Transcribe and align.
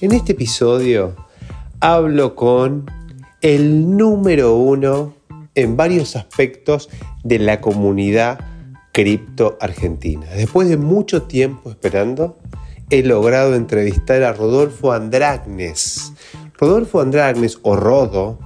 En 0.00 0.12
este 0.12 0.30
episodio 0.30 1.16
hablo 1.80 2.36
con 2.36 2.88
el 3.40 3.96
número 3.96 4.54
uno 4.54 5.16
en 5.56 5.76
varios 5.76 6.14
aspectos 6.14 6.88
de 7.24 7.40
la 7.40 7.60
comunidad 7.60 8.38
cripto 8.92 9.58
argentina. 9.60 10.24
Después 10.36 10.68
de 10.68 10.76
mucho 10.76 11.22
tiempo 11.22 11.70
esperando, 11.70 12.38
he 12.90 13.02
logrado 13.02 13.56
entrevistar 13.56 14.22
a 14.22 14.32
Rodolfo 14.32 14.92
Andragnes. 14.92 16.12
Rodolfo 16.56 17.00
Andragnes, 17.00 17.58
o 17.62 17.74
Rodo, 17.74 18.38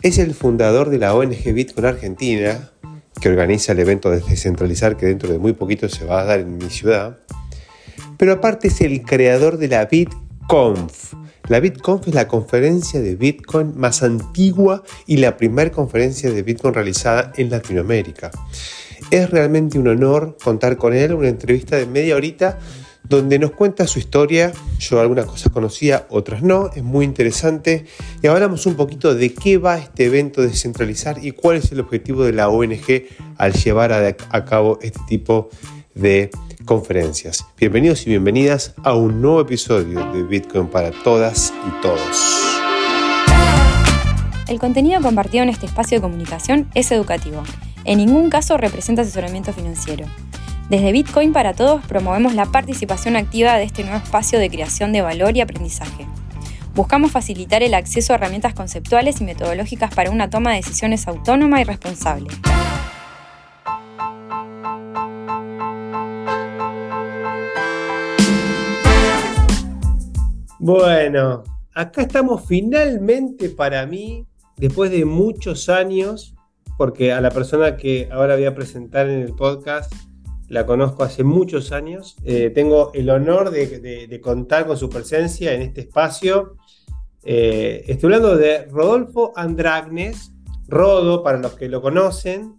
es 0.00 0.16
el 0.16 0.32
fundador 0.32 0.88
de 0.88 0.96
la 0.96 1.14
ONG 1.14 1.52
Bitcoin 1.52 1.84
Argentina, 1.84 2.70
que 3.20 3.28
organiza 3.28 3.72
el 3.72 3.80
evento 3.80 4.10
de 4.10 4.20
descentralizar 4.20 4.96
que 4.96 5.04
dentro 5.04 5.30
de 5.30 5.38
muy 5.38 5.52
poquito 5.52 5.90
se 5.90 6.06
va 6.06 6.22
a 6.22 6.24
dar 6.24 6.40
en 6.40 6.56
mi 6.56 6.70
ciudad. 6.70 7.18
Pero 8.16 8.32
aparte 8.32 8.68
es 8.68 8.80
el 8.80 9.02
creador 9.02 9.58
de 9.58 9.68
la 9.68 9.88
La 11.48 11.58
BitConf 11.58 12.06
es 12.06 12.14
la 12.14 12.28
conferencia 12.28 13.00
de 13.00 13.16
Bitcoin 13.16 13.76
más 13.76 14.04
antigua 14.04 14.84
y 15.04 15.16
la 15.16 15.36
primera 15.36 15.72
conferencia 15.72 16.30
de 16.30 16.42
Bitcoin 16.44 16.72
realizada 16.72 17.32
en 17.36 17.50
Latinoamérica. 17.50 18.30
Es 19.10 19.28
realmente 19.28 19.76
un 19.76 19.88
honor 19.88 20.36
contar 20.42 20.76
con 20.76 20.94
él, 20.94 21.14
una 21.14 21.28
entrevista 21.28 21.74
de 21.76 21.86
media 21.86 22.14
horita 22.14 22.60
donde 23.08 23.40
nos 23.40 23.50
cuenta 23.52 23.88
su 23.88 23.98
historia. 23.98 24.52
Yo 24.78 25.00
algunas 25.00 25.26
cosas 25.26 25.50
conocía, 25.52 26.06
otras 26.10 26.42
no. 26.42 26.70
Es 26.76 26.84
muy 26.84 27.04
interesante. 27.04 27.84
Y 28.22 28.28
hablamos 28.28 28.66
un 28.66 28.76
poquito 28.76 29.16
de 29.16 29.34
qué 29.34 29.58
va 29.58 29.78
este 29.78 30.04
evento 30.04 30.42
de 30.42 30.48
descentralizar 30.48 31.24
y 31.24 31.32
cuál 31.32 31.56
es 31.56 31.72
el 31.72 31.80
objetivo 31.80 32.22
de 32.22 32.32
la 32.32 32.48
ONG 32.48 33.04
al 33.36 33.52
llevar 33.52 33.92
a, 33.92 34.44
cabo 34.44 34.78
este 34.80 35.00
tipo 35.08 35.48
de 35.94 36.30
conferencias. 36.66 37.46
Bienvenidos 37.58 38.06
y 38.06 38.10
bienvenidas 38.10 38.74
a 38.84 38.94
un 38.94 39.22
nuevo 39.22 39.40
episodio 39.40 40.04
de 40.12 40.22
Bitcoin 40.24 40.68
para 40.68 40.90
todas 40.90 41.54
y 41.66 41.80
todos. 41.80 42.60
El 44.48 44.58
contenido 44.58 45.00
compartido 45.00 45.42
en 45.44 45.48
este 45.48 45.64
espacio 45.64 45.96
de 45.96 46.02
comunicación 46.02 46.68
es 46.74 46.92
educativo. 46.92 47.42
En 47.84 47.98
ningún 47.98 48.28
caso 48.28 48.58
representa 48.58 49.02
asesoramiento 49.02 49.52
financiero. 49.52 50.06
Desde 50.68 50.92
Bitcoin 50.92 51.32
para 51.32 51.54
Todos 51.54 51.84
promovemos 51.86 52.34
la 52.34 52.46
participación 52.46 53.16
activa 53.16 53.56
de 53.56 53.64
este 53.64 53.82
nuevo 53.82 53.98
espacio 53.98 54.38
de 54.38 54.50
creación 54.50 54.92
de 54.92 55.00
valor 55.00 55.36
y 55.36 55.40
aprendizaje. 55.40 56.06
Buscamos 56.74 57.10
facilitar 57.10 57.62
el 57.62 57.72
acceso 57.72 58.12
a 58.12 58.16
herramientas 58.16 58.52
conceptuales 58.52 59.20
y 59.20 59.24
metodológicas 59.24 59.94
para 59.94 60.10
una 60.10 60.28
toma 60.28 60.50
de 60.50 60.56
decisiones 60.56 61.08
autónoma 61.08 61.60
y 61.60 61.64
responsable. 61.64 62.28
Bueno, 70.58 71.42
acá 71.74 72.02
estamos 72.02 72.46
finalmente 72.46 73.50
para 73.50 73.86
mí, 73.86 74.26
después 74.56 74.90
de 74.90 75.04
muchos 75.04 75.68
años, 75.68 76.34
porque 76.78 77.12
a 77.12 77.20
la 77.20 77.30
persona 77.30 77.76
que 77.76 78.08
ahora 78.10 78.36
voy 78.36 78.46
a 78.46 78.54
presentar 78.54 79.08
en 79.08 79.20
el 79.20 79.34
podcast 79.34 79.92
la 80.48 80.64
conozco 80.64 81.02
hace 81.02 81.24
muchos 81.24 81.72
años. 81.72 82.16
Eh, 82.24 82.50
tengo 82.54 82.90
el 82.94 83.10
honor 83.10 83.50
de, 83.50 84.20
contar 84.22 84.66
con 84.66 84.76
su 84.78 84.88
presencia 84.88 85.52
en 85.52 85.62
este 85.62 85.82
espacio. 85.82 86.56
Eh, 87.24 87.84
estoy 87.88 88.06
hablando 88.14 88.36
de 88.36 88.66
Rodolfo 88.66 89.32
Andragnes, 89.36 90.32
Rodo, 90.68 91.22
para 91.22 91.38
los 91.38 91.54
que 91.54 91.68
lo 91.68 91.82
conocen. 91.82 92.56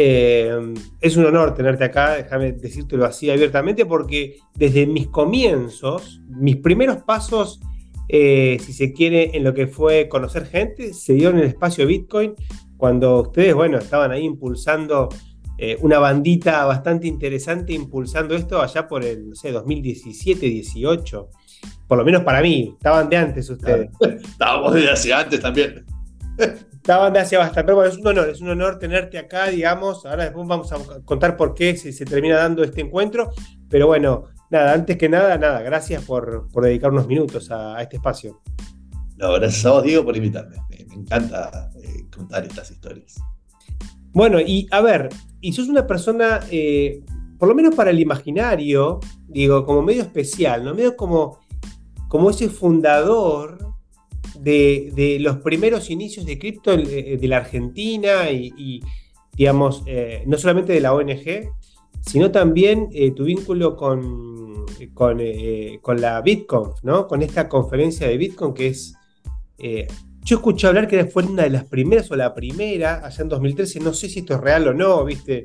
Eh, 0.00 0.74
es 1.00 1.16
un 1.16 1.26
honor 1.26 1.54
tenerte 1.54 1.82
acá, 1.84 2.14
déjame 2.14 2.52
decírtelo 2.52 3.04
así 3.04 3.30
abiertamente, 3.30 3.84
porque 3.84 4.36
desde 4.54 4.86
mis 4.86 5.08
comienzos, 5.08 6.20
mis 6.28 6.56
primeros 6.56 6.98
pasos, 6.98 7.60
si 8.08 8.72
se 8.72 8.92
quiere, 8.92 9.36
en 9.36 9.42
lo 9.42 9.52
que 9.52 9.66
fue 9.66 10.08
conocer 10.08 10.46
gente, 10.46 10.94
se 10.94 11.14
dio 11.14 11.30
en 11.30 11.38
el 11.38 11.44
espacio 11.44 11.84
Bitcoin, 11.84 12.34
cuando 12.76 13.22
ustedes, 13.22 13.54
bueno, 13.54 13.76
estaban 13.78 14.12
ahí 14.12 14.24
impulsando 14.24 15.08
eh, 15.60 15.76
una 15.80 15.98
bandita 15.98 16.64
bastante 16.66 17.08
interesante 17.08 17.72
impulsando 17.72 18.36
esto 18.36 18.62
allá 18.62 18.86
por 18.86 19.04
el, 19.04 19.30
no 19.30 19.34
sé, 19.34 19.50
2017, 19.50 20.46
18. 20.46 21.30
Por 21.88 21.98
lo 21.98 22.04
menos 22.04 22.22
para 22.22 22.40
mí, 22.40 22.74
estaban 22.74 23.08
de 23.08 23.16
antes 23.16 23.50
ustedes. 23.50 23.90
Estábamos 24.00 24.74
desde 24.74 24.90
hace 24.90 25.12
antes 25.12 25.40
también. 25.40 25.84
Estaban 26.78 27.12
de 27.12 27.18
hace 27.18 27.36
bastante, 27.36 27.64
pero 27.64 27.76
bueno, 27.76 27.90
es 27.90 27.98
un 27.98 28.06
honor, 28.06 28.28
es 28.30 28.40
un 28.40 28.48
honor 28.48 28.78
tenerte 28.78 29.18
acá, 29.18 29.48
digamos. 29.48 30.06
Ahora 30.06 30.24
después 30.24 30.46
vamos 30.46 30.72
a 30.72 30.78
contar 31.04 31.36
por 31.36 31.54
qué 31.54 31.76
se, 31.76 31.92
se 31.92 32.04
termina 32.04 32.36
dando 32.36 32.64
este 32.64 32.80
encuentro. 32.80 33.30
Pero 33.68 33.88
bueno, 33.88 34.24
nada, 34.50 34.72
antes 34.72 34.96
que 34.96 35.08
nada, 35.08 35.36
nada, 35.38 35.60
gracias 35.60 36.04
por, 36.04 36.48
dedicar 36.62 36.90
unos 36.90 37.06
minutos 37.06 37.50
a, 37.50 37.80
este 37.82 37.96
espacio. 37.96 38.40
No, 39.16 39.32
gracias 39.34 39.66
a 39.66 39.72
vos, 39.72 39.82
Diego, 39.82 40.04
por 40.04 40.16
invitarme. 40.16 40.56
Me, 40.70 40.94
encanta 40.94 41.70
eh, 41.82 42.06
contar 42.14 42.44
estas 42.44 42.70
historias. 42.70 43.16
Bueno, 44.12 44.40
y 44.40 44.66
a 44.70 44.80
ver, 44.80 45.10
y 45.40 45.52
sos 45.52 45.68
una 45.68 45.86
persona, 45.86 46.40
eh, 46.50 47.04
por 47.38 47.48
lo 47.48 47.54
menos 47.54 47.74
para 47.74 47.90
el 47.90 48.00
imaginario, 48.00 49.00
digo, 49.26 49.64
como 49.64 49.82
medio 49.82 50.02
especial, 50.02 50.64
¿no? 50.64 50.74
Medio 50.74 50.96
como, 50.96 51.40
como 52.08 52.30
ese 52.30 52.48
fundador 52.48 53.67
de, 54.40 55.18
los 55.20 55.38
primeros 55.38 55.90
inicios 55.90 56.26
de 56.26 56.38
cripto 56.38 56.76
de, 56.76 57.18
la 57.22 57.38
Argentina 57.38 58.30
y, 58.30 58.82
digamos, 59.34 59.82
eh, 59.86 60.22
no 60.26 60.36
solamente 60.38 60.72
de 60.72 60.80
la 60.80 60.94
ONG, 60.94 61.50
sino 62.00 62.30
también 62.30 62.88
eh, 62.92 63.10
tu 63.12 63.24
vínculo 63.24 63.76
con, 63.76 64.66
con, 64.94 66.00
la 66.00 66.20
BitConf, 66.20 66.82
¿no? 66.82 67.06
Con 67.06 67.22
esta 67.22 67.48
conferencia 67.48 68.08
de 68.08 68.16
Bitcoin 68.16 68.54
que 68.54 68.68
es 68.68 68.94
yo 70.28 70.36
escuché 70.36 70.66
hablar 70.66 70.86
que 70.86 71.06
fue 71.06 71.24
una 71.24 71.44
de 71.44 71.50
las 71.50 71.64
primeras 71.64 72.10
o 72.10 72.16
la 72.16 72.34
primera, 72.34 73.00
allá 73.02 73.22
en 73.22 73.30
2013, 73.30 73.80
no 73.80 73.94
sé 73.94 74.10
si 74.10 74.18
esto 74.18 74.34
es 74.34 74.40
real 74.40 74.68
o 74.68 74.74
no, 74.74 75.02
¿viste? 75.02 75.44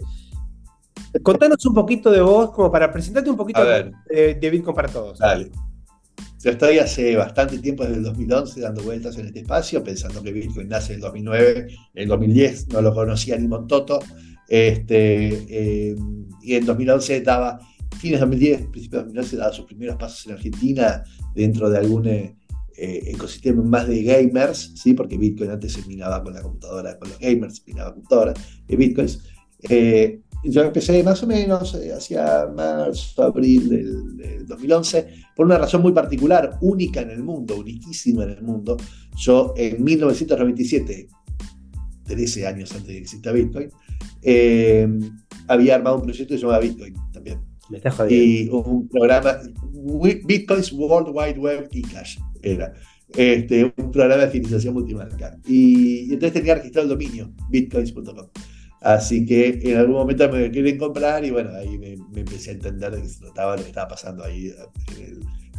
Contanos 1.22 1.66
un 1.66 1.74
poquito 1.74 2.12
de 2.12 2.22
vos, 2.22 2.52
como 2.52 2.70
para 2.70 2.92
presentarte 2.92 3.30
un 3.30 3.38
poquito 3.38 3.64
de, 3.64 4.50
Bitcoin 4.52 4.76
para 4.76 4.90
todos. 4.90 5.20
Dale. 5.20 5.52
Yo 6.44 6.52
estoy 6.52 6.78
hace 6.78 7.16
bastante 7.16 7.58
tiempo, 7.60 7.84
desde 7.84 8.00
el 8.00 8.04
2011, 8.04 8.60
dando 8.60 8.84
vueltas 8.84 9.18
en 9.18 9.28
este 9.28 9.40
espacio, 9.40 9.82
pensando 9.82 10.22
que 10.22 10.34
Bitcoin 10.34 10.68
nace 10.68 10.92
en 10.92 10.96
el 10.98 11.02
2009, 11.04 11.68
en 11.94 12.04
el 12.04 12.10
2010 12.10 12.68
no 12.68 12.82
lo 12.82 12.94
conocía 12.94 13.38
ni 13.38 13.48
Montoto, 13.48 14.00
este, 14.50 15.28
eh, 15.48 15.96
y 16.42 16.56
en 16.56 16.66
2011 16.66 17.22
daba, 17.22 17.60
fines 17.98 18.20
de 18.20 18.26
2010, 18.26 18.62
principios 18.72 19.04
de 19.04 19.06
2011, 19.06 19.38
daba 19.38 19.54
sus 19.54 19.66
primeros 19.66 19.96
pasos 19.96 20.26
en 20.26 20.34
Argentina 20.34 21.02
dentro 21.34 21.70
de 21.70 21.78
algún 21.78 22.08
eh, 22.08 22.36
ecosistema 22.76 23.64
más 23.64 23.88
de 23.88 24.04
gamers, 24.04 24.74
¿sí? 24.76 24.94
porque 24.94 25.18
Bitcoin 25.18 25.50
antes 25.50 25.72
se 25.72 25.88
minaba 25.88 26.22
con 26.22 26.34
la 26.34 26.42
computadora, 26.42 27.00
con 27.00 27.08
los 27.08 27.20
gamers, 27.20 27.64
minaba 27.66 27.94
computadoras 27.94 28.36
de 28.68 28.76
Bitcoins. 28.76 29.33
Eh, 29.70 30.20
yo 30.44 30.62
empecé 30.62 31.02
más 31.04 31.24
o 31.24 31.28
menos 31.28 31.74
eh, 31.76 31.94
hacia 31.94 32.48
marzo, 32.48 33.24
abril 33.24 33.70
del, 33.70 34.46
2011, 34.46 35.08
por 35.36 35.46
una 35.46 35.58
razón 35.58 35.82
muy 35.82 35.94
particular, 35.94 36.58
única 36.62 37.02
en 37.02 37.12
el 37.12 37.24
mundo, 37.24 37.58
uniquísima 37.58 38.24
en 38.24 38.32
el 38.32 38.42
mundo. 38.42 38.78
Yo 39.18 39.54
en 39.56 39.84
1997, 39.84 41.08
13 42.06 42.48
años 42.48 42.72
antes 42.72 42.88
de 42.88 42.94
que 42.94 43.00
exista 43.00 43.32
Bitcoin, 43.32 43.70
había 45.48 45.76
armado 45.76 45.98
un 45.98 46.04
proyecto 46.04 46.34
que 46.34 46.38
se 46.38 46.42
llamaba 46.42 46.60
Bitcoin 46.60 46.94
también. 47.14 47.40
y 48.10 48.50
un 48.50 48.90
programa, 48.90 49.38
Bitcoin's 50.26 50.74
World 50.74 51.10
Wide 51.16 51.40
Web 51.40 51.70
y 51.72 51.82
Cash 51.84 52.18
era 52.42 52.74
este, 53.16 53.74
un 53.78 53.92
programa 53.92 54.24
de 54.24 54.30
agilización 54.30 54.74
multimarca. 54.74 55.38
Y, 55.48 56.14
entonces 56.14 56.34
tenía 56.34 56.56
registrado 56.56 56.86
el 56.86 56.90
dominio, 56.90 57.32
bitcoins.com. 57.50 58.28
Así 58.84 59.26
que 59.26 59.62
en 59.64 59.78
algún 59.78 59.96
momento 59.96 60.30
me 60.30 60.52
quieren 60.52 60.78
comprar 60.78 61.24
y 61.24 61.32
bueno, 61.32 61.52
ahí 61.56 61.78
me, 61.78 61.94
empecé 62.20 62.52
a 62.52 62.54
entender 62.54 62.92
de 62.92 63.02
qué 63.02 63.08
se 63.08 63.22
trataba 63.22 63.56
lo 63.56 63.64
que 63.64 63.70
estaba 63.70 63.88
pasando 63.88 64.24
ahí 64.24 64.54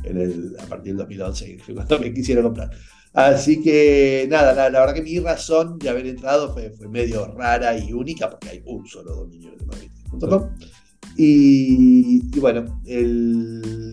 en 0.04 0.20
el, 0.20 0.56
a 0.58 0.66
partir 0.66 0.92
del 0.92 0.98
2011, 0.98 1.56
que 1.56 1.62
fue 1.62 1.74
cuando 1.74 1.98
me 1.98 2.12
quisieron 2.12 2.44
comprar. 2.44 2.70
Así 3.14 3.62
que 3.62 4.26
nada, 4.28 4.52
la, 4.52 4.68
la, 4.68 4.80
verdad 4.80 4.94
que 4.94 5.02
mi 5.02 5.18
razón 5.20 5.78
de 5.78 5.88
haber 5.88 6.06
entrado 6.06 6.52
fue, 6.52 6.70
fue 6.70 6.88
medio 6.88 7.26
rara 7.28 7.78
y 7.78 7.92
única 7.92 8.28
porque 8.28 8.48
hay 8.50 8.62
un 8.66 8.86
solo 8.86 9.14
dominio 9.14 9.50
de 9.52 9.56
bitcoins.com. 9.56 10.50
Y, 11.16 12.38
bueno, 12.40 12.82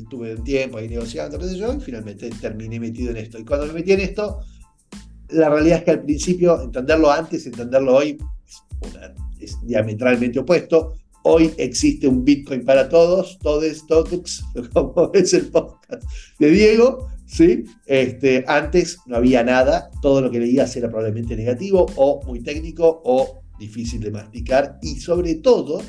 tuve 0.10 0.36
un 0.36 0.44
tiempo 0.44 0.78
ahí 0.78 0.90
negociando, 0.90 1.38
qué 1.38 1.46
sé 1.46 1.58
yo, 1.58 1.74
y 1.74 1.80
finalmente 1.80 2.30
terminé 2.42 2.80
metido 2.80 3.12
en 3.12 3.18
esto. 3.18 3.38
Y 3.40 3.46
cuando 3.46 3.68
me 3.68 3.74
metí 3.74 3.92
en 3.92 4.00
esto, 4.02 4.40
la 5.30 5.50
realidad 5.50 5.80
es 5.80 5.84
que 5.84 5.92
al 5.92 6.04
principio, 6.04 6.62
entenderlo 6.64 7.12
antes, 7.12 7.46
entenderlo 7.46 7.96
hoy, 7.96 8.18
es, 8.82 9.21
diametralmente 9.64 10.40
opuesto. 10.40 10.96
Hoy 11.24 11.52
existe 11.58 12.08
un 12.08 12.26
Bitcoin 12.26 12.66
para 12.66 12.90
todos, 12.90 13.38
todos, 13.40 13.86
todos, 13.86 14.44
como 14.74 15.12
es 15.14 15.34
el 15.34 15.48
podcast 15.48 16.04
de 16.40 16.50
Diego, 16.50 17.08
¿sí? 17.26 17.64
Este, 17.86 18.44
antes 18.48 18.98
no 19.06 19.18
había 19.18 19.44
nada, 19.44 19.92
todo 20.02 20.22
lo 20.22 20.32
que 20.32 20.40
leías 20.40 20.76
era 20.76 20.90
probablemente 20.90 21.36
negativo 21.36 21.86
o 21.96 22.22
muy 22.26 22.42
técnico 22.42 23.02
o 23.06 23.44
difícil 23.60 24.02
de 24.02 24.12
masticar 24.12 24.80
y 24.82 25.00
sobre 25.00 25.36
todo 25.36 25.82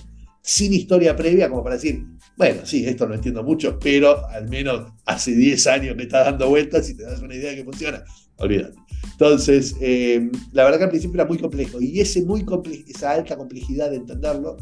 sin 0.42 0.72
historia 0.72 1.14
previa, 1.14 1.48
como 1.48 1.62
para 1.62 1.76
decir, 1.76 2.04
bueno, 2.36 2.66
sí, 2.66 2.84
esto 2.84 3.06
no 3.06 3.14
entiendo 3.14 3.44
mucho, 3.44 3.78
pero 3.78 4.26
al 4.28 4.48
menos 4.48 4.92
hace 5.06 5.32
10 5.34 5.66
años 5.68 5.96
me 5.96 6.02
está 6.02 6.24
dando 6.24 6.48
vueltas 6.48 6.90
y 6.90 6.96
te 6.96 7.04
das 7.04 7.22
una 7.22 7.34
idea 7.34 7.50
de 7.50 7.56
que 7.56 7.64
funciona. 7.64 8.02
Olvídate. 8.36 8.76
Entonces, 9.12 9.76
eh, 9.80 10.30
la 10.52 10.64
verdad 10.64 10.78
que 10.78 10.84
al 10.84 10.90
principio 10.90 11.20
era 11.20 11.28
muy 11.28 11.38
complejo 11.38 11.80
y 11.80 12.00
ese 12.00 12.22
muy 12.22 12.44
esa 12.88 13.12
alta 13.12 13.36
complejidad 13.36 13.90
de 13.90 13.96
entenderlo 13.96 14.56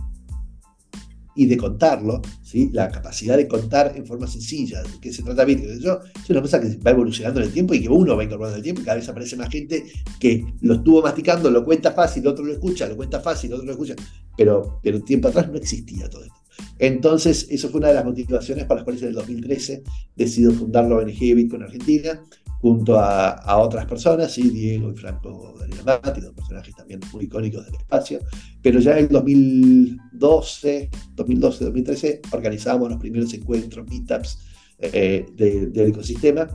y 1.35 1.47
de 1.47 1.57
contarlo, 1.57 2.21
¿sí? 2.43 2.71
la 2.73 2.91
capacidad 2.91 3.37
de 3.37 3.47
contar 3.47 3.93
en 3.97 4.07
forma 4.07 4.27
sencilla, 4.27 4.83
de 4.83 4.89
qué 5.01 5.13
se 5.13 5.23
trata 5.23 5.47
yo, 5.47 6.01
es 6.23 6.31
una 6.31 6.43
cosa 6.43 6.61
que 6.61 6.77
va 6.79 6.91
evolucionando 6.91 7.41
en 7.41 7.47
el 7.47 7.53
tiempo 7.53 7.75
y 7.75 7.83
que 7.83 7.89
uno 7.89 8.17
va 8.17 8.25
incorporando 8.25 8.57
en 8.57 8.61
el 8.61 8.65
tiempo 8.65 8.83
y 8.83 8.85
cada 8.85 8.97
vez 8.97 9.09
aparece 9.09 9.37
más 9.37 9.49
gente 9.49 9.85
que 10.19 10.45
lo 10.61 10.75
estuvo 10.75 11.03
masticando, 11.03 11.51
lo 11.51 11.65
cuenta 11.65 11.93
fácil, 11.93 12.27
otro 12.27 12.45
lo 12.45 12.53
escucha, 12.53 12.87
lo 12.89 12.97
cuenta 12.97 13.21
fácil, 13.21 13.53
otro 13.53 13.65
lo 13.65 13.73
escucha, 13.73 13.95
pero, 14.37 14.81
pero 14.83 15.01
tiempo 15.03 15.29
atrás 15.29 15.49
no 15.49 15.57
existía 15.57 16.09
todo 16.09 16.25
esto. 16.25 16.35
Entonces, 16.79 17.47
eso 17.51 17.69
fue 17.69 17.79
una 17.79 17.89
de 17.89 17.95
las 17.95 18.05
motivaciones 18.05 18.65
para 18.65 18.77
las 18.77 18.85
cuales 18.85 19.03
en 19.03 19.09
el 19.09 19.15
2013 19.15 19.83
decido 20.17 20.53
fundar 20.53 20.85
la 20.85 20.97
ONG 20.97 21.19
Bitcoin 21.19 21.63
Argentina, 21.63 22.23
junto 22.61 22.99
a, 22.99 23.57
otras 23.59 23.87
personas, 23.87 24.33
¿sí? 24.33 24.51
Diego 24.51 24.91
y 24.93 24.97
Franco 24.97 25.55
Daniel 25.59 25.81
Mati, 25.85 26.21
dos 26.21 26.35
personajes 26.35 26.75
también 26.75 27.01
muy 27.13 27.25
icónicos 27.25 27.65
del 27.65 27.75
espacio, 27.75 28.21
pero 28.63 28.81
ya 28.81 28.99
en 28.99 29.09
2012, 29.09 30.91
2012, 31.15 31.65
2013 31.65 32.21
organizábamos 32.33 32.91
los 32.91 32.99
primeros 32.99 33.33
encuentros, 33.33 33.87
meetups 33.89 34.39
eh, 34.79 35.27
del 35.35 35.89
ecosistema, 35.89 36.49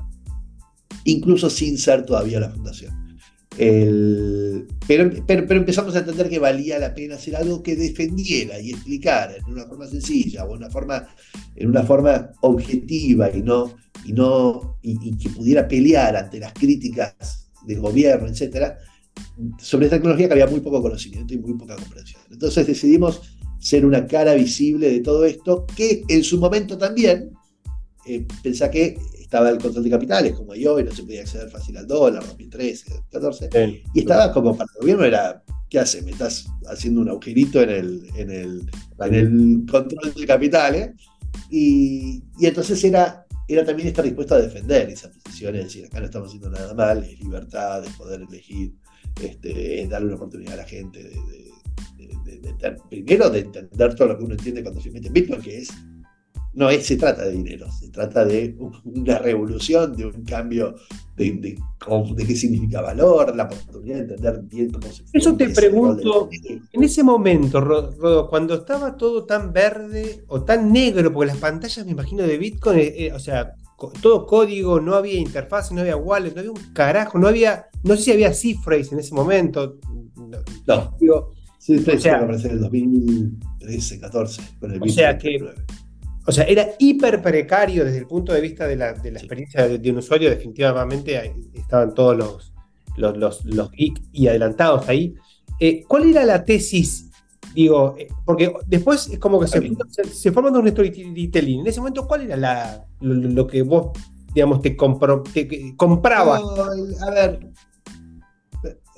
incluso 1.05 1.49
sin 1.49 1.77
ser 1.77 2.05
todavía 2.05 2.39
la 2.39 2.49
fundación. 2.49 3.04
Pero, 3.57 5.11
pero, 5.25 5.55
empezamos 5.55 5.95
a 5.95 5.99
entender 5.99 6.29
que 6.29 6.39
valía 6.39 6.77
la 6.77 6.93
pena 6.93 7.15
hacer 7.15 7.35
algo 7.35 7.63
que 7.63 7.75
defendiera 7.75 8.59
y 8.59 8.71
explicara 8.71 9.35
en 9.35 9.45
una 9.45 9.65
forma 9.65 9.87
sencilla 9.87 10.45
o 10.45 10.53
una 10.53 10.69
forma, 10.69 11.07
en 11.55 11.69
una 11.69 11.83
forma 11.83 12.31
objetiva 12.41 13.29
y 13.33 13.41
no 13.41 13.75
y, 14.05 14.13
no, 14.13 14.77
y, 14.81 15.17
que 15.17 15.29
pudiera 15.29 15.67
pelear 15.67 16.15
ante 16.15 16.39
las 16.39 16.53
críticas 16.53 17.49
del 17.65 17.79
gobierno, 17.79 18.27
etcétera, 18.27 18.77
sobre 19.59 19.85
esta 19.85 19.97
tecnología 19.97 20.27
que 20.27 20.33
había 20.33 20.47
muy 20.47 20.59
poco 20.59 20.81
conocimiento 20.81 21.33
y 21.33 21.37
muy 21.37 21.53
poca 21.53 21.75
comprensión. 21.75 22.21
Entonces 22.29 22.67
decidimos 22.67 23.21
ser 23.59 23.85
una 23.85 24.05
cara 24.05 24.35
visible 24.35 24.91
de 24.91 24.99
todo 24.99 25.25
esto, 25.25 25.65
que 25.75 26.03
en 26.07 26.23
su 26.23 26.39
momento 26.39 26.77
también 26.77 27.31
eh, 28.05 28.27
que 28.43 28.99
estaba 29.35 29.49
el 29.49 29.57
control 29.57 29.83
de 29.83 29.89
capitales, 29.89 30.33
como 30.33 30.53
hay 30.53 30.65
hoy, 30.65 30.85
no 30.85 30.91
se 30.91 31.03
podía 31.03 31.21
acceder 31.21 31.49
fácil 31.49 31.75
al 31.75 31.85
dólar, 31.85 32.25
2013, 32.25 32.89
2014, 33.11 33.83
y 33.93 33.99
estaba 33.99 34.31
como 34.31 34.55
para 34.55 34.69
el 34.73 34.81
gobierno 34.81 35.03
era, 35.03 35.43
¿qué 35.69 35.79
hace? 35.79 36.01
Me 36.03 36.11
estás 36.11 36.45
haciendo 36.67 37.01
un 37.01 37.09
agujerito 37.09 37.61
en 37.61 37.69
el, 37.69 38.09
en 38.15 38.31
el, 38.31 38.71
en 38.99 39.13
el 39.13 39.65
control 39.69 40.13
de 40.13 40.25
capitales, 40.25 40.91
y, 41.49 42.23
y 42.39 42.45
entonces 42.45 42.81
era 42.85 43.25
era 43.47 43.63
también 43.63 43.89
estar 43.89 44.03
dispuesto 44.03 44.35
a 44.35 44.41
defender 44.41 44.89
esa 44.89 45.11
posición, 45.11 45.55
es 45.55 45.65
decir, 45.65 45.85
acá 45.85 45.99
no 45.99 46.05
estamos 46.05 46.29
haciendo 46.29 46.49
nada 46.49 46.73
mal, 46.73 47.03
es 47.03 47.19
libertad, 47.19 47.83
es 47.85 47.93
poder 47.93 48.21
elegir, 48.27 48.73
este, 49.21 49.83
es 49.83 49.89
darle 49.89 50.07
una 50.07 50.15
oportunidad 50.15 50.53
a 50.53 50.57
la 50.57 50.63
gente 50.63 51.03
de, 51.03 52.73
primero 52.89 53.29
de 53.29 53.39
entender 53.39 53.95
todo 53.95 54.07
lo 54.07 54.17
que 54.17 54.23
uno 54.23 54.33
entiende 54.33 54.63
cuando 54.63 54.81
se 54.81 54.89
mete 54.89 55.07
en 55.07 55.13
Bitcoin, 55.13 55.41
que 55.41 55.59
es 55.59 55.69
no 56.55 56.69
es, 56.69 56.85
se 56.85 56.95
trata 56.95 57.25
de 57.25 57.31
dinero, 57.31 57.67
se 57.71 57.89
trata 57.89 58.23
de 58.23 58.55
una 58.85 59.19
revolución, 59.19 59.95
de 59.95 60.05
un 60.05 60.23
cambio 60.23 60.75
de, 61.17 61.31
de, 61.31 61.57
de, 62.15 62.25
qué 62.25 62.35
significa 62.35 62.81
valor, 62.81 63.35
la 63.35 63.43
oportunidad 63.43 63.95
de 63.95 64.01
entender 64.01 64.41
bien 64.43 64.71
cómo 64.71 64.87
se 64.91 65.03
Eso 65.11 65.35
te 65.35 65.49
pregunto, 65.49 66.29
en 66.71 66.83
ese 66.83 67.03
momento, 67.03 67.59
Rodo, 67.59 68.29
cuando 68.29 68.55
estaba 68.55 68.95
todo 68.95 69.25
tan 69.25 69.51
verde 69.51 70.23
o 70.27 70.43
tan 70.43 70.71
negro, 70.71 71.11
porque 71.11 71.27
las 71.27 71.37
pantallas, 71.37 71.85
me 71.85 71.91
imagino, 71.91 72.23
de 72.23 72.37
Bitcoin, 72.37 72.79
eh, 72.79 72.93
eh, 72.97 73.13
o 73.13 73.19
sea, 73.19 73.53
todo 74.01 74.25
código, 74.25 74.79
no 74.79 74.95
había 74.95 75.19
interfaz, 75.19 75.73
no 75.73 75.81
había 75.81 75.97
wallet, 75.97 76.33
no 76.33 76.39
había 76.39 76.51
un 76.51 76.73
carajo, 76.73 77.19
no 77.19 77.27
había, 77.27 77.67
no 77.83 77.97
sé 77.97 78.03
si 78.03 78.11
había 78.13 78.33
cifras 78.33 78.93
en 78.93 78.99
ese 78.99 79.13
momento. 79.13 79.77
No. 80.65 80.95
Digo, 80.99 81.33
sí, 81.59 81.75
o 81.75 81.99
sea, 81.99 82.21
en 82.21 82.51
el 82.51 82.61
2013, 82.61 83.99
14, 83.99 84.41
con 84.59 84.71
el 84.71 84.81
O 84.81 84.87
sea 84.87 85.17
que 85.17 85.37
o 86.27 86.31
sea, 86.31 86.45
era 86.45 86.69
hiper 86.79 87.21
precario 87.21 87.85
desde 87.85 87.99
el 87.99 88.07
punto 88.07 88.33
de 88.33 88.41
vista 88.41 88.67
de 88.67 88.75
la, 88.75 88.89
experiencia 88.89 89.67
de, 89.67 89.91
un 89.91 89.97
usuario, 89.97 90.29
definitivamente 90.29 91.33
estaban 91.53 91.93
todos 91.93 92.17
los, 92.17 92.53
los, 92.97 93.45
los, 93.45 93.71
geeks 93.71 94.01
y 94.11 94.27
adelantados 94.27 94.89
ahí. 94.89 95.13
Eh, 95.59 95.83
¿Cuál 95.87 96.09
era 96.09 96.25
la 96.25 96.43
tesis? 96.43 97.11
Digo, 97.53 97.95
eh, 97.97 98.07
porque 98.25 98.51
después 98.65 99.07
es 99.07 99.19
como 99.19 99.39
que 99.39 99.47
se, 99.47 99.61
se, 100.11 100.31
forman 100.31 100.55
un 100.55 100.67
storytelling. 100.67 101.59
En 101.59 101.67
ese 101.67 101.79
momento, 101.79 102.07
¿cuál 102.07 102.21
era 102.21 102.35
la, 102.35 102.85
lo, 103.01 103.45
que 103.45 103.61
vos, 103.61 103.91
digamos, 104.33 104.61
te, 104.61 104.75
comprabas? 104.75 106.41
a 107.01 107.11
ver, 107.11 107.51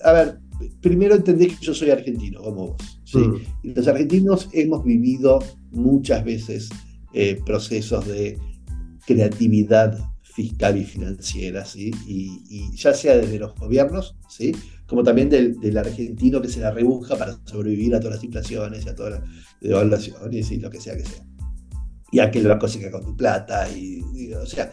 a 0.01 0.11
ver, 0.13 0.39
primero 0.79 1.13
entendí 1.13 1.47
que 1.47 1.57
yo 1.59 1.73
soy 1.73 1.89
argentino, 1.89 2.41
como 2.41 2.69
vos. 2.69 3.01
¿sí? 3.03 3.17
Mm. 3.17 3.41
Y 3.63 3.73
los 3.73 3.87
argentinos 3.87 4.49
hemos 4.53 4.83
vivido 4.85 5.39
muchas 5.71 6.23
veces 6.23 6.69
eh, 7.13 7.39
procesos 7.45 8.07
de 8.07 8.37
creatividad 9.05 9.97
fiscal 10.21 10.77
y 10.77 10.83
financiera, 10.83 11.65
¿sí? 11.65 11.91
Y, 12.05 12.75
ya 12.75 12.93
sea 12.93 13.17
desde 13.17 13.39
los 13.39 13.55
gobiernos, 13.55 14.15
¿sí? 14.29 14.51
como 14.85 15.03
también 15.03 15.29
del, 15.29 15.77
argentino 15.77 16.41
que 16.41 16.47
se 16.47 16.59
la 16.59 16.71
rebuja 16.71 17.17
para 17.17 17.39
sobrevivir 17.45 17.95
a 17.95 17.99
todas 17.99 18.15
las 18.15 18.23
inflaciones 18.23 18.85
y 18.85 18.89
a 18.89 18.95
todas 18.95 19.13
las 19.13 19.21
devaluaciones 19.59 20.51
y 20.51 20.57
lo 20.57 20.69
que 20.69 20.79
sea 20.79 20.95
que 20.95 21.05
sea. 21.05 21.25
Y 22.11 22.19
a 22.19 22.29
que 22.29 22.39
el 22.39 22.47
banco 22.47 22.67
se 22.67 22.89
con 22.89 23.03
tu 23.03 23.17
plata. 23.17 23.67
Y, 23.69 24.31
o 24.33 24.45
sea, 24.45 24.71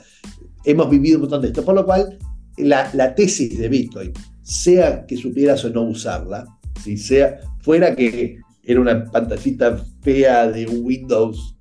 hemos 0.64 0.88
vivido 0.88 1.16
un 1.16 1.22
montón 1.22 1.42
de 1.42 1.48
esto. 1.48 1.64
Por 1.64 1.75
lo 1.75 1.84
cual, 1.84 2.19
la, 2.58 2.90
la 2.94 3.14
tesis 3.14 3.58
de 3.58 3.69
Bitcoin, 3.69 4.12
sea 4.42 5.04
que 5.06 5.16
supieras 5.16 5.64
o 5.64 5.70
no 5.70 5.82
usarla, 5.82 6.46
si 6.82 6.96
sea, 6.96 7.40
fuera 7.62 7.96
que 7.96 8.38
era 8.62 8.81
una 8.81 9.04
pantallita 9.10 9.84
fea 10.02 10.46
de 10.48 10.66
Windows 10.66 11.56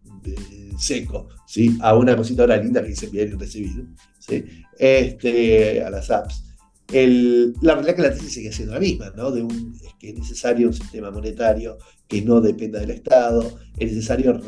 seco, 0.77 1.29
¿sí? 1.47 1.77
a 1.81 1.95
una 1.95 2.15
cosita 2.15 2.43
ahora 2.43 2.57
linda 2.57 2.81
que 2.81 2.89
dice 2.89 3.09
y 3.11 3.25
recibir, 3.25 3.87
¿sí? 4.19 4.43
este, 4.77 5.83
a 5.83 5.89
las 5.89 6.09
apps. 6.11 6.43
El, 6.91 7.53
la 7.61 7.75
realidad 7.75 7.95
que 7.95 8.01
la 8.01 8.13
tesis 8.13 8.33
sigue 8.33 8.51
siendo 8.51 8.73
la 8.73 8.79
misma, 8.79 9.11
¿no? 9.15 9.31
De 9.31 9.41
un, 9.41 9.73
es 9.83 9.93
que 9.99 10.09
es 10.09 10.15
necesario 10.15 10.67
un 10.67 10.73
sistema 10.73 11.09
monetario 11.09 11.77
que 12.07 12.21
no 12.21 12.41
dependa 12.41 12.79
del 12.79 12.91
Estado, 12.91 13.57
es 13.77 13.91
necesario 13.93 14.39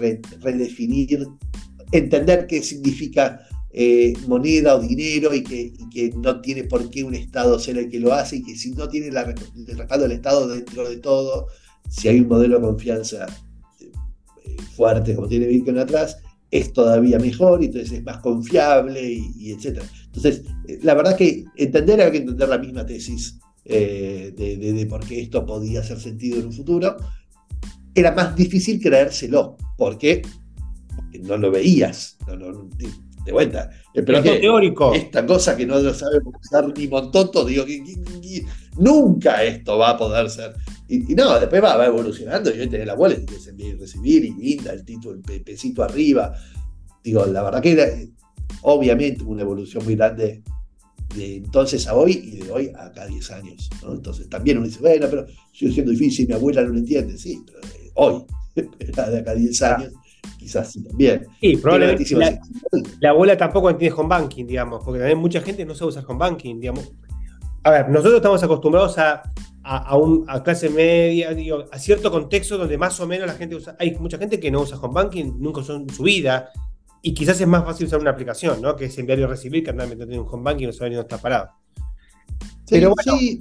redefinir, 0.41 1.27
entender 1.91 2.45
qué 2.45 2.61
significa 2.61 3.47
eh, 3.71 4.13
moneda 4.27 4.75
o 4.75 4.79
dinero 4.79 5.33
y 5.33 5.43
que, 5.43 5.73
que, 5.91 6.11
no 6.15 6.39
tiene 6.39 6.65
por 6.65 6.89
qué 6.89 7.03
un 7.03 7.15
Estado 7.15 7.57
ser 7.59 7.77
el 7.77 7.89
que 7.89 7.99
lo 7.99 8.13
hace 8.13 8.37
y 8.37 8.43
que 8.43 8.55
si 8.55 8.71
no 8.71 8.87
tiene 8.87 9.11
la, 9.11 9.21
el 9.23 9.77
respaldo 9.77 10.07
del 10.07 10.17
Estado 10.17 10.47
dentro 10.47 10.87
de 10.89 10.97
todo, 10.97 11.47
si 11.89 12.07
hay 12.07 12.19
un 12.19 12.27
modelo 12.27 12.59
de 12.59 12.65
confianza 12.65 13.25
fuerte 14.75 15.15
como 15.15 15.27
tiene 15.27 15.47
Bitcoin 15.47 15.79
atrás, 15.79 16.17
es 16.51 16.73
todavía 16.73 17.19
mejor 17.19 17.61
y 17.61 17.65
entonces 17.65 17.91
es 17.91 18.03
más 18.03 18.19
confiable 18.19 19.01
y, 19.03 19.51
etc. 19.51 19.81
Entonces, 20.05 20.43
eh, 20.67 20.79
la 20.83 20.93
verdad 20.93 21.17
que 21.17 21.45
entender 21.55 22.01
hay 22.01 22.11
que 22.11 22.17
entender 22.19 22.47
la 22.47 22.57
misma 22.57 22.85
tesis 22.85 23.39
eh, 23.65 24.33
de, 24.35 24.85
por 24.85 25.05
qué 25.05 25.21
esto 25.21 25.45
podía 25.45 25.79
hacer 25.79 25.99
sentido 25.99 26.39
en 26.39 26.47
un 26.47 26.53
futuro. 26.53 26.95
Era 27.93 28.11
más 28.11 28.35
difícil 28.35 28.79
creérselo. 28.81 29.57
¿Por 29.77 29.97
qué? 29.97 30.21
Porque 30.95 31.19
no 31.19 31.37
lo 31.37 31.51
veías. 31.51 32.17
de 33.25 33.31
vuelta. 33.31 33.71
Pero 33.93 34.21
teórico. 34.21 34.93
Esta 34.93 35.25
cosa 35.25 35.57
que 35.57 35.65
no 35.65 35.79
lo 35.79 35.93
sabe 35.93 36.19
usar 36.23 36.71
ni 36.77 36.87
Montoto, 36.87 37.43
digo, 37.43 37.65
que, 37.65 37.81
nunca 38.77 39.43
esto 39.43 39.77
va 39.77 39.91
a 39.91 39.97
poder 39.97 40.29
ser. 40.29 40.53
Y, 40.87 41.15
no, 41.15 41.39
después 41.39 41.63
va, 41.63 41.77
va, 41.77 41.87
evolucionando 41.87 42.55
y 42.55 42.59
hoy 42.59 42.67
tenés 42.67 42.85
la 42.85 42.93
wallet 42.93 43.25
y 43.27 43.49
enviar 43.49 43.69
y 43.69 43.73
recibir 43.79 44.25
y 44.25 44.33
linda 44.33 44.71
el 44.71 44.85
título, 44.85 45.19
el 45.27 45.41
pecito 45.41 45.83
arriba. 45.83 46.33
Digo, 47.03 47.25
la 47.25 47.41
verdad 47.43 47.61
que 47.61 47.71
era 47.71 47.87
obviamente 48.61 49.23
una 49.23 49.41
evolución 49.41 49.83
muy 49.83 49.95
grande 49.95 50.43
de 51.15 51.37
entonces 51.37 51.87
a 51.87 51.95
hoy 51.95 52.11
y 52.23 52.37
de 52.37 52.51
hoy 52.51 52.71
a 52.75 52.85
acá 52.85 53.07
10 53.07 53.31
años. 53.31 53.69
¿no? 53.83 53.93
Entonces 53.93 54.29
también 54.29 54.57
uno 54.57 54.67
dice, 54.67 54.79
bueno, 54.79 55.07
pero 55.09 55.25
sigue 55.53 55.71
siendo 55.71 55.91
difícil, 55.91 56.27
mi 56.27 56.33
abuela 56.33 56.61
no 56.61 56.69
lo 56.69 56.77
entiende. 56.77 57.17
Sí, 57.17 57.41
pero 57.45 57.59
eh, 57.59 57.91
hoy, 57.95 58.25
de 58.55 59.19
acá 59.19 59.33
10 59.33 59.61
años, 59.63 59.93
quizás 60.37 60.71
sí 60.71 60.83
también. 60.83 61.25
Sí, 61.39 61.57
probablemente 61.57 62.15
la, 62.15 62.39
la, 62.99 63.09
abuela 63.09 63.37
tampoco 63.37 63.69
entiende 63.69 63.95
home 63.97 64.09
banking, 64.09 64.45
digamos, 64.45 64.83
porque 64.83 64.99
también 64.99 65.17
mucha 65.17 65.41
gente 65.41 65.65
no 65.65 65.73
sabe 65.73 65.89
usar 65.89 66.05
home 66.07 66.19
banking, 66.19 66.59
digamos. 66.59 66.91
A 67.63 67.71
ver, 67.71 67.89
nosotros 67.89 68.17
estamos 68.17 68.43
acostumbrados 68.43 68.97
a 68.99 69.23
a, 69.67 69.97
un, 69.97 70.25
a, 70.27 70.43
clase 70.43 70.69
media, 70.69 71.33
digo, 71.33 71.65
a 71.71 71.79
cierto 71.79 72.11
contexto 72.11 72.57
donde 72.57 72.77
más 72.77 72.99
o 72.99 73.07
menos 73.07 73.25
la 73.25 73.33
gente 73.33 73.55
usa. 73.55 73.75
Hay 73.79 73.95
mucha 73.95 74.19
gente 74.19 74.39
que 74.39 74.51
no 74.51 74.61
usa 74.61 74.77
home 74.77 74.93
banking, 74.93 75.39
nunca 75.39 75.61
usó 75.61 75.75
en 75.75 75.89
su 75.89 76.03
vida. 76.03 76.51
Y 77.01 77.13
quizás 77.13 77.41
es 77.41 77.47
más 77.47 77.65
fácil 77.65 77.87
usar 77.87 77.99
una 77.99 78.11
aplicación, 78.11 78.61
¿no? 78.61 78.75
Que 78.75 78.85
es 78.85 78.97
enviar 78.99 79.19
y 79.19 79.25
recibir, 79.25 79.63
que 79.63 79.71
andar 79.71 79.87
metiendo 79.87 80.13
en 80.13 80.21
un 80.21 80.27
home 80.29 80.43
banking 80.43 80.67
no 80.67 80.73
sabe 80.73 80.91
ni 80.91 80.95
dónde 80.95 81.07
está 81.07 81.21
parado. 81.21 81.49
Pero 82.69 82.93
bueno, 82.95 83.19
sí. 83.19 83.39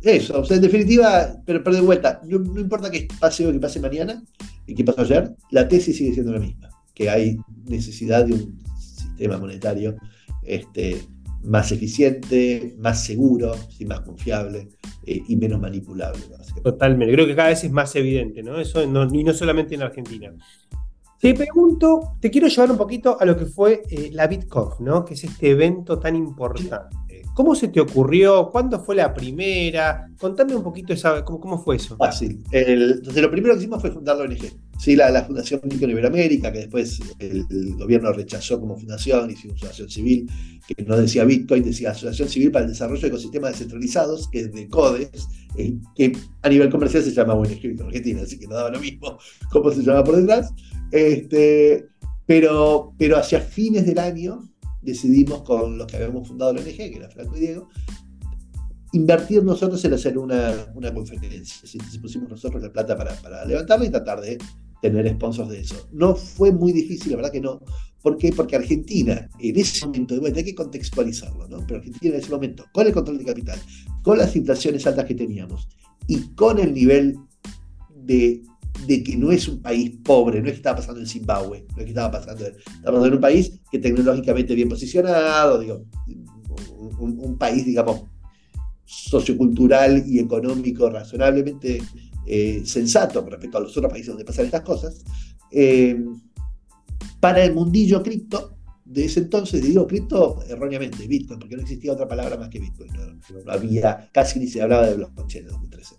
eso, 0.00 0.40
o 0.40 0.44
sea, 0.44 0.56
en 0.56 0.62
definitiva, 0.62 1.34
pero, 1.44 1.62
pero 1.62 1.76
de 1.76 1.82
vuelta, 1.82 2.20
no, 2.24 2.36
importa 2.60 2.90
que 2.90 3.08
pase 3.20 3.46
hoy, 3.46 3.52
que 3.52 3.60
pase 3.60 3.80
mañana 3.80 4.22
y 4.66 4.74
que 4.74 4.84
pasó 4.84 5.02
ayer, 5.02 5.34
la 5.50 5.68
tesis 5.68 5.96
sigue 5.96 6.14
siendo 6.14 6.32
la 6.32 6.40
misma, 6.40 6.68
que 6.94 7.10
hay 7.10 7.38
necesidad 7.64 8.24
de 8.24 8.34
un 8.34 8.62
sistema 8.78 9.38
monetario 9.38 9.96
este, 10.42 11.02
más 11.44 11.72
eficiente, 11.72 12.74
más 12.78 13.04
seguro, 13.04 13.54
más 13.86 14.00
confiable 14.00 14.68
eh, 15.04 15.22
y 15.28 15.36
menos 15.36 15.60
manipulable. 15.60 16.20
Totalmente, 16.62 17.12
creo 17.14 17.26
que 17.26 17.34
cada 17.34 17.48
vez 17.48 17.64
es 17.64 17.72
más 17.72 17.94
evidente, 17.96 18.42
¿no? 18.42 18.58
Eso 18.58 18.86
no, 18.86 19.08
y 19.12 19.24
no 19.24 19.32
solamente 19.32 19.74
en 19.74 19.82
Argentina. 19.82 20.32
Te 21.18 21.34
pregunto, 21.34 22.16
te 22.20 22.30
quiero 22.30 22.48
llevar 22.48 22.72
un 22.72 22.76
poquito 22.76 23.16
a 23.20 23.24
lo 23.24 23.36
que 23.36 23.46
fue 23.46 23.82
eh, 23.88 24.10
la 24.12 24.26
BitConf, 24.26 24.80
¿no? 24.80 25.04
Que 25.04 25.14
es 25.14 25.22
este 25.22 25.50
evento 25.50 25.98
tan 25.98 26.16
importante. 26.16 26.96
¿Cómo 27.34 27.54
se 27.54 27.68
te 27.68 27.80
ocurrió? 27.80 28.50
¿Cuándo 28.50 28.78
fue 28.80 28.94
la 28.94 29.14
primera? 29.14 30.10
Contame 30.18 30.54
un 30.54 30.62
poquito 30.62 30.92
esa, 30.92 31.24
cómo, 31.24 31.58
fue 31.58 31.76
eso. 31.76 31.96
Fácil. 31.96 32.44
entonces, 32.50 33.22
lo 33.22 33.30
primero 33.30 33.54
que 33.54 33.60
hicimos 33.60 33.80
fue 33.80 33.90
fundar 33.90 34.18
la 34.18 34.24
ONG. 34.24 34.52
Sí, 34.78 34.96
la, 34.96 35.24
Fundación 35.24 35.60
Bitcoin 35.64 35.92
Iberoamérica, 35.92 36.52
que 36.52 36.58
después 36.58 37.00
el, 37.18 37.46
gobierno 37.76 38.12
rechazó 38.12 38.60
como 38.60 38.76
fundación, 38.76 39.30
hicimos 39.30 39.62
una 39.62 39.70
asociación 39.70 39.88
civil, 39.88 40.30
que 40.66 40.82
no 40.84 40.96
decía 40.96 41.24
Bitcoin, 41.24 41.62
decía 41.62 41.92
Asociación 41.92 42.28
Civil 42.28 42.50
para 42.50 42.64
el 42.64 42.72
Desarrollo 42.72 43.00
de 43.00 43.08
Ecosistemas 43.08 43.52
Descentralizados, 43.52 44.28
que 44.28 44.40
es 44.40 44.52
de 44.52 44.68
CODES, 44.68 45.28
eh, 45.56 45.74
que 45.94 46.12
a 46.42 46.48
nivel 46.48 46.68
comercial 46.68 47.02
se 47.02 47.12
llama 47.12 47.34
ONG 47.34 47.64
en 47.64 47.82
Argentina, 47.82 48.22
así 48.22 48.38
que 48.38 48.46
no 48.46 48.56
daba 48.56 48.70
lo 48.70 48.80
mismo 48.80 49.18
cómo 49.50 49.70
se 49.70 49.82
llama 49.82 50.04
por 50.04 50.16
detrás. 50.16 50.52
Este, 50.90 51.86
pero, 52.26 52.92
pero 52.98 53.16
hacia 53.16 53.40
fines 53.40 53.86
del 53.86 53.98
año 53.98 54.51
decidimos 54.82 55.42
con 55.42 55.78
los 55.78 55.86
que 55.86 55.96
habíamos 55.96 56.28
fundado 56.28 56.52
la 56.52 56.60
ONG, 56.60 56.76
que 56.76 56.96
era 56.96 57.08
Franco 57.08 57.36
y 57.36 57.40
Diego, 57.40 57.68
invertir 58.92 59.42
nosotros 59.42 59.82
en 59.84 59.94
hacer 59.94 60.18
una, 60.18 60.52
una 60.74 60.92
conferencia. 60.92 61.62
Entonces 61.72 61.98
pusimos 61.98 62.28
nosotros 62.28 62.62
la 62.62 62.72
plata 62.72 62.96
para, 62.96 63.14
para 63.16 63.44
levantarla 63.44 63.86
y 63.86 63.90
tratar 63.90 64.20
de 64.20 64.38
tener 64.82 65.08
sponsors 65.14 65.48
de 65.48 65.60
eso. 65.60 65.88
No 65.92 66.14
fue 66.14 66.52
muy 66.52 66.72
difícil, 66.72 67.12
la 67.12 67.16
verdad 67.16 67.32
que 67.32 67.40
no. 67.40 67.60
¿Por 68.02 68.16
qué? 68.18 68.32
Porque 68.32 68.56
Argentina, 68.56 69.30
en 69.38 69.56
ese 69.56 69.86
momento, 69.86 70.18
vuelta, 70.20 70.40
hay 70.40 70.44
que 70.44 70.54
contextualizarlo, 70.54 71.46
¿no? 71.48 71.64
Pero 71.66 71.78
Argentina 71.78 72.14
en 72.14 72.20
ese 72.20 72.30
momento, 72.30 72.64
con 72.72 72.86
el 72.86 72.92
control 72.92 73.18
de 73.18 73.24
capital, 73.24 73.60
con 74.02 74.18
las 74.18 74.34
inflaciones 74.34 74.86
altas 74.86 75.04
que 75.04 75.14
teníamos 75.14 75.68
y 76.08 76.34
con 76.34 76.58
el 76.58 76.74
nivel 76.74 77.16
de 77.94 78.42
de 78.86 79.02
que 79.02 79.16
no 79.16 79.30
es 79.30 79.48
un 79.48 79.60
país 79.60 79.92
pobre, 80.02 80.40
no 80.40 80.46
es 80.46 80.52
que 80.52 80.56
estaba 80.56 80.76
pasando 80.76 81.00
en 81.00 81.06
Zimbabue, 81.06 81.66
no 81.70 81.78
es 81.78 81.84
que 81.84 81.90
estaba 81.90 82.10
pasando, 82.10 82.44
estaba 82.46 82.84
pasando 82.84 83.06
en 83.06 83.14
un 83.14 83.20
país 83.20 83.60
que 83.70 83.78
tecnológicamente 83.78 84.54
bien 84.54 84.68
posicionado, 84.68 85.60
digo, 85.60 85.84
un, 86.98 87.36
país, 87.38 87.64
digamos, 87.64 88.04
sociocultural 88.84 90.04
y 90.06 90.18
económico 90.18 90.90
razonablemente 90.90 91.82
eh, 92.26 92.62
sensato 92.64 93.24
respecto 93.28 93.58
a 93.58 93.60
los 93.60 93.76
otros 93.76 93.90
países 93.90 94.08
donde 94.08 94.24
pasan 94.24 94.46
estas 94.46 94.62
cosas. 94.62 95.02
Eh, 95.50 96.04
para 97.20 97.44
el 97.44 97.54
mundillo 97.54 98.02
cripto 98.02 98.56
de 98.84 99.04
ese 99.04 99.20
entonces, 99.20 99.62
digo 99.62 99.86
cripto 99.86 100.42
erróneamente, 100.48 101.06
Bitcoin, 101.06 101.38
porque 101.38 101.56
no 101.56 101.62
existía 101.62 101.92
otra 101.92 102.08
palabra 102.08 102.36
más 102.36 102.48
que 102.48 102.58
Bitcoin, 102.58 102.90
no, 102.92 103.52
había, 103.52 104.10
casi 104.12 104.38
ni 104.38 104.46
se 104.46 104.60
hablaba 104.60 104.86
de 104.86 104.96
blockchain 104.96 105.44
en 105.44 105.50
2013. 105.50 105.94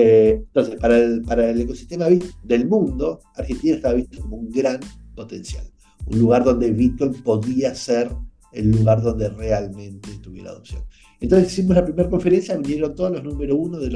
Eh, 0.00 0.44
entonces, 0.46 0.76
para 0.76 0.96
el, 0.96 1.22
para 1.22 1.50
el 1.50 1.60
ecosistema 1.60 2.06
del 2.44 2.68
mundo, 2.68 3.18
Argentina 3.34 3.74
estaba 3.74 3.94
visto 3.94 4.20
como 4.20 4.36
un 4.36 4.48
gran 4.48 4.78
potencial, 5.16 5.64
un 6.06 6.20
lugar 6.20 6.44
donde 6.44 6.70
Bitcoin 6.70 7.14
podía 7.14 7.74
ser 7.74 8.08
el 8.52 8.70
lugar 8.70 9.02
donde 9.02 9.28
realmente 9.28 10.10
tuviera 10.22 10.50
adopción. 10.50 10.84
Entonces 11.20 11.52
hicimos 11.52 11.74
la 11.74 11.84
primera 11.84 12.08
conferencia, 12.08 12.56
vinieron 12.56 12.94
todos 12.94 13.10
los 13.10 13.24
número 13.24 13.56
uno 13.56 13.80
de, 13.80 13.90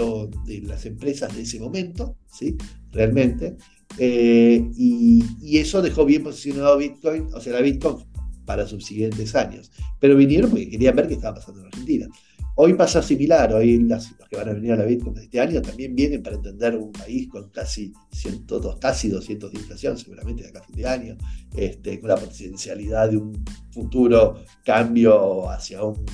las 0.65 0.87
empresas 0.87 1.37
de 1.37 1.43
ese 1.43 1.61
momento, 1.61 2.17
¿sí? 2.27 2.57
Realmente. 2.91 3.57
Eh, 3.97 4.71
y, 4.77 5.57
eso 5.57 5.83
dejó 5.83 6.05
bien 6.05 6.25
posicionado 6.25 6.79
Bitcoin, 6.79 7.29
o 7.33 7.41
sea, 7.41 7.53
la 7.53 7.61
Bitcoin 7.61 7.99
para 8.45 8.67
sus 8.67 8.85
siguientes 8.85 9.37
años. 9.37 9.71
Pero 10.01 10.17
vinieron 10.17 10.51
porque 10.51 10.69
querían 10.69 10.97
ver 10.97 11.07
qué 11.07 11.15
estaba 11.15 11.37
pasando 11.37 11.61
en 11.61 11.67
Argentina. 11.67 12.09
Hoy 12.55 12.75
pasa 12.75 13.01
similar, 13.01 13.55
hoy 13.55 13.79
los 13.79 14.15
que 14.29 14.37
van 14.37 14.51
a 14.51 14.53
venir 14.53 14.73
a 14.73 14.77
la 14.77 14.85
Bitcoin 14.85 15.17
este 15.17 15.41
año 15.41 15.63
también 15.63 15.95
vienen 15.95 16.23
para 16.23 16.37
entender 16.37 16.77
un 16.77 16.93
país 16.93 17.27
con 17.29 17.49
casi 17.49 17.95
102, 18.11 18.77
casi 18.79 19.09
200 19.09 19.53
de 19.53 19.59
inflación, 19.59 19.97
seguramente 19.97 20.43
de 20.43 20.51
acá 20.51 20.61
a 20.61 20.65
fin 20.65 20.77
de 20.77 20.87
año, 20.87 21.17
este, 21.57 21.99
con 21.99 22.11
la 22.11 22.17
potencialidad 22.17 23.09
de 23.09 23.17
un 23.17 23.43
futuro 23.71 24.43
cambio 24.67 25.49
hacia 25.49 25.83
un 25.83 26.05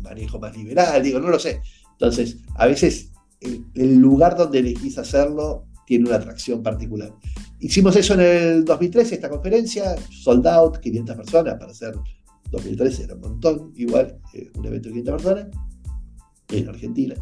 manejo 0.00 0.38
más 0.38 0.56
liberal, 0.56 1.02
digo, 1.02 1.18
no 1.18 1.30
lo 1.30 1.38
sé. 1.40 1.60
Entonces, 1.92 2.38
a 2.54 2.66
veces 2.66 3.10
el, 3.40 3.96
lugar 3.96 4.36
donde 4.36 4.60
elegís 4.60 4.98
hacerlo 4.98 5.66
tiene 5.84 6.06
una 6.06 6.16
atracción 6.16 6.62
particular. 6.62 7.12
Hicimos 7.58 7.96
eso 7.96 8.14
en 8.14 8.20
el 8.20 8.64
2013, 8.64 9.16
esta 9.16 9.28
conferencia, 9.28 9.96
sold 10.12 10.46
out, 10.46 10.78
500 10.78 11.16
personas, 11.16 11.54
para 11.58 11.72
hacer 11.72 11.96
2013 12.52 13.02
era 13.02 13.14
un 13.14 13.20
montón, 13.20 13.72
igual, 13.74 14.20
eh, 14.32 14.48
un 14.54 14.64
evento 14.64 14.90
de 14.90 14.94
500 14.94 15.22
personas 15.22 15.67
en 16.50 16.68
Argentina. 16.68 17.14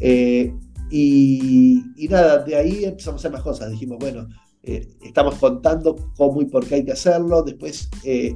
Eh, 0.00 0.52
y, 0.90 1.82
nada, 2.08 2.42
de 2.44 2.56
ahí 2.56 2.84
empezamos 2.84 3.18
a 3.18 3.20
hacer 3.22 3.32
más 3.32 3.42
cosas. 3.42 3.70
Dijimos, 3.70 3.98
bueno, 3.98 4.28
eh, 4.62 4.88
estamos 5.02 5.34
contando 5.36 6.12
cómo 6.16 6.40
y 6.40 6.46
por 6.46 6.66
qué 6.66 6.76
hay 6.76 6.84
que 6.84 6.92
hacerlo. 6.92 7.42
Después, 7.42 7.88
eh, 8.04 8.34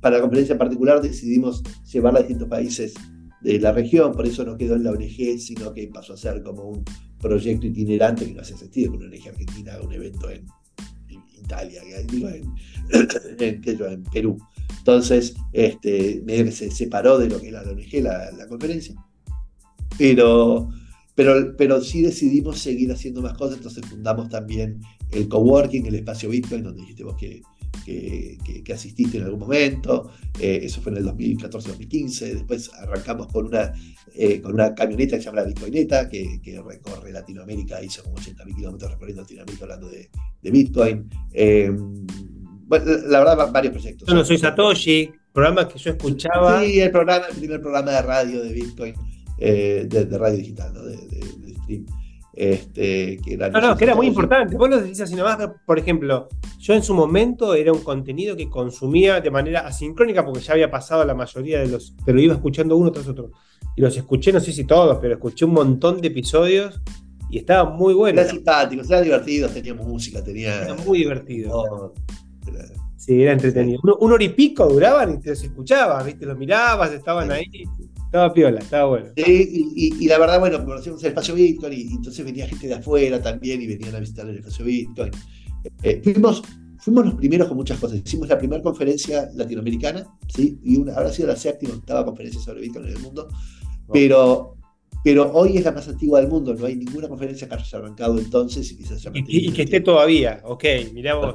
para 0.00 0.16
la 0.16 0.22
conferencia 0.22 0.52
en 0.52 0.58
particular, 0.58 1.00
decidimos 1.00 1.62
llevarla 1.92 2.20
a 2.20 2.22
distintos 2.22 2.48
países 2.48 2.94
de 3.42 3.58
la 3.58 3.72
región, 3.72 4.12
por 4.12 4.26
eso 4.26 4.44
no 4.44 4.56
quedó 4.56 4.74
en 4.76 4.84
la 4.84 4.90
ONG, 4.90 5.38
sino 5.38 5.72
que 5.72 5.88
pasó 5.88 6.12
a 6.12 6.16
ser 6.16 6.42
como 6.42 6.64
un 6.64 6.84
proyecto 7.18 7.66
itinerante 7.66 8.26
que 8.26 8.34
no 8.34 8.42
hace 8.42 8.56
sentido 8.56 8.92
que 8.92 8.98
una 8.98 9.06
ONG 9.06 9.28
argentina 9.28 9.74
haga 9.74 9.86
un 9.86 9.92
evento 9.92 10.30
en, 10.30 10.46
Italia, 11.42 11.82
digo, 12.06 12.28
en, 12.28 12.44
en, 13.40 14.04
Perú. 14.04 14.38
Entonces, 14.78 15.34
este, 15.52 16.22
se 16.52 16.70
separó 16.70 17.18
de 17.18 17.28
lo 17.28 17.40
que 17.40 17.48
era 17.48 17.64
la 17.64 17.72
ONG, 17.72 18.02
la, 18.02 18.30
la 18.32 18.46
conferencia 18.46 18.94
pero, 20.00 20.70
pero, 21.14 21.54
pero 21.58 21.82
sí 21.82 22.00
decidimos 22.00 22.58
seguir 22.58 22.90
haciendo 22.90 23.20
más 23.20 23.34
cosas, 23.34 23.58
entonces 23.58 23.84
fundamos 23.84 24.30
también 24.30 24.80
el 25.12 25.28
coworking, 25.28 25.84
el 25.84 25.96
espacio 25.96 26.30
Bitcoin, 26.30 26.62
donde 26.62 26.80
dijiste 26.80 27.04
vos 27.04 27.16
que, 27.16 27.42
que, 27.84 28.72
asististe 28.72 29.18
en 29.18 29.24
algún 29.24 29.40
momento, 29.40 30.10
eh, 30.38 30.60
eso 30.62 30.80
fue 30.80 30.92
en 30.92 30.98
el 30.98 31.04
2014-2015, 31.04 32.32
después 32.32 32.70
arrancamos 32.72 33.26
con 33.26 33.48
una, 33.48 33.74
eh, 34.14 34.40
con 34.40 34.54
una 34.54 34.74
camioneta 34.74 35.16
que 35.16 35.22
se 35.22 35.26
llama 35.26 35.42
la 35.42 35.48
Bitcoineta, 35.48 36.08
que, 36.08 36.40
que 36.42 36.62
recorre 36.62 37.12
Latinoamérica, 37.12 37.82
hizo 37.82 38.02
como 38.02 38.16
80.000 38.16 38.56
kilómetros 38.56 38.92
recorriendo 38.92 39.20
Latinoamérica 39.20 39.64
hablando 39.64 39.90
de, 39.90 40.08
de 40.40 40.50
Bitcoin. 40.50 41.10
Eh, 41.32 41.70
bueno, 41.74 42.84
la 43.08 43.18
verdad, 43.18 43.52
varios 43.52 43.72
proyectos. 43.74 44.08
Yo 44.08 44.14
no 44.14 44.24
soy 44.24 44.38
Satoshi, 44.38 45.10
programas 45.30 45.66
que 45.66 45.78
yo 45.78 45.90
escuchaba. 45.90 46.64
Sí, 46.64 46.80
el, 46.80 46.90
programa, 46.90 47.26
el 47.26 47.36
primer 47.36 47.60
programa 47.60 47.90
de 47.90 48.02
radio 48.02 48.42
de 48.42 48.52
Bitcoin 48.54 48.94
eh, 49.40 49.86
de, 49.88 50.18
radio 50.18 50.36
digital, 50.36 50.72
¿no? 50.74 50.82
de, 50.84 50.96
stream. 51.62 51.86
Este, 52.32 53.18
que 53.24 53.34
era, 53.34 53.50
no, 53.50 53.60
no, 53.60 53.76
que 53.76 53.84
era 53.84 53.94
muy 53.94 54.06
importante. 54.06 54.56
Vos 54.56 54.70
lo 54.70 54.80
decís 54.80 55.00
así 55.00 55.14
nomás, 55.14 55.38
por 55.66 55.78
ejemplo, 55.78 56.28
yo 56.58 56.74
en 56.74 56.82
su 56.82 56.94
momento 56.94 57.54
era 57.54 57.72
un 57.72 57.80
contenido 57.80 58.36
que 58.36 58.48
consumía 58.48 59.20
de 59.20 59.30
manera 59.30 59.66
asincrónica 59.66 60.24
porque 60.24 60.40
ya 60.40 60.52
había 60.52 60.70
pasado 60.70 61.04
la 61.04 61.14
mayoría 61.14 61.60
de 61.60 61.68
los, 61.68 61.94
pero 62.04 62.20
iba 62.20 62.34
escuchando 62.34 62.76
uno 62.76 62.92
tras 62.92 63.08
otro. 63.08 63.32
Y 63.76 63.80
los 63.82 63.96
escuché, 63.96 64.32
no 64.32 64.40
sé 64.40 64.52
si 64.52 64.64
todos, 64.64 64.98
pero 65.00 65.14
escuché 65.14 65.44
un 65.44 65.52
montón 65.52 66.00
de 66.00 66.08
episodios 66.08 66.80
y 67.30 67.38
estaba 67.38 67.68
muy 67.68 67.94
bueno. 67.94 68.20
Era 68.20 68.30
simpático, 68.30 68.82
era 68.84 69.00
divertido, 69.00 69.48
teníamos 69.48 69.86
música, 69.86 70.22
tenía... 70.22 70.64
Era 70.64 70.74
muy 70.74 70.98
divertido. 70.98 71.94
Sí, 72.96 73.22
era 73.22 73.32
entretenido. 73.32 73.80
Un, 73.82 74.12
hora 74.12 74.22
y 74.22 74.28
pico 74.28 74.66
duraban 74.68 75.14
y 75.14 75.20
te 75.20 75.30
los 75.30 75.42
escuchabas, 75.42 76.04
¿viste? 76.04 76.26
Los 76.26 76.36
mirabas, 76.36 76.92
estaban 76.92 77.30
ahí. 77.30 77.46
Estaba 78.10 78.34
piola, 78.34 78.58
estaba 78.58 78.88
bueno. 78.88 79.06
y, 79.14 80.08
la 80.08 80.18
verdad, 80.18 80.40
bueno, 80.40 80.64
conocimos 80.64 81.00
el 81.04 81.10
espacio 81.10 81.32
Bitcoin 81.32 81.72
y, 81.72 81.82
entonces 81.92 82.24
venía 82.24 82.44
gente 82.44 82.66
de 82.66 82.74
afuera 82.74 83.22
también 83.22 83.62
y 83.62 83.68
venían 83.68 83.94
a 83.94 84.00
visitar 84.00 84.28
el 84.28 84.38
espacio 84.38 84.64
Bitcoin. 84.64 85.12
Eh, 85.84 86.00
fuimos, 86.02 86.42
fuimos 86.80 87.04
los 87.04 87.14
primeros 87.14 87.46
con 87.46 87.56
muchas 87.56 87.78
cosas. 87.78 88.00
Hicimos 88.04 88.26
la 88.26 88.36
primera 88.36 88.60
conferencia 88.64 89.30
latinoamericana, 89.36 90.08
¿sí? 90.26 90.58
Y 90.64 90.76
una, 90.76 90.94
ahora 90.94 91.10
ha 91.10 91.12
sido 91.12 91.28
la 91.28 91.36
séptima, 91.36 91.74
octava 91.74 92.04
conferencia 92.04 92.40
sobre 92.40 92.62
Bitcoin 92.62 92.86
en 92.86 92.96
el 92.96 92.98
mundo. 92.98 93.28
Pero, 93.92 94.56
pero 95.04 95.30
hoy 95.32 95.58
es 95.58 95.64
la 95.64 95.70
más 95.70 95.86
antigua 95.86 96.20
del 96.20 96.28
mundo, 96.28 96.52
no 96.52 96.66
hay 96.66 96.74
ninguna 96.74 97.06
conferencia 97.06 97.48
que 97.48 97.54
haya 97.54 97.78
arrancado 97.78 98.18
entonces 98.18 98.72
y 98.72 98.84
y, 99.24 99.52
que 99.52 99.62
esté 99.62 99.80
todavía, 99.82 100.40
ok, 100.42 100.64
mirá 100.92 101.14
vos. 101.14 101.32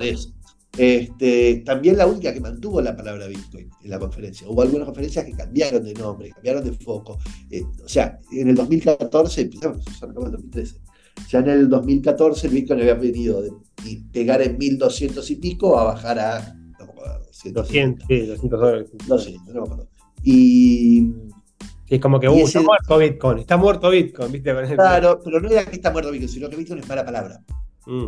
Este, 0.78 1.64
también 1.66 1.98
la 1.98 2.06
única 2.06 2.34
que 2.34 2.40
mantuvo 2.40 2.82
la 2.82 2.96
palabra 2.96 3.28
Bitcoin 3.28 3.70
en 3.82 3.90
la 3.90 4.00
conferencia. 4.00 4.48
Hubo 4.50 4.62
algunas 4.62 4.86
conferencias 4.86 5.26
que 5.26 5.32
cambiaron 5.32 5.84
de 5.84 5.94
nombre, 5.94 6.30
cambiaron 6.32 6.64
de 6.64 6.74
foco. 6.74 7.18
Eh, 7.50 7.64
o 7.84 7.88
sea, 7.88 8.20
en 8.32 8.50
el 8.50 8.56
2014, 8.56 9.42
empezamos, 9.42 9.86
en 10.02 10.10
el 10.10 10.32
2013. 10.32 10.76
Ya 11.30 11.40
en 11.40 11.50
el 11.50 11.70
2014 11.70 12.48
el 12.48 12.54
Bitcoin 12.54 12.82
había 12.82 12.96
venido 12.96 13.42
de 13.42 13.52
pegar 14.12 14.42
en 14.42 14.58
1200 14.58 15.32
y 15.32 15.36
pico 15.36 15.80
a 15.80 15.86
bajar 15.86 16.20
a. 16.20 16.56
No 16.80 16.88
200, 17.54 18.08
sí, 18.08 18.26
200 18.26 18.60
dólares. 18.60 18.90
200, 19.08 19.54
no 19.54 19.62
me 19.62 19.68
acuerdo. 19.68 19.88
Y, 20.24 21.14
Sí, 21.88 21.96
es 21.96 22.02
como 22.02 22.20
que 22.20 22.28
uh, 22.28 22.36
está 22.36 22.62
muerto 22.62 22.98
Bitcoin, 22.98 23.38
está 23.40 23.58
muerto 23.58 23.90
Bitcoin, 23.92 24.32
¿viste? 24.32 24.52
Claro, 24.74 25.20
pero 25.24 25.40
no 25.40 25.50
era 25.50 25.66
que 25.66 25.76
está 25.76 25.92
muerto 25.92 26.10
Bitcoin, 26.10 26.30
sino 26.30 26.50
que 26.50 26.56
Bitcoin 26.56 26.80
es 26.80 26.90
mala 26.90 27.06
palabra. 27.06 27.42
Mm. 27.86 28.06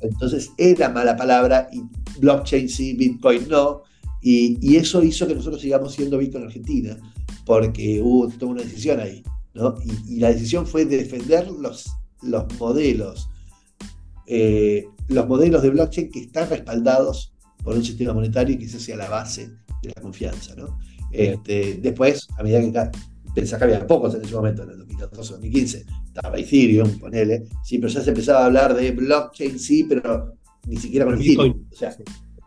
Entonces 0.00 0.50
era 0.56 0.88
mala 0.88 1.16
palabra 1.16 1.68
y 1.72 1.82
blockchain 2.20 2.68
sí, 2.68 2.94
Bitcoin 2.94 3.48
no. 3.48 3.82
Y, 4.20 4.76
eso 4.76 5.02
hizo 5.02 5.26
que 5.26 5.34
nosotros 5.34 5.62
sigamos 5.62 5.94
siendo 5.94 6.18
Bitcoin 6.18 6.44
Argentina, 6.44 6.96
porque 7.44 8.00
hubo 8.02 8.28
toda 8.28 8.52
una 8.52 8.62
decisión 8.62 9.00
ahí. 9.00 9.22
¿no? 9.54 9.76
Y, 10.06 10.18
la 10.18 10.32
decisión 10.32 10.66
fue 10.66 10.84
defender 10.84 11.50
los, 11.50 11.86
los 12.22 12.44
modelos, 12.58 13.28
eh, 14.26 14.86
los 15.08 15.28
modelos 15.28 15.62
de 15.62 15.70
blockchain 15.70 16.10
que 16.10 16.20
están 16.20 16.50
respaldados 16.50 17.32
por 17.62 17.76
un 17.76 17.84
sistema 17.84 18.12
monetario 18.12 18.54
y 18.54 18.58
que 18.58 18.66
esa 18.66 18.80
sea 18.80 18.96
la 18.96 19.08
base 19.08 19.50
de 19.82 19.92
la 19.94 20.02
confianza. 20.02 20.54
¿no? 20.56 20.78
Este, 21.10 21.74
después, 21.74 22.28
a 22.36 22.42
medida 22.42 22.60
que 22.60 22.66
pensás 23.34 23.58
que 23.58 23.64
había 23.64 23.86
pocos 23.86 24.14
en 24.14 24.22
ese 24.22 24.34
momento, 24.34 24.62
en 24.62 24.70
el 24.70 24.86
2014-2015, 24.86 25.84
estaba 26.06 26.38
Ethereum, 26.38 26.98
ponele, 26.98 27.44
sí, 27.64 27.78
pero 27.78 27.92
ya 27.92 28.00
se 28.00 28.10
empezaba 28.10 28.40
a 28.40 28.46
hablar 28.46 28.74
de 28.74 28.90
blockchain, 28.92 29.58
sí, 29.58 29.84
pero 29.84 30.34
ni 30.66 30.76
siquiera 30.76 31.04
con 31.04 31.14
Ethereum, 31.14 31.66
o 31.70 31.76
sea, 31.76 31.96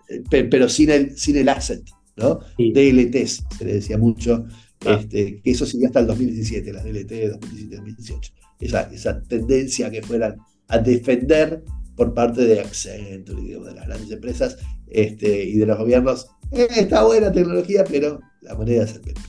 eh, 0.09 0.23
pero 0.49 0.67
sin 0.67 0.89
el, 0.89 1.17
sin 1.17 1.37
el 1.37 1.49
asset, 1.49 1.83
¿no? 2.17 2.39
DLTs, 2.57 3.43
se 3.57 3.65
le 3.65 3.73
decía 3.73 3.97
mucho, 3.97 4.45
ah. 4.85 4.97
este, 4.99 5.41
que 5.41 5.51
eso 5.51 5.65
siguió 5.65 5.87
hasta 5.87 5.99
el 5.99 6.07
2017, 6.07 6.73
las 6.73 6.83
DLT 6.83 7.11
2017-2018, 7.41 8.31
esa, 8.59 8.81
esa 8.91 9.21
tendencia 9.23 9.89
que 9.89 10.01
fueran 10.01 10.37
a 10.67 10.77
defender 10.77 11.63
por 11.95 12.13
parte 12.13 12.45
de 12.45 12.59
Accenture, 12.59 13.41
de 13.41 13.73
las 13.75 13.85
grandes 13.85 14.11
empresas 14.11 14.57
este, 14.87 15.43
y 15.43 15.57
de 15.57 15.65
los 15.65 15.77
gobiernos, 15.77 16.27
eh, 16.51 16.67
está 16.75 17.03
buena 17.03 17.31
tecnología, 17.31 17.83
pero 17.83 18.19
la 18.41 18.55
moneda 18.55 18.83
es 18.83 18.95
el 18.95 19.01
pepe. 19.01 19.21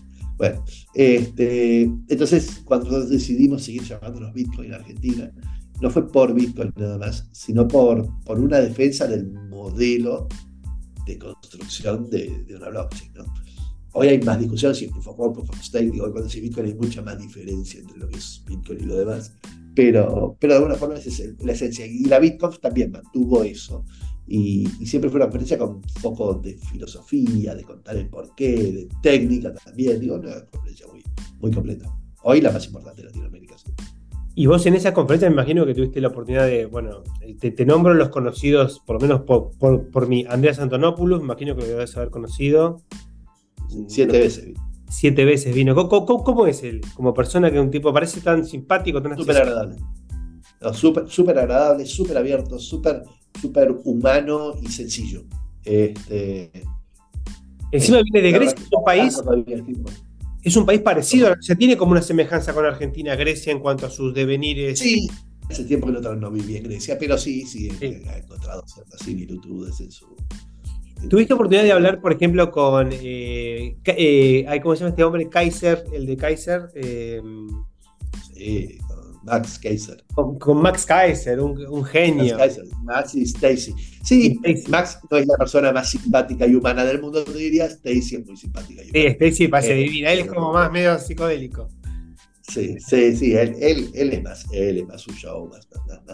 Bueno, 0.43 0.65
este, 0.95 1.83
entonces 1.83 2.63
cuando 2.65 3.07
decidimos 3.07 3.63
seguir 3.63 3.85
llamándonos 3.85 4.35
Bitcoin 4.35 4.71
en 4.71 4.75
Argentina, 4.75 5.33
no 5.81 5.89
fue 5.89 6.11
por 6.11 6.35
Bitcoin 6.35 6.73
nada 6.75 6.99
más, 6.99 7.29
sino 7.31 7.69
por, 7.69 8.09
por 8.25 8.41
una 8.41 8.59
defensa 8.59 9.07
del 9.07 9.31
modelo 9.31 10.27
de 11.07 11.17
construcción 11.17 12.11
de, 12.11 12.45
una 12.57 12.71
blockchain. 12.71 13.13
¿no? 13.15 13.25
Hoy 13.93 14.09
hay 14.09 14.21
más 14.23 14.41
discusión 14.41 14.75
si 14.75 14.89
proof 14.89 15.07
of 15.07 15.21
work, 15.21 15.35
proof 15.35 15.51
of 15.51 15.63
stake, 15.63 15.93
digo, 15.93 16.11
cuando 16.11 16.29
se 16.29 16.41
Bitcoin 16.41 16.67
hay 16.67 16.75
mucha 16.75 17.03
más 17.03 17.21
diferencia 17.21 17.79
entre 17.79 17.99
lo 17.99 18.09
que 18.09 18.17
es 18.17 18.43
Bitcoin 18.45 18.81
y 18.81 18.87
lo 18.87 18.97
demás, 18.97 19.33
pero, 19.77 20.37
pero 20.41 20.55
de 20.55 20.59
alguna 20.59 20.75
forma 20.75 20.97
esa 20.97 21.09
es 21.09 21.37
la 21.39 21.53
esencia. 21.53 21.87
Y 21.87 22.07
la 22.07 22.19
Bitcoin 22.19 22.59
también 22.61 22.91
mantuvo 22.91 23.45
eso. 23.45 23.85
Y, 24.35 24.67
siempre 24.87 25.11
fue 25.11 25.19
una 25.19 25.27
conferencia 25.27 25.59
con 25.59 25.69
un 25.75 25.83
poco 26.01 26.33
de 26.33 26.57
filosofía, 26.57 27.55
de 27.55 27.65
contar 27.65 27.99
el 27.99 28.09
porqué, 28.09 28.73
de 28.73 28.89
técnica 29.03 29.53
también. 29.53 30.01
Digo, 30.01 30.15
una 30.15 30.47
conferencia 30.47 30.87
muy, 30.87 31.03
muy 31.39 31.51
completa. 31.51 31.95
Hoy 32.23 32.41
la 32.41 32.51
más 32.51 32.65
importante 32.65 33.03
de 33.03 33.09
Latinoamérica. 33.09 33.57
Y 34.35 34.47
vos 34.47 34.65
en 34.65 34.75
esa 34.75 34.95
conferencia 34.95 35.29
me 35.29 35.35
imagino 35.35 35.67
que 35.67 35.75
tuviste 35.75 36.01
la 36.01 36.09
oportunidad 36.09 36.47
de, 36.47 36.65
bueno, 36.65 37.03
te, 37.41 37.67
nombro 37.67 37.93
los 37.93 38.09
conocidos, 38.09 38.81
por 38.87 38.97
lo 38.97 39.01
menos 39.01 39.21
por, 39.21 39.51
por, 39.91 40.09
mí, 40.09 40.25
Andreas 40.27 40.59
Antonopoulos, 40.61 41.19
me 41.19 41.27
imagino 41.27 41.55
que 41.55 41.61
lo 41.61 41.69
debes 41.69 41.95
haber 41.99 42.09
conocido. 42.09 42.81
Siete 43.87 44.19
veces. 44.19 44.55
Siete 44.89 45.27
veces 45.27 45.55
vino. 45.55 45.75
¿Cómo, 45.75 46.47
es 46.47 46.63
él? 46.63 46.81
Como 46.95 47.13
persona 47.13 47.51
que 47.51 47.61
un 47.61 47.71
tipo 47.71 47.93
parece 47.93 48.23
tan 48.23 48.47
simpático, 48.47 49.03
tan 49.03 49.15
Súper 49.19 49.37
agradable. 49.37 49.77
Súper 50.73 51.39
agradable, 51.39 51.85
súper 51.85 52.17
abierto, 52.17 52.59
súper 52.59 53.03
súper 53.41 53.73
humano 53.85 54.55
y 54.61 54.69
sencillo. 54.69 55.25
Este, 55.65 56.51
Encima 57.73 58.03
viene 58.03 58.21
de 58.21 58.33
Grecia, 58.33 58.57
es 58.59 58.69
un 58.71 58.85
país. 58.85 59.23
Es 60.45 60.57
un 60.57 60.67
país 60.67 60.81
parecido, 60.81 61.33
o 61.33 61.43
sea, 61.43 61.57
tiene 61.57 61.77
como 61.77 61.93
una 61.93 62.03
semejanza 62.03 62.53
con 62.53 62.67
Argentina, 62.67 63.15
Grecia 63.15 63.53
en 63.53 63.61
cuanto 63.61 63.87
a 63.87 63.91
sus 63.91 64.13
devenires. 64.13 64.79
Sí, 64.79 65.09
hace 65.49 65.65
tiempo 65.65 65.87
que 65.87 65.93
no, 65.93 66.15
no 66.17 66.31
viví 66.31 66.57
en 66.57 66.65
Grecia, 66.65 66.99
pero 66.99 67.17
sí, 67.17 67.47
sí, 67.47 67.71
ha 67.81 68.17
encontrado 68.19 68.63
ciertas 68.67 69.01
similitudes 69.01 69.81
en 69.81 69.91
su. 69.91 70.07
¿Tuviste 71.09 71.35
oportunidad 71.35 71.65
de 71.65 71.73
hablar, 71.73 72.01
por 72.01 72.13
ejemplo, 72.13 72.51
con. 72.51 72.91
Eh, 72.93 73.77
eh, 73.85 74.61
¿Cómo 74.63 74.75
se 74.75 74.81
llama 74.81 74.91
este 74.91 75.05
hombre? 75.05 75.29
Kaiser, 75.29 75.85
el 75.93 76.07
de 76.07 76.17
Kaiser. 76.17 76.69
Eh, 76.75 77.21
sí, 78.35 78.79
Max 79.25 79.59
Kaiser. 79.59 80.05
Con, 80.15 80.63
Max 80.63 80.85
Kaiser, 80.85 81.41
un, 81.41 81.85
genio. 81.85 82.37
Max 82.37 82.57
Kaiser, 82.57 82.65
Max 82.83 83.15
y 83.15 83.23
Stacy. 83.23 83.75
Sí, 84.03 84.41
Max 84.69 84.99
no 85.11 85.17
es 85.17 85.27
la 85.27 85.37
persona 85.37 85.73
más 85.73 85.91
simpática 85.91 86.47
y 86.47 86.55
humana 86.55 86.85
del 86.85 87.01
mundo, 87.01 87.25
te 87.25 87.33
diría. 87.33 87.67
Stacy 87.67 88.17
es 88.17 88.27
muy 88.27 88.37
simpática 88.37 88.83
y 88.83 88.91
humana. 88.91 89.17
Sí, 89.19 89.25
Stacy 89.25 89.49
parece 89.49 89.73
eh, 89.73 89.83
divina. 89.85 90.13
Él 90.13 90.21
es 90.21 90.27
como 90.27 90.53
más 90.53 90.71
medio 90.73 90.99
psicodélico. 90.99 91.69
Sí, 92.43 92.77
sí, 92.81 93.17
sí. 93.17 93.35
Él, 93.35 93.55
él, 93.61 93.91
él, 93.95 94.13
es 94.13 94.23
más, 94.23 94.47
él 94.53 94.79
es 94.79 94.87
más 94.87 95.01
su 95.01 95.13
show, 95.13 95.49
más, 95.49 95.69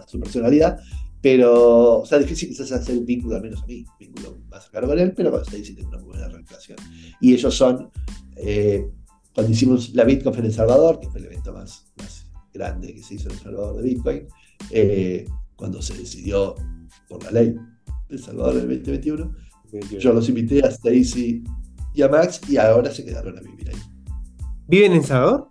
su 0.07 0.21
personalidad. 0.21 0.79
Pero, 1.21 2.01
o 2.01 2.07
sea, 2.07 2.19
difícil 2.19 2.51
quizás 2.51 2.71
hacer 2.71 2.97
un 2.97 3.05
vínculo, 3.05 3.37
al 3.37 3.43
menos 3.43 3.63
a 3.63 3.67
mí, 3.67 3.85
un 3.89 3.99
vínculo 3.99 4.39
más 4.49 4.65
cercano 4.65 4.87
con 4.87 4.99
él, 4.99 5.13
pero 5.17 5.33
con 5.33 5.43
Stacy 5.43 5.75
tengo 5.75 5.89
una 5.89 5.99
muy 5.99 6.09
buena 6.11 6.29
relación. 6.29 6.79
Y 7.21 7.35
ellos 7.35 7.55
son, 7.55 7.91
eh, 8.37 8.89
cuando 9.35 9.53
hicimos 9.53 9.95
la 9.95 10.05
BitConf 10.05 10.39
en 10.39 10.45
El 10.45 10.53
Salvador, 10.53 11.01
que 11.01 11.09
fue 11.09 11.19
el 11.19 11.27
evento 11.27 11.53
más, 11.53 11.87
más 11.87 11.88
grande 12.59 12.95
que 12.95 13.03
se 13.03 13.15
hizo 13.15 13.29
en 13.29 13.35
El 13.37 13.41
Salvador 13.41 13.77
de 13.77 13.83
Bitcoin, 13.83 14.27
eh, 14.71 15.27
cuando 15.57 15.81
se 15.81 15.95
decidió 15.97 16.55
por 17.09 17.23
la 17.25 17.31
ley 17.31 17.57
de 18.09 18.17
El 18.17 18.23
Salvador 18.23 18.55
del 18.55 18.69
2021. 18.83 19.35
Yo 19.99 20.13
los 20.13 20.29
invité 20.29 20.65
a 20.65 20.69
Stacy 20.69 21.45
y 21.95 22.03
a 22.03 22.09
Max 22.09 22.41
y 22.49 22.57
ahora 22.57 22.91
se 22.91 23.05
quedaron 23.05 23.37
a 23.39 23.41
vivir 23.41 23.71
ahí. 23.71 23.77
¿Viven 24.67 24.93
en 24.93 25.05
Salvador? 25.05 25.51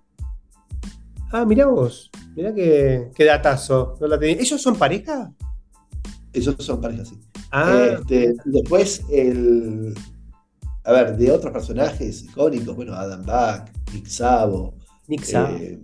Ah, 1.32 1.46
mirá 1.46 1.66
vos, 1.66 2.10
mirá 2.36 2.54
qué, 2.54 3.12
qué 3.16 3.26
datazo. 3.26 3.98
¿Ellos 4.22 4.62
son 4.62 4.76
pareja? 4.76 5.34
Ellos 6.34 6.56
son 6.60 6.80
pareja, 6.80 7.06
sí. 7.06 7.20
Ah. 7.52 7.98
Este, 8.00 8.36
después, 8.46 9.04
el, 9.12 9.94
a 10.84 10.92
ver, 10.92 11.18
de 11.18 11.32
otros 11.32 11.52
personajes 11.52 12.24
icónicos, 12.24 12.76
bueno, 12.76 12.94
Adam 12.94 13.26
Back, 13.26 13.72
Nick 13.94 14.08
Sabo. 14.08 14.76
Nick 15.08 15.24
Sabo. 15.24 15.56
Eh, 15.58 15.80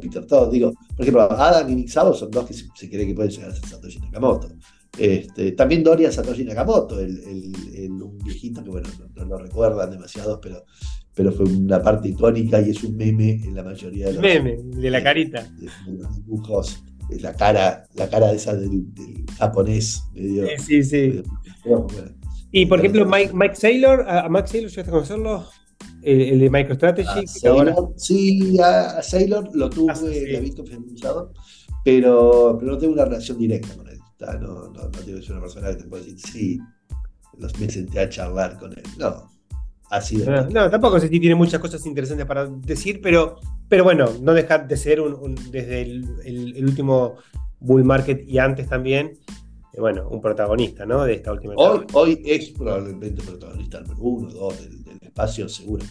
Peter 0.00 0.26
Todd, 0.26 0.50
digo, 0.50 0.72
por 0.96 1.00
ejemplo, 1.00 1.22
Adam 1.22 1.70
y 1.70 1.74
Nick 1.74 1.88
son 1.88 2.30
dos 2.30 2.46
que 2.46 2.54
se, 2.54 2.88
cree 2.88 3.06
que 3.06 3.14
pueden 3.14 3.30
llegar 3.30 3.50
a 3.50 3.54
ser 3.54 3.66
Satoshi 3.66 3.98
Nakamoto. 4.00 4.48
Este, 4.98 5.52
también 5.52 5.84
Doria 5.84 6.10
Satoshi 6.10 6.44
Nakamoto, 6.44 6.98
el, 7.00 7.90
un 7.90 8.18
viejito 8.18 8.62
que 8.62 8.70
bueno, 8.70 8.88
no, 9.14 9.24
lo 9.24 9.38
recuerdan 9.38 9.90
demasiado, 9.90 10.40
pero, 10.40 10.64
pero 11.14 11.32
fue 11.32 11.46
una 11.46 11.82
parte 11.82 12.08
icónica 12.08 12.60
y 12.60 12.70
es 12.70 12.82
un 12.82 12.96
meme 12.96 13.32
en 13.44 13.54
la 13.54 13.62
mayoría 13.62 14.06
de 14.06 14.14
los. 14.14 14.22
Meme, 14.22 14.58
de 14.62 14.90
la 14.90 15.02
carita. 15.02 15.42
De, 15.42 15.68
los 15.92 16.16
dibujos, 16.16 16.82
la 17.20 17.34
cara, 17.34 17.84
la 17.94 18.08
cara 18.08 18.32
esa 18.32 18.54
del, 18.54 18.86
japonés 19.38 20.04
medio. 20.14 20.46
Sí, 20.58 20.82
sí. 20.82 21.22
y 22.50 22.66
por 22.66 22.78
ejemplo, 22.80 23.06
Mike, 23.06 23.32
Mike 23.34 23.56
Saylor, 23.56 24.08
a 24.08 24.28
Mike 24.28 24.48
Saylor, 24.48 24.70
¿llegaste 24.70 24.90
a 24.90 24.92
conocerlo? 24.92 25.59
El, 26.02 26.40
de 26.40 26.50
MicroStrategy. 26.50 27.26
Sí, 27.96 28.58
a, 28.60 29.02
Sailor 29.02 29.50
lo 29.54 29.68
tuve, 29.70 29.92
ah, 29.92 30.00
la 30.32 30.40
visto 30.40 30.64
pero, 31.84 32.56
pero 32.58 32.72
no 32.72 32.78
tengo 32.78 32.92
una 32.92 33.04
relación 33.04 33.38
directa 33.38 33.74
con 33.74 33.88
él. 33.88 33.98
No, 34.20 34.68
no, 34.68 34.70
no 34.70 34.90
tengo 34.90 35.18
una 35.30 35.40
persona 35.40 35.70
que 35.70 35.76
te 35.76 35.84
pueda 35.84 36.04
decir, 36.04 36.18
sí, 36.18 36.58
los 37.38 37.58
me 37.58 37.68
senté 37.70 38.00
a 38.00 38.08
charlar 38.08 38.58
con 38.58 38.72
él. 38.72 38.82
No, 38.98 39.30
así 39.90 40.18
de. 40.18 40.26
No, 40.26 40.46
no, 40.48 40.70
tampoco 40.70 41.00
sé 41.00 41.08
si 41.08 41.18
tiene 41.18 41.34
muchas 41.34 41.60
cosas 41.60 41.84
interesantes 41.86 42.26
para 42.26 42.46
decir, 42.46 43.00
pero, 43.02 43.36
pero 43.68 43.84
bueno, 43.84 44.10
no 44.20 44.34
dejar 44.34 44.68
de 44.68 44.76
ser 44.76 45.00
un, 45.00 45.34
desde 45.50 45.82
el, 45.82 46.04
el, 46.24 46.64
último 46.64 47.16
bull 47.60 47.84
market 47.84 48.26
y 48.28 48.38
antes 48.38 48.68
también, 48.68 49.18
eh, 49.72 49.80
bueno, 49.80 50.08
un 50.08 50.20
protagonista, 50.20 50.84
¿no? 50.84 51.04
De 51.04 51.14
esta 51.14 51.32
última 51.32 51.54
Hoy, 51.56 51.86
hoy 51.94 52.22
es 52.24 52.50
probablemente 52.50 53.22
protagonista 53.22 53.80
número 53.80 54.02
uno, 54.02 54.30
dos 54.30 54.60
del, 54.60 54.79
espacio 55.10 55.48
seguro. 55.48 55.84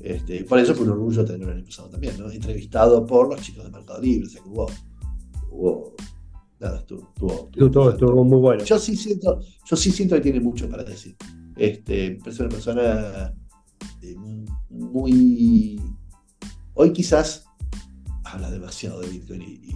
Este, 0.00 0.44
por 0.44 0.58
eso 0.58 0.74
fue 0.74 0.84
un 0.84 0.92
orgullo 0.92 1.24
tenerlo 1.24 1.52
el 1.52 1.58
año 1.58 1.66
pasado 1.66 1.88
también, 1.88 2.18
¿no? 2.18 2.30
Entrevistado 2.30 3.04
por 3.04 3.28
los 3.28 3.40
chicos 3.40 3.64
de 3.64 3.70
Mercado 3.70 4.00
Libre, 4.00 4.26
o 4.26 4.30
sea 4.30 4.42
que 4.42 4.48
hubo, 4.48 4.66
hubo 5.50 5.94
nada, 6.60 6.78
estuvo, 6.78 7.02
estuvo, 7.52 7.90
estuvo, 7.90 8.24
muy 8.24 8.38
bueno. 8.38 8.64
Yo 8.64 8.78
sí 8.78 8.96
siento, 8.96 9.40
yo 9.64 9.76
sí 9.76 9.90
siento 9.90 10.14
que 10.14 10.20
tiene 10.20 10.40
mucho 10.40 10.68
para 10.68 10.84
decir. 10.84 11.16
Este, 11.56 12.18
es 12.24 12.38
una 12.38 12.50
persona 12.50 13.34
eh, 14.02 14.16
muy 14.68 15.80
hoy 16.76 16.92
quizás 16.92 17.46
habla 18.24 18.50
demasiado 18.50 19.00
de 19.00 19.08
Bitcoin 19.08 19.42
y, 19.42 19.66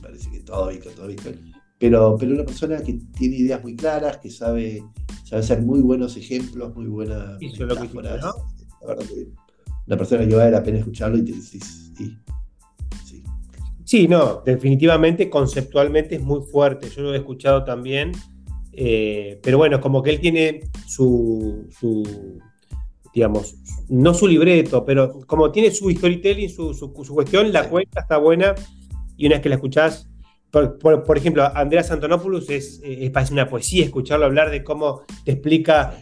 parece 0.00 0.30
que 0.30 0.40
todo 0.40 0.68
Bitcoin, 0.68 0.94
todo 0.94 1.08
Bitcoin. 1.08 1.52
Pero, 1.80 2.16
pero 2.18 2.34
una 2.34 2.44
persona 2.44 2.80
que 2.82 3.00
tiene 3.18 3.36
ideas 3.36 3.62
muy 3.62 3.74
claras, 3.74 4.18
que 4.18 4.30
sabe 4.30 4.84
sabe 5.30 5.42
ser 5.44 5.62
muy 5.62 5.80
buenos 5.80 6.16
ejemplos, 6.16 6.74
muy 6.74 6.86
buenas 6.86 7.40
metáforas. 7.40 8.20
¿no? 8.20 8.32
La 8.82 8.86
verdad 8.88 9.06
que 9.06 9.28
una 9.86 9.96
persona 9.96 10.26
que 10.26 10.34
vale 10.34 10.50
la 10.50 10.62
pena 10.62 10.78
escucharlo 10.78 11.18
y 11.18 11.24
te 11.24 11.32
dices, 11.32 11.92
sí, 11.96 12.18
sí. 13.04 13.22
Sí, 13.84 14.08
no, 14.08 14.42
definitivamente 14.44 15.30
conceptualmente 15.30 16.16
es 16.16 16.22
muy 16.22 16.42
fuerte. 16.42 16.90
Yo 16.90 17.02
lo 17.02 17.14
he 17.14 17.18
escuchado 17.18 17.64
también. 17.64 18.12
Eh, 18.72 19.40
pero 19.42 19.58
bueno, 19.58 19.80
como 19.80 20.02
que 20.02 20.10
él 20.10 20.20
tiene 20.20 20.62
su, 20.86 21.68
su 21.78 22.40
digamos, 23.14 23.54
no 23.88 24.14
su 24.14 24.26
libreto, 24.26 24.84
pero 24.84 25.20
como 25.26 25.52
tiene 25.52 25.70
su 25.70 25.90
storytelling, 25.90 26.50
su, 26.50 26.74
su, 26.74 26.92
cuestión, 26.92 27.52
la 27.52 27.68
cuenta 27.68 28.00
está 28.00 28.18
buena 28.18 28.54
y 29.16 29.26
una 29.26 29.36
vez 29.36 29.42
que 29.42 29.48
la 29.48 29.56
escuchás, 29.56 30.09
por, 30.50 31.16
ejemplo, 31.16 31.44
Andreas 31.54 31.90
Antonopoulos 31.90 32.50
es, 32.50 32.80
es, 32.82 33.10
parece 33.10 33.32
una 33.32 33.48
poesía 33.48 33.84
escucharlo 33.84 34.26
hablar 34.26 34.50
de 34.50 34.64
cómo 34.64 35.02
te 35.24 35.32
explica 35.32 35.96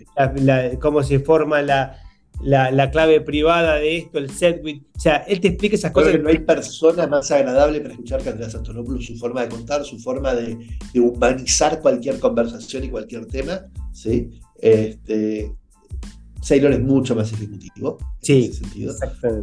cómo 0.80 1.02
se 1.02 1.20
forma 1.20 1.61
la, 1.62 1.98
la, 2.42 2.90
clave 2.90 3.20
privada 3.20 3.76
de 3.76 3.98
esto, 3.98 4.18
el 4.18 4.30
setwit. 4.30 4.84
O 4.96 5.00
sea, 5.00 5.16
él 5.28 5.40
te 5.40 5.48
explica 5.48 5.76
esas 5.76 5.92
cosas. 5.92 6.12
que 6.12 6.18
no 6.18 6.28
hay 6.28 6.38
persona 6.38 7.06
más 7.06 7.30
agradable 7.30 7.80
para 7.80 7.92
escuchar 7.92 8.22
que 8.22 8.30
Andreas 8.30 8.54
Antonopoulos, 8.54 9.06
su 9.06 9.16
forma 9.16 9.42
de 9.42 9.48
contar, 9.48 9.84
su 9.84 9.98
forma 9.98 10.34
de, 10.34 10.56
humanizar 10.94 11.80
cualquier 11.80 12.18
conversación 12.18 12.84
y 12.84 12.90
cualquier 12.90 13.26
tema. 13.26 13.66
¿sí? 13.92 14.30
Este, 14.61 15.52
Sailor 16.48 16.72
es 16.72 16.80
mucho 16.80 17.14
más 17.14 17.30
ejecutivo 17.30 17.98
sí, 18.22 18.46
en 18.46 18.50
ese 18.50 18.54
sentido. 18.54 18.94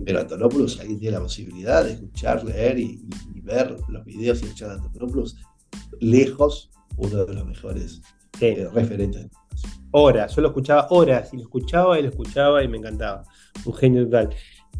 Pero 0.03 0.21
Antonopoulos 0.21 0.79
ahí 0.79 0.95
tiene 0.95 1.17
la 1.17 1.21
posibilidad 1.21 1.83
de 1.83 1.91
escuchar, 1.91 2.43
leer 2.43 2.79
y, 2.79 3.05
ver 3.43 3.77
los 3.89 4.03
videos 4.03 4.41
y 4.41 4.45
escuchar 4.45 4.71
a 4.71 4.73
Antonopoulos 4.73 5.37
lejos 5.99 6.71
uno 6.97 7.25
de 7.25 7.33
los 7.35 7.45
mejores 7.45 8.01
eh, 8.41 8.67
referentes 8.73 9.27
horas, 9.91 10.35
yo 10.35 10.41
lo 10.41 10.47
escuchaba 10.47 10.87
horas 10.89 11.31
y 11.31 11.37
lo 11.37 11.43
escuchaba 11.43 11.99
y 11.99 12.01
lo 12.01 12.09
escuchaba 12.09 12.63
y 12.63 12.67
me 12.67 12.77
encantaba. 12.77 13.21
Un 13.65 13.73
genio 13.75 14.05
total. 14.05 14.29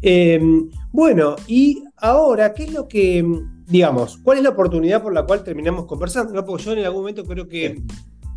Em, 0.02 0.68
bueno, 0.90 1.36
y 1.46 1.84
ahora, 1.96 2.52
¿qué 2.52 2.64
es 2.64 2.72
lo 2.72 2.88
que, 2.88 3.24
digamos, 3.68 4.18
cuál 4.18 4.38
es 4.38 4.44
la 4.44 4.50
oportunidad 4.50 5.00
por 5.00 5.14
la 5.14 5.24
cual 5.24 5.44
terminamos 5.44 5.86
conversando? 5.86 6.34
¿no? 6.34 6.44
Porque 6.44 6.64
yo 6.64 6.72
en 6.72 6.84
algún 6.84 7.02
momento 7.02 7.24
creo 7.24 7.46
que 7.46 7.82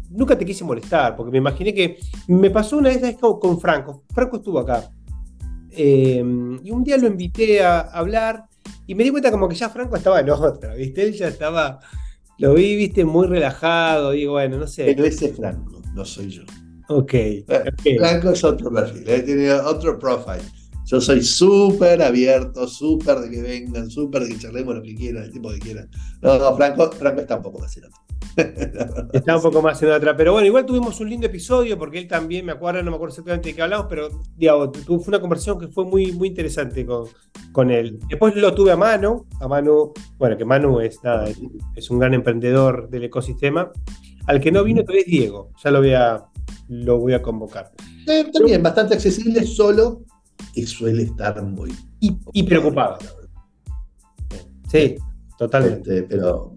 nunca 0.10 0.38
te 0.38 0.46
quise 0.46 0.64
molestar, 0.64 1.16
porque 1.16 1.32
me 1.32 1.38
imaginé 1.38 1.74
que 1.74 1.98
me 2.28 2.50
pasó 2.50 2.78
una 2.78 2.90
vez 2.90 3.18
con 3.18 3.60
Franco. 3.60 4.04
Franco 4.14 4.38
estuvo 4.38 4.60
acá. 4.60 4.92
Em, 5.72 6.60
y 6.64 6.72
un 6.72 6.84
día 6.84 6.98
lo 6.98 7.08
invité 7.08 7.64
a 7.64 7.80
hablar 7.82 8.46
y 8.88 8.96
me 8.96 9.04
di 9.04 9.12
cuenta 9.12 9.32
como 9.32 9.48
que 9.48 9.56
ya 9.56 9.70
Franco 9.70 9.96
estaba 9.96 10.20
en 10.20 10.30
otra, 10.30 10.74
¿viste? 10.74 11.04
Él 11.04 11.14
ya 11.14 11.28
estaba, 11.28 11.80
lo 12.40 12.56
vi, 12.56 12.76
viste, 12.76 13.06
muy 13.06 13.28
relajado, 13.28 14.12
digo, 14.12 14.34
bueno, 14.34 14.58
no 14.58 14.68
sé. 14.68 14.86
Pero 14.86 15.06
ese 15.06 15.28
es 15.28 15.38
Franco, 15.38 15.82
no 15.94 16.06
soy 16.06 16.30
yo. 16.30 16.44
Ok. 16.90 17.14
Blanco 17.98 18.32
es 18.32 18.44
otro 18.44 18.72
perfil, 18.72 19.08
¿eh? 19.08 19.22
tiene 19.22 19.52
otro 19.54 20.00
profile. 20.00 20.42
Yo 20.86 21.00
soy 21.00 21.22
súper 21.22 22.02
abierto, 22.02 22.68
súper 22.68 23.20
de 23.20 23.30
que 23.30 23.42
vengan, 23.44 23.92
súper 23.92 24.24
de 24.24 24.30
que 24.30 24.40
charlemos 24.40 24.74
lo 24.74 24.82
que 24.82 24.96
quieran, 24.96 25.26
el 25.26 25.32
tipo 25.32 25.52
que 25.52 25.60
quieran. 25.60 25.88
No, 26.20 26.40
no, 26.40 26.56
Franco, 26.58 26.92
Franco 26.92 27.22
está 27.22 27.36
un 27.36 27.44
poco 27.44 27.60
más 27.60 27.78
en 27.78 27.86
otra. 27.86 28.09
está 29.14 29.36
un 29.36 29.42
poco 29.42 29.62
más 29.62 29.82
en 29.82 29.92
otra. 29.92 30.16
Pero 30.16 30.34
bueno, 30.34 30.48
igual 30.48 30.66
tuvimos 30.66 31.00
un 31.00 31.10
lindo 31.10 31.28
episodio 31.28 31.78
porque 31.78 32.00
él 32.00 32.08
también, 32.08 32.46
me 32.46 32.52
acuerdo, 32.52 32.82
no 32.84 32.92
me 32.92 32.96
acuerdo 32.96 33.14
exactamente 33.14 33.50
de 33.50 33.56
qué 33.56 33.62
hablamos, 33.62 33.88
pero 33.90 34.10
digamos, 34.36 34.70
fue 34.86 35.04
una 35.08 35.20
conversación 35.20 35.60
que 35.60 35.68
fue 35.68 35.86
muy, 35.86 36.12
muy 36.12 36.30
interesante 36.30 36.86
con, 36.86 37.08
con 37.52 37.72
él. 37.72 38.00
Después 38.10 38.36
lo 38.36 38.54
tuve 38.54 38.72
a 38.72 38.78
Manu, 38.78 39.26
a 39.40 39.48
Manu, 39.48 39.94
bueno, 40.18 40.38
que 40.38 40.46
Manu 40.46 40.80
es 40.80 41.04
nada, 41.04 41.28
es, 41.76 41.90
un 41.90 42.00
gran 42.00 42.14
emprendedor 42.14 42.90
del 42.90 43.06
ecosistema. 43.06 43.72
Al 44.28 44.40
que 44.40 44.52
no 44.52 44.64
vino 44.64 44.82
todavía 44.84 45.02
es 45.02 45.08
Diego, 45.08 45.52
ya 45.64 45.72
lo 45.72 45.80
voy 45.80 45.94
a, 45.94 46.24
lo 46.68 47.00
voy 47.00 47.14
a 47.14 47.22
convocar. 47.22 47.72
Eh, 48.08 48.26
también 48.32 48.62
bastante 48.62 48.94
accesible, 48.94 49.44
solo 49.46 50.04
y 50.54 50.66
suele 50.66 51.04
estar 51.04 51.42
muy. 51.44 51.74
Y, 52.00 52.44
preocupado. 52.44 52.98
Sí, 54.70 54.96
totalmente. 55.38 56.00
Este, 56.00 56.04
pero 56.04 56.56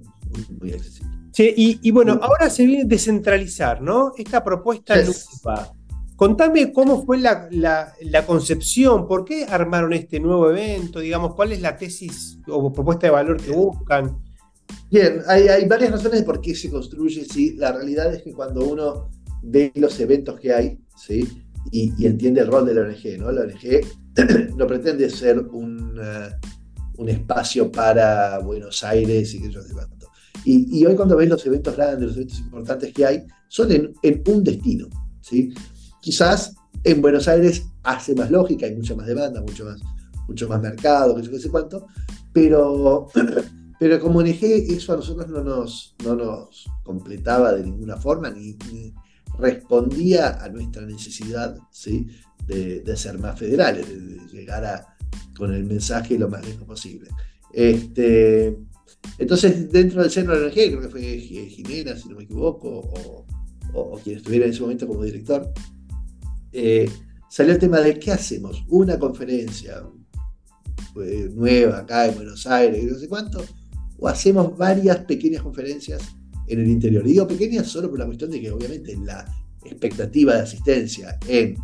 muy, 0.60 0.72
accesible. 0.72 1.01
Sí, 1.32 1.78
y, 1.82 1.90
bueno, 1.90 2.20
ahora 2.22 2.50
se 2.50 2.66
viene 2.66 2.82
a 2.82 2.86
descentralizar, 2.86 3.80
¿no? 3.80 4.12
Esta 4.18 4.44
propuesta 4.44 4.94
nueva. 4.96 5.72
Contame 6.14 6.72
cómo 6.72 7.04
fue 7.04 7.18
la, 7.18 7.94
concepción, 8.26 9.08
por 9.08 9.24
qué 9.24 9.44
armaron 9.44 9.94
este 9.94 10.20
nuevo 10.20 10.50
evento, 10.50 11.00
digamos, 11.00 11.34
cuál 11.34 11.52
es 11.52 11.62
la 11.62 11.76
tesis 11.76 12.38
o 12.46 12.72
propuesta 12.72 13.06
de 13.06 13.12
valor 13.12 13.42
que 13.42 13.50
buscan. 13.50 14.18
Bien, 14.90 15.22
hay, 15.26 15.48
hay 15.48 15.66
varias 15.66 15.92
razones 15.92 16.20
de 16.20 16.26
por 16.26 16.40
qué 16.40 16.54
se 16.54 16.70
construye, 16.70 17.24
sí. 17.24 17.56
La 17.56 17.72
realidad 17.72 18.14
es 18.14 18.22
que 18.22 18.32
cuando 18.32 18.64
uno 18.64 19.10
ve 19.42 19.72
los 19.74 19.98
eventos 20.00 20.38
que 20.38 20.52
hay, 20.52 20.78
¿sí? 20.96 21.26
Y, 21.70 22.06
entiende 22.06 22.42
el 22.42 22.48
rol 22.48 22.66
de 22.66 22.74
la 22.74 22.82
ONG, 22.82 23.18
¿no? 23.18 23.32
La 23.32 23.42
ONG 23.42 24.54
no 24.56 24.66
pretende 24.66 25.08
ser 25.08 25.38
un, 25.38 25.98
un 26.98 27.08
espacio 27.08 27.72
para 27.72 28.38
Buenos 28.40 28.84
Aires 28.84 29.34
y 29.34 29.40
que 29.40 29.50
yo. 29.50 29.60
Y, 30.44 30.84
hoy 30.84 30.96
cuando 30.96 31.16
ves 31.16 31.28
los 31.28 31.44
eventos 31.46 31.76
grandes, 31.76 32.08
los 32.08 32.16
eventos 32.16 32.38
importantes 32.40 32.92
que 32.92 33.06
hay, 33.06 33.26
son 33.48 33.70
en, 33.70 34.22
un 34.26 34.44
destino, 34.44 34.88
¿sí? 35.20 35.54
Quizás 36.00 36.54
en 36.82 37.00
Buenos 37.00 37.28
Aires 37.28 37.64
hace 37.84 38.14
más 38.14 38.30
lógica, 38.30 38.66
hay 38.66 38.74
mucha 38.74 38.94
más 38.96 39.06
demanda, 39.06 39.40
mucho 39.40 39.64
más, 39.64 39.80
mucho 40.26 40.48
más 40.48 40.60
mercado, 40.60 41.14
que 41.14 41.22
yo 41.22 41.38
sé 41.38 41.48
cuánto, 41.48 41.86
pero, 42.32 43.06
pero 43.78 44.00
como 44.00 44.18
ONG 44.18 44.42
eso 44.42 44.94
a 44.94 44.96
nosotros 44.96 45.28
no 45.28 45.44
nos, 45.44 45.94
no 46.04 46.16
nos 46.16 46.66
completaba 46.82 47.52
de 47.52 47.62
ninguna 47.62 47.96
forma, 47.96 48.30
ni, 48.30 48.56
respondía 49.38 50.42
a 50.42 50.48
nuestra 50.48 50.82
necesidad 50.82 51.56
¿sí? 51.70 52.06
de, 52.46 52.96
ser 52.96 53.18
más 53.18 53.38
federales, 53.38 53.88
de, 53.88 54.18
llegar 54.30 54.64
a, 54.64 54.96
con 55.36 55.54
el 55.54 55.64
mensaje 55.64 56.18
lo 56.18 56.28
más 56.28 56.44
lejos 56.44 56.64
posible. 56.64 57.08
Este, 57.52 58.58
entonces, 59.18 59.70
dentro 59.70 60.02
del 60.02 60.10
centro 60.10 60.34
de 60.34 60.42
energía, 60.42 60.66
creo 60.68 60.80
que 60.80 60.88
fue 60.88 61.02
Ginera, 61.18 61.96
si 61.96 62.08
no 62.08 62.16
me 62.16 62.24
equivoco, 62.24 62.68
o, 62.68 63.26
o, 63.74 63.98
quien 63.98 64.16
estuviera 64.16 64.46
en 64.46 64.52
ese 64.52 64.60
momento 64.60 64.86
como 64.86 65.02
director, 65.04 65.52
eh, 66.52 66.90
salió 67.28 67.52
el 67.52 67.58
tema 67.58 67.80
de 67.80 67.98
qué 67.98 68.12
hacemos, 68.12 68.64
una 68.68 68.98
conferencia 68.98 69.82
eh, 71.02 71.30
nueva 71.32 71.78
acá 71.78 72.06
en 72.06 72.14
Buenos 72.14 72.46
Aires, 72.46 72.84
no 72.84 72.98
sé 72.98 73.08
cuánto, 73.08 73.44
o 73.98 74.08
hacemos 74.08 74.56
varias 74.56 74.98
pequeñas 74.98 75.42
conferencias 75.42 76.02
en 76.48 76.60
el 76.60 76.68
interior. 76.68 77.04
digo 77.04 77.26
pequeñas 77.26 77.68
solo 77.68 77.88
por 77.88 77.98
la 77.98 78.06
cuestión 78.06 78.30
de 78.30 78.40
que 78.40 78.50
obviamente 78.50 78.96
la 78.96 79.24
expectativa 79.64 80.34
de 80.34 80.40
asistencia 80.40 81.18
en 81.28 81.56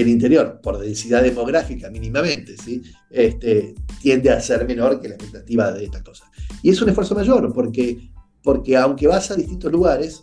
el 0.00 0.08
interior, 0.08 0.60
por 0.62 0.78
densidad 0.78 1.22
demográfica 1.22 1.90
mínimamente, 1.90 2.56
¿sí? 2.56 2.80
este, 3.10 3.74
tiende 4.00 4.30
a 4.30 4.40
ser 4.40 4.64
menor 4.64 5.00
que 5.00 5.08
la 5.08 5.16
expectativa 5.16 5.72
de 5.72 5.84
esta 5.84 6.04
cosa. 6.04 6.30
Y 6.62 6.70
es 6.70 6.80
un 6.80 6.88
esfuerzo 6.88 7.16
mayor, 7.16 7.52
porque, 7.52 8.12
porque 8.42 8.76
aunque 8.76 9.08
vas 9.08 9.30
a 9.32 9.34
distintos 9.34 9.72
lugares, 9.72 10.22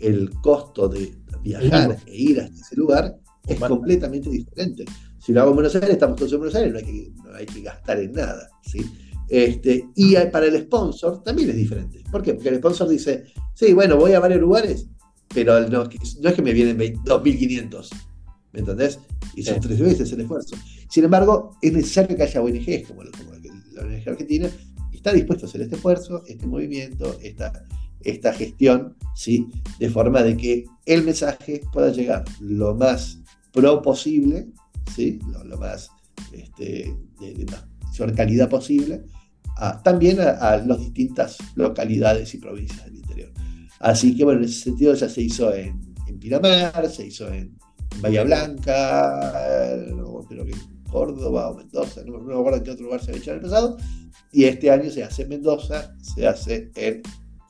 el 0.00 0.30
costo 0.40 0.88
de 0.88 1.14
viajar 1.40 1.98
e 2.06 2.16
ir 2.16 2.40
hasta 2.40 2.60
ese 2.60 2.76
lugar 2.76 3.16
es 3.46 3.60
completamente 3.60 4.28
diferente. 4.28 4.84
Si 5.18 5.32
lo 5.32 5.42
hago 5.42 5.50
en 5.50 5.56
Buenos 5.56 5.74
Aires, 5.76 5.90
estamos 5.90 6.16
todos 6.16 6.32
en 6.32 6.38
Buenos 6.38 6.56
Aires, 6.56 6.72
no 6.72 6.78
hay 6.78 6.84
que, 6.84 7.12
no 7.24 7.34
hay 7.34 7.46
que 7.46 7.60
gastar 7.62 8.00
en 8.00 8.12
nada. 8.12 8.50
¿sí? 8.64 8.84
Este, 9.28 9.88
y 9.94 10.16
para 10.32 10.46
el 10.46 10.60
sponsor 10.62 11.22
también 11.22 11.50
es 11.50 11.56
diferente. 11.56 12.02
¿Por 12.10 12.22
qué? 12.22 12.34
Porque 12.34 12.48
el 12.48 12.56
sponsor 12.56 12.88
dice, 12.88 13.24
sí, 13.54 13.72
bueno, 13.72 13.96
voy 13.96 14.14
a 14.14 14.20
varios 14.20 14.40
lugares, 14.40 14.88
pero 15.32 15.60
no, 15.68 15.84
es 15.84 16.34
que 16.34 16.42
me 16.42 16.52
vienen 16.52 16.76
2.500, 16.76 17.88
¿me 18.52 18.60
entendés? 18.60 18.98
Y 19.34 19.42
son 19.42 19.60
tres 19.60 19.80
veces 19.80 20.12
el 20.12 20.20
esfuerzo. 20.20 20.56
Sin 20.88 21.04
embargo, 21.04 21.56
es 21.62 21.72
necesario 21.72 22.16
que 22.16 22.22
haya 22.22 22.42
ONGs 22.42 22.88
como, 22.88 23.02
la 23.02 23.10
ONG 23.82 24.08
Argentina, 24.08 24.50
está 24.92 25.12
dispuesto 25.12 25.46
a 25.46 25.48
hacer 25.48 25.62
este 25.62 25.76
esfuerzo, 25.76 26.22
este 26.26 26.46
movimiento, 26.46 27.18
esta, 27.22 27.64
esta 28.02 28.32
gestión, 28.32 28.96
¿sí? 29.14 29.48
de 29.78 29.90
forma 29.90 30.22
de 30.22 30.36
que 30.36 30.64
el 30.86 31.02
mensaje 31.02 31.62
pueda 31.72 31.90
llegar 31.90 32.24
lo 32.40 32.74
más 32.74 33.18
pro 33.52 33.82
posible, 33.82 34.48
¿sí? 34.94 35.18
lo, 35.44 35.58
más 35.58 35.90
este, 36.32 36.94
de, 37.20 37.34
de 37.34 37.46
mayor 37.88 38.14
calidad 38.14 38.48
posible, 38.48 39.04
también 39.82 40.20
a, 40.20 40.56
las 40.58 40.78
distintas 40.78 41.38
localidades 41.54 42.34
y 42.34 42.38
provincias 42.38 42.84
del 42.84 42.96
interior. 42.96 43.32
Así 43.80 44.16
que 44.16 44.24
bueno, 44.24 44.40
en 44.40 44.46
ese 44.46 44.60
sentido 44.60 44.94
ya 44.94 45.08
se 45.08 45.22
hizo 45.22 45.54
en, 45.54 45.94
en 46.06 46.18
Pinamar, 46.18 46.88
se 46.88 47.06
hizo 47.06 47.28
en, 47.32 47.56
Bahía 48.00 48.24
Blanca, 48.24 49.20
creo 50.28 50.44
que 50.44 50.54
Córdoba 50.90 51.50
o 51.50 51.54
Mendoza, 51.54 52.02
no, 52.04 52.18
me 52.18 52.34
acuerdo 52.34 52.58
en 52.58 52.64
qué 52.64 52.70
otro 52.70 52.84
lugar 52.84 53.00
se 53.00 53.10
había 53.10 53.20
hecho 53.22 53.30
en 53.30 53.36
el 53.36 53.42
pasado, 53.42 53.76
y 54.32 54.44
este 54.44 54.70
año 54.70 54.90
se 54.90 55.04
hace 55.04 55.22
en 55.22 55.28
Mendoza, 55.28 55.94
se 56.02 56.26
hace 56.26 56.70
en 56.74 57.02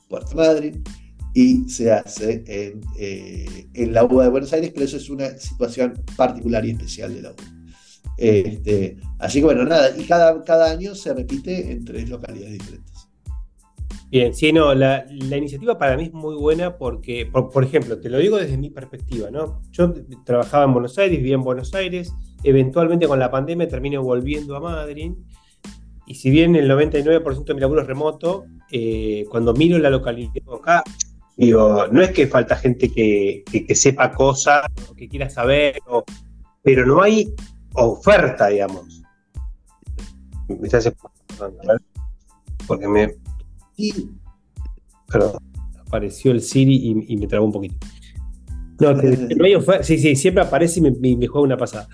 Puerto 0.09 0.35
Madryn 0.35 0.83
y 1.33 1.67
se 1.69 1.91
hace 1.91 2.43
en, 2.47 2.81
eh, 2.97 3.67
en 3.73 3.93
la 3.93 4.03
UBA 4.03 4.25
de 4.25 4.29
Buenos 4.29 4.53
Aires, 4.53 4.71
pero 4.73 4.85
eso 4.85 4.97
es 4.97 5.09
una 5.09 5.37
situación 5.37 5.93
particular 6.15 6.65
y 6.65 6.71
especial 6.71 7.13
de 7.13 7.21
la 7.21 7.31
UBA. 7.31 7.43
Este, 8.17 8.97
así 9.19 9.39
que 9.39 9.45
bueno, 9.45 9.65
nada, 9.65 9.89
y 9.97 10.03
cada, 10.05 10.43
cada 10.43 10.69
año 10.71 10.93
se 10.93 11.13
repite 11.13 11.71
en 11.71 11.83
tres 11.83 12.09
localidades 12.09 12.53
diferentes. 12.53 12.92
Bien, 14.13 14.31
sí, 14.35 14.53
no, 14.53 14.75
la, 14.75 15.07
iniciativa 15.09 15.79
para 15.79 15.97
mí 15.97 16.03
es 16.03 16.13
muy 16.13 16.35
buena 16.35 16.77
porque, 16.77 17.25
por, 17.25 17.63
ejemplo, 17.63 17.99
te 17.99 18.11
lo 18.11 18.19
digo 18.19 18.37
desde 18.37 18.59
mi 18.59 18.69
perspectiva, 18.69 19.31
¿no? 19.31 19.59
Yo 19.71 19.91
trabajaba 20.23 20.65
en 20.65 20.73
Buenos 20.73 20.99
Aires, 20.99 21.17
vivía 21.17 21.33
en 21.33 21.41
Buenos 21.41 21.73
Aires, 21.73 22.13
eventualmente 22.43 23.07
con 23.07 23.17
la 23.17 23.31
pandemia 23.31 23.67
terminé 23.67 23.97
volviendo 23.97 24.55
a 24.55 24.59
Madrid, 24.59 25.13
y 26.05 26.13
si 26.13 26.29
bien 26.29 26.55
el 26.55 26.69
99% 26.69 27.43
de 27.43 27.53
mi 27.55 27.61
laburo 27.61 27.81
es 27.81 27.87
remoto, 27.87 28.45
eh, 28.71 29.25
cuando 29.31 29.51
miro 29.55 29.79
la 29.79 29.89
localidad 29.89 30.31
acá, 30.53 30.83
digo, 31.35 31.87
no 31.91 31.99
es 32.03 32.11
que 32.11 32.27
falta 32.27 32.55
gente 32.55 32.91
que, 32.91 33.43
que, 33.51 33.73
sepa 33.73 34.11
cosas, 34.11 34.67
que 34.95 35.09
quiera 35.09 35.27
saber, 35.27 35.79
pero 36.61 36.85
no 36.85 37.01
hay 37.01 37.33
oferta, 37.73 38.49
digamos. 38.49 39.01
Me 40.49 40.67
estás 40.67 40.93
porque 42.67 42.87
me. 42.87 43.22
Perdón. 45.07 45.37
Apareció 45.79 46.31
el 46.31 46.41
Siri 46.41 47.05
y, 47.07 47.17
me 47.17 47.27
trabó 47.27 47.45
un 47.45 47.51
poquito. 47.51 47.75
No, 48.79 48.93
no 48.93 49.45
hay 49.45 49.55
oferta. 49.55 49.83
Sí, 49.83 49.99
sí, 49.99 50.15
siempre 50.15 50.43
aparece 50.43 50.79
y 50.79 51.15
me, 51.15 51.27
juega 51.27 51.45
una 51.45 51.57
pasada. 51.57 51.87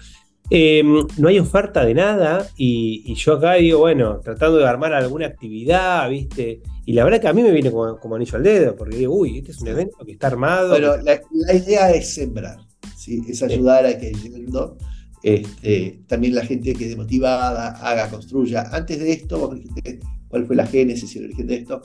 Em, 0.50 1.06
no 1.18 1.28
hay 1.28 1.38
oferta 1.38 1.86
de 1.86 1.94
nada 1.94 2.48
y, 2.58 3.14
yo 3.14 3.34
acá 3.34 3.54
digo, 3.56 3.80
bueno, 3.80 4.20
tratando 4.24 4.58
de 4.58 4.68
armar 4.68 4.94
alguna 4.94 5.28
actividad, 5.28 6.10
¿viste? 6.10 6.62
Y 6.86 6.94
la 6.94 7.04
verdad 7.04 7.22
que 7.22 7.28
a 7.28 7.34
mí 7.34 7.44
me 7.44 7.52
viene 7.52 7.72
como, 7.72 8.16
anillo 8.16 8.38
al 8.38 8.44
dedo, 8.44 8.76
porque 8.76 8.98
digo, 8.98 9.14
uy, 9.14 9.40
este 9.40 9.52
es 9.52 9.62
un 9.62 9.68
evento 9.68 9.98
que 10.06 10.14
está 10.14 10.28
armado. 10.28 10.74
Pero 10.74 10.98
la, 10.98 11.22
idea 11.54 11.92
es 11.92 12.16
sembrar, 12.16 12.58
¿sí? 12.98 13.22
es 13.28 13.44
ayudar 13.44 13.86
a 13.86 13.98
que 13.98 14.12
yendo, 14.12 14.78
este, 15.22 16.00
también 16.08 16.34
la 16.34 16.46
gente 16.46 16.74
que 16.74 16.80
quede 16.80 16.96
motivada, 16.96 17.72
haga, 17.72 18.10
construya. 18.10 18.70
Antes 18.72 19.00
de 19.00 19.12
esto, 19.12 19.38
vos 19.40 19.56
dijiste 19.56 20.00
cuál 20.30 20.46
fue 20.46 20.56
la 20.56 20.66
génesis 20.66 21.16
y 21.16 21.20
el 21.20 21.26
origen 21.26 21.48
de 21.48 21.56
esto. 21.56 21.82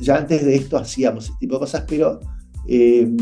Ya 0.00 0.16
antes 0.16 0.44
de 0.44 0.56
esto 0.56 0.78
hacíamos 0.78 1.26
este 1.26 1.36
tipo 1.40 1.54
de 1.54 1.60
cosas, 1.60 1.84
pero 1.86 2.20
em, 2.66 3.16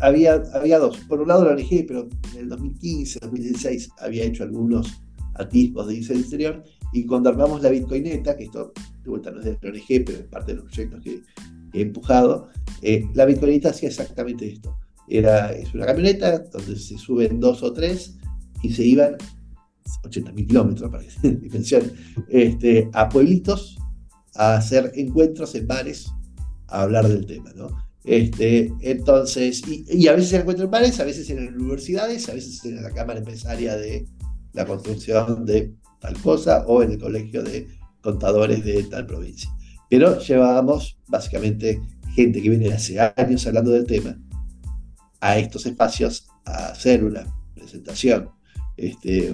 había, 0.00 0.42
había 0.52 0.78
dos. 0.78 0.98
Por 1.08 1.20
un 1.20 1.28
lado 1.28 1.44
la 1.44 1.52
ONG, 1.52 1.86
pero 1.86 2.08
en 2.34 2.40
el 2.40 2.48
2015, 2.48 3.20
2016 3.20 3.90
había 3.98 4.24
hecho 4.24 4.42
algunos 4.42 5.00
atisbos 5.34 5.86
de 5.86 5.94
diseño 5.94 6.20
exterior. 6.20 6.64
Y 6.92 7.06
cuando 7.06 7.30
armamos 7.30 7.62
la 7.62 7.70
Bitcoineta, 7.70 8.36
que 8.36 8.44
esto 8.44 8.72
de 9.02 9.10
vuelta 9.10 9.30
no 9.30 9.40
es 9.40 9.44
de 9.44 9.58
la 9.60 9.70
ONG, 9.70 10.04
pero 10.04 10.18
es 10.18 10.24
parte 10.24 10.52
de 10.52 10.58
los 10.58 10.66
proyectos 10.66 11.00
que, 11.02 11.22
he 11.72 11.82
empujado, 11.82 12.48
eh, 12.82 13.04
la 13.14 13.24
Bitcoineta 13.24 13.70
hacía 13.70 13.88
exactamente 13.88 14.46
esto. 14.46 14.76
Era, 15.08 15.52
es 15.52 15.74
una 15.74 15.86
camioneta 15.86 16.38
donde 16.38 16.76
se 16.76 16.96
suben 16.96 17.40
dos 17.40 17.62
o 17.62 17.72
tres 17.72 18.16
y 18.62 18.72
se 18.72 18.84
iban 18.84 19.16
80.000 20.02 20.46
kilómetros 20.46 20.90
para 20.90 21.04
que 21.04 21.28
dimensión, 21.36 21.92
este, 22.28 22.88
a 22.92 23.08
pueblitos 23.08 23.78
a 24.34 24.56
hacer 24.56 24.92
encuentros 24.94 25.54
en 25.54 25.66
bares 25.66 26.10
a 26.68 26.82
hablar 26.82 27.08
del 27.08 27.26
tema, 27.26 27.52
¿no? 27.54 27.68
Este, 28.04 28.70
entonces, 28.82 29.62
y, 29.66 30.08
a 30.08 30.12
veces 30.12 30.30
se 30.30 30.36
encuentran 30.36 30.66
en 30.66 30.70
bares, 30.70 31.00
a 31.00 31.04
veces 31.04 31.30
en 31.30 31.54
universidades, 31.54 32.28
a 32.28 32.34
veces 32.34 32.62
en 32.64 32.82
la 32.82 32.90
Cámara 32.90 33.20
Empresaria 33.20 33.76
de 33.76 34.06
la 34.52 34.66
construcción 34.66 35.46
de 35.46 35.74
tal 36.00 36.20
cosa 36.20 36.64
o 36.66 36.82
en 36.82 36.92
el 36.92 36.98
colegio 36.98 37.42
de 37.42 37.66
contadores 38.02 38.62
de 38.62 38.82
tal 38.84 39.06
provincia. 39.06 39.48
Pero 39.88 40.18
llevábamos 40.18 40.98
básicamente 41.06 41.80
gente 42.14 42.42
que 42.42 42.50
viene 42.50 42.72
hace 42.72 43.00
años 43.00 43.46
hablando 43.46 43.70
del 43.70 43.86
tema 43.86 44.18
a 45.20 45.38
estos 45.38 45.64
espacios 45.64 46.26
a 46.44 46.68
hacer 46.68 47.02
una 47.02 47.24
presentación 47.54 48.28
este, 48.76 49.32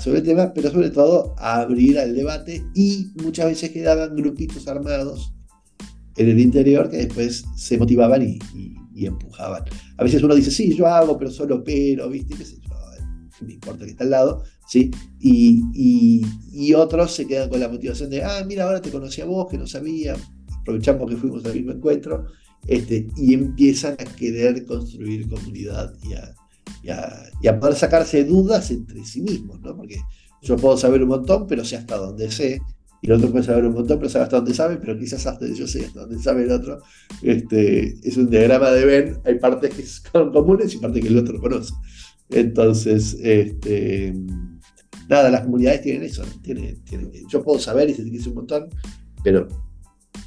sobre 0.00 0.18
el 0.18 0.24
tema, 0.24 0.52
pero 0.52 0.70
sobre 0.70 0.90
todo 0.90 1.34
abrir 1.38 1.98
al 1.98 2.14
debate 2.14 2.64
y 2.74 3.12
muchas 3.22 3.46
veces 3.46 3.70
quedaban 3.70 4.16
grupitos 4.16 4.66
armados 4.66 5.32
en 6.16 6.28
el 6.28 6.40
interior 6.40 6.90
que 6.90 6.98
después 6.98 7.44
se 7.56 7.78
motivaban 7.78 8.22
y, 8.22 8.38
empujaban. 9.04 9.64
A 9.96 10.04
veces 10.04 10.22
uno 10.22 10.34
dice, 10.34 10.52
sí, 10.52 10.76
yo 10.76 10.86
hago, 10.86 11.18
pero 11.18 11.30
solo 11.30 11.64
pero, 11.64 12.08
¿viste? 12.08 12.36
¿Qué 12.36 12.44
sé 12.44 12.56
yo? 12.60 12.72
importa 13.48 13.84
que 13.84 13.90
está 13.90 14.04
al 14.04 14.10
lado, 14.10 14.44
¿sí? 14.68 14.90
Y, 15.18 16.22
y, 16.52 16.74
otros 16.74 17.12
se 17.12 17.26
quedan 17.26 17.48
con 17.48 17.58
la 17.58 17.68
motivación 17.68 18.10
de, 18.10 18.22
ah, 18.22 18.44
mira, 18.46 18.64
ahora 18.64 18.80
te 18.80 18.90
conocí 18.90 19.20
a 19.20 19.24
vos, 19.24 19.50
que 19.50 19.58
no 19.58 19.66
sabía, 19.66 20.14
aprovechamos 20.60 21.10
que 21.10 21.16
fuimos 21.16 21.44
al 21.44 21.54
mismo 21.54 21.72
encuentro, 21.72 22.26
este, 22.68 23.08
y 23.16 23.34
empiezan 23.34 23.94
a 23.94 24.04
querer 24.04 24.64
construir 24.64 25.28
comunidad 25.28 25.92
y 26.04 26.12
a, 26.12 26.34
y 26.82 26.90
a, 26.90 27.60
poder 27.60 27.76
sacarse 27.76 28.24
dudas 28.24 28.70
entre 28.70 29.04
sí 29.04 29.22
mismos, 29.22 29.60
¿no? 29.60 29.76
Porque 29.76 30.00
yo 30.42 30.56
puedo 30.56 30.76
saber 30.76 31.02
un 31.02 31.10
montón, 31.10 31.46
pero 31.46 31.64
sé 31.64 31.76
hasta 31.76 31.96
dónde 31.96 32.30
sé, 32.30 32.60
y 33.02 33.08
el 33.08 33.14
otro 33.14 33.30
puede 33.32 33.44
saber 33.44 33.64
un 33.64 33.74
montón, 33.74 33.98
pero 33.98 34.08
sabe 34.08 34.24
hasta 34.24 34.36
dónde 34.36 34.54
sabe, 34.54 34.76
pero 34.76 34.96
quizás 34.96 35.26
hasta 35.26 35.46
yo 35.46 35.66
sé 35.66 35.86
hasta 35.86 36.00
dónde 36.02 36.22
sabe 36.22 36.44
el 36.44 36.52
otro. 36.52 36.78
Este, 37.20 37.98
es 38.08 38.16
un 38.16 38.30
diagrama 38.30 38.70
de 38.70 38.84
Ben, 38.84 39.18
hay 39.24 39.38
partes 39.40 39.74
que 39.74 39.82
son 40.12 40.32
comunes 40.32 40.72
y 40.72 40.78
partes 40.78 41.02
que 41.02 41.08
el 41.08 41.18
otro 41.18 41.40
conoce. 41.40 41.74
Entonces, 42.30 43.16
este, 43.20 44.14
nada, 45.08 45.30
las 45.30 45.42
comunidades 45.42 45.82
tienen 45.82 46.04
eso, 46.04 46.22
yo 47.28 47.42
puedo 47.42 47.58
saber 47.58 47.90
y 47.90 47.94
se 47.94 48.04
dice 48.04 48.28
un 48.28 48.36
montón, 48.36 48.68
pero 49.24 49.48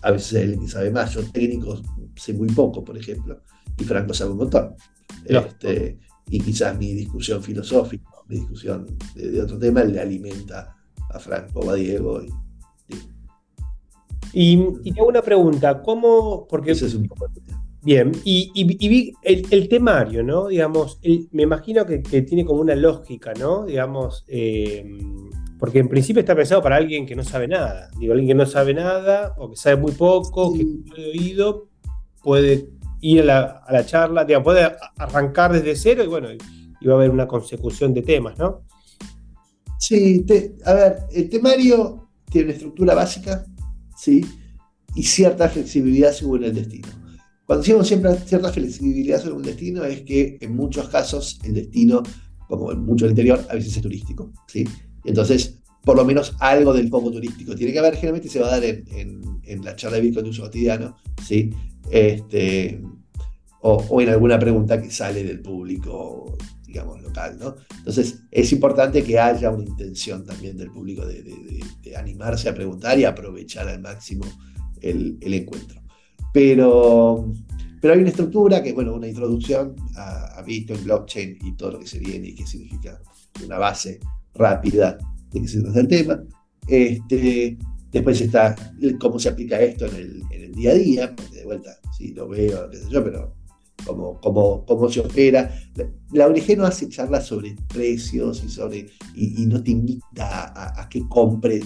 a 0.01 0.11
veces 0.11 0.33
el 0.33 0.59
que 0.59 0.67
sabe 0.67 0.91
más, 0.91 1.13
yo 1.13 1.23
técnico 1.31 1.81
sé 2.15 2.33
muy 2.33 2.49
poco, 2.49 2.83
por 2.83 2.97
ejemplo, 2.97 3.41
y 3.79 3.83
Franco 3.85 4.13
sabe 4.13 4.31
un 4.31 4.37
montón. 4.37 4.75
Este, 5.23 5.97
y 6.29 6.39
quizás 6.39 6.77
mi 6.77 6.93
discusión 6.93 7.41
filosófica, 7.41 8.09
mi 8.27 8.37
discusión 8.37 8.87
de, 9.15 9.41
otro 9.41 9.57
tema 9.59 9.83
le 9.83 9.99
alimenta 9.99 10.75
a 11.09 11.19
Franco 11.19 11.59
o 11.59 11.69
a 11.69 11.75
Diego. 11.75 12.21
Y, 14.33 14.59
y, 14.83 14.91
tengo 14.91 15.07
una 15.07 15.21
pregunta, 15.21 15.81
¿cómo? 15.81 16.45
Porque 16.47 16.71
Ese 16.71 16.87
es 16.87 16.95
un 16.95 17.07
Bien, 17.85 18.11
y, 18.23 18.63
vi 18.63 19.13
el, 19.21 19.69
temario, 19.69 20.23
¿no? 20.23 20.47
Digamos, 20.47 20.99
me 21.31 21.43
imagino 21.43 21.85
que, 21.85 21.99
tiene 21.99 22.43
como 22.43 22.61
una 22.61 22.73
lógica, 22.73 23.31
¿no? 23.39 23.63
Digamos, 23.65 24.25
eh, 24.27 24.83
porque 25.59 25.79
en 25.79 25.87
principio 25.87 26.21
está 26.21 26.35
pensado 26.35 26.63
para 26.63 26.77
alguien 26.77 27.05
que 27.05 27.15
no 27.15 27.23
sabe 27.23 27.47
nada. 27.47 27.91
Digo, 27.99 28.13
alguien 28.13 28.29
que 28.29 28.33
no 28.33 28.47
sabe 28.47 28.73
nada 28.73 29.35
o 29.37 29.51
que 29.51 29.55
sabe 29.55 29.75
muy 29.75 29.91
poco, 29.91 30.53
que 30.53 30.63
no 30.63 30.83
puede 30.83 31.09
oído, 31.11 31.69
puede 32.23 32.69
ir 33.11 33.29
a 33.29 33.63
la, 33.69 33.85
charla, 33.85 34.25
digamos, 34.25 34.45
puede 34.45 34.71
arrancar 34.97 35.53
desde 35.53 35.75
cero 35.75 36.03
y 36.03 36.07
bueno, 36.07 36.29
y 36.31 36.87
va 36.87 36.93
a 36.93 36.95
haber 36.97 37.11
una 37.11 37.27
consecución 37.27 37.93
de 37.93 38.01
temas, 38.01 38.37
¿no? 38.37 38.63
Sí, 39.77 40.25
a 40.65 40.73
ver, 40.73 40.97
el 41.11 41.29
temario 41.29 42.09
tiene 42.29 42.45
una 42.45 42.53
estructura 42.53 42.95
básica, 42.95 43.45
¿sí? 43.95 44.25
Y 44.95 45.03
cierta 45.03 45.49
flexibilidad 45.49 46.11
según 46.11 46.43
el 46.43 46.55
destino. 46.55 46.87
Cuando 47.45 47.61
decimos 47.61 47.87
siempre 47.87 48.15
cierta 48.25 48.51
flexibilidad 48.51 49.21
según 49.21 49.41
el 49.41 49.47
destino, 49.47 49.83
es 49.83 50.01
que 50.01 50.37
en 50.41 50.55
muchos 50.55 50.89
casos 50.89 51.39
el 51.43 51.53
destino, 51.53 52.01
como 52.47 52.71
en 52.71 52.83
mucho 52.83 53.05
del 53.05 53.11
interior, 53.11 53.45
a 53.49 53.53
veces 53.53 53.77
es 53.77 53.83
turístico, 53.83 54.31
¿sí? 54.47 54.67
Entonces, 55.03 55.59
por 55.83 55.95
lo 55.95 56.03
menos 56.03 56.35
algo 56.39 56.73
del 56.73 56.89
foco 56.89 57.11
turístico 57.11 57.55
tiene 57.55 57.71
que 57.71 57.79
haber, 57.79 57.93
generalmente 57.93 58.29
se 58.29 58.39
va 58.39 58.47
a 58.47 58.59
dar 58.59 58.63
en, 58.63 59.63
la 59.63 59.75
charla 59.75 59.97
de 59.97 60.03
Bitcoin 60.03 60.25
de 60.25 60.31
uso 60.31 60.41
cotidiano, 60.41 60.97
¿sí? 61.23 61.51
Este, 61.89 62.81
o, 63.61 64.01
en 64.01 64.09
alguna 64.09 64.37
pregunta 64.37 64.81
que 64.81 64.91
sale 64.91 65.23
del 65.23 65.41
público, 65.41 66.37
digamos, 66.67 67.01
local, 67.01 67.37
¿no? 67.39 67.55
Entonces, 67.77 68.23
es 68.29 68.51
importante 68.51 69.03
que 69.03 69.19
haya 69.19 69.49
una 69.49 69.63
intención 69.63 70.23
también 70.23 70.55
del 70.55 70.71
público 70.71 71.05
de, 71.05 71.23
animarse 71.97 72.49
a 72.49 72.53
preguntar 72.53 72.99
y 72.99 73.05
aprovechar 73.05 73.67
al 73.67 73.81
máximo 73.81 74.25
el, 74.81 75.17
encuentro. 75.21 75.81
Pero, 76.33 77.31
pero 77.81 77.93
hay 77.93 78.01
una 78.01 78.09
estructura 78.09 78.61
que 78.61 78.73
bueno, 78.73 78.93
una 78.93 79.07
introducción 79.07 79.75
a, 79.95 80.37
a 80.37 80.41
Bitcoin, 80.43 80.83
blockchain 80.83 81.37
y 81.41 81.55
todo 81.55 81.71
lo 81.71 81.79
que 81.79 81.87
se 81.87 81.99
viene 81.99 82.27
y 82.27 82.35
que 82.35 82.45
significa 82.45 83.01
una 83.43 83.57
base 83.57 83.99
rápida 84.33 84.97
de 85.31 85.41
que 85.41 85.47
se 85.47 85.61
trata 85.61 85.79
el 85.79 85.87
tema. 85.87 86.21
Este, 86.67 87.57
después 87.95 88.19
está 88.19 88.55
cómo 88.99 89.17
se 89.19 89.29
aplica 89.29 89.59
esto 89.61 89.85
en 89.85 90.21
el, 90.31 90.51
día 90.51 90.71
a 90.71 90.75
día, 90.75 91.15
porque 91.15 91.37
de 91.37 91.45
vuelta, 91.45 91.79
sí, 91.97 92.13
lo 92.13 92.27
veo, 92.27 92.69
qué 92.69 92.77
sé 92.77 92.89
yo, 92.89 93.03
pero 93.03 93.33
cómo, 93.85 94.19
cómo, 94.65 94.89
se 94.89 95.01
opera. 95.01 95.53
La 96.11 96.27
ONG 96.27 96.57
no 96.57 96.65
hace 96.65 96.89
charlas 96.89 97.25
sobre 97.25 97.55
precios 97.73 98.43
y, 98.43 98.49
sobre, 98.49 98.87
y, 99.15 99.45
no 99.45 99.61
te 99.61 99.71
invita 99.71 100.81
a, 100.81 100.87
que 100.89 101.07
compres, 101.07 101.63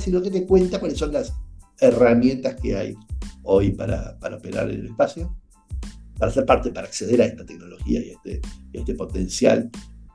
sino 0.00 0.22
que 0.22 0.30
te 0.30 0.46
cuenta 0.46 0.80
cuáles 0.80 0.98
son 0.98 1.12
las 1.12 1.32
herramientas 1.80 2.56
que 2.60 2.76
hay 2.76 2.94
hoy 3.42 3.72
para, 3.72 4.18
para 4.18 4.36
operar 4.36 4.70
en 4.70 4.80
el 4.80 4.86
espacio, 4.86 5.34
para 6.18 6.32
ser 6.32 6.46
parte, 6.46 6.70
para 6.70 6.86
acceder 6.86 7.20
a 7.20 7.26
esta 7.26 7.44
tecnología 7.44 8.00
y 8.00 8.10
este, 8.10 8.40
este 8.72 8.94
potencial. 8.94 9.70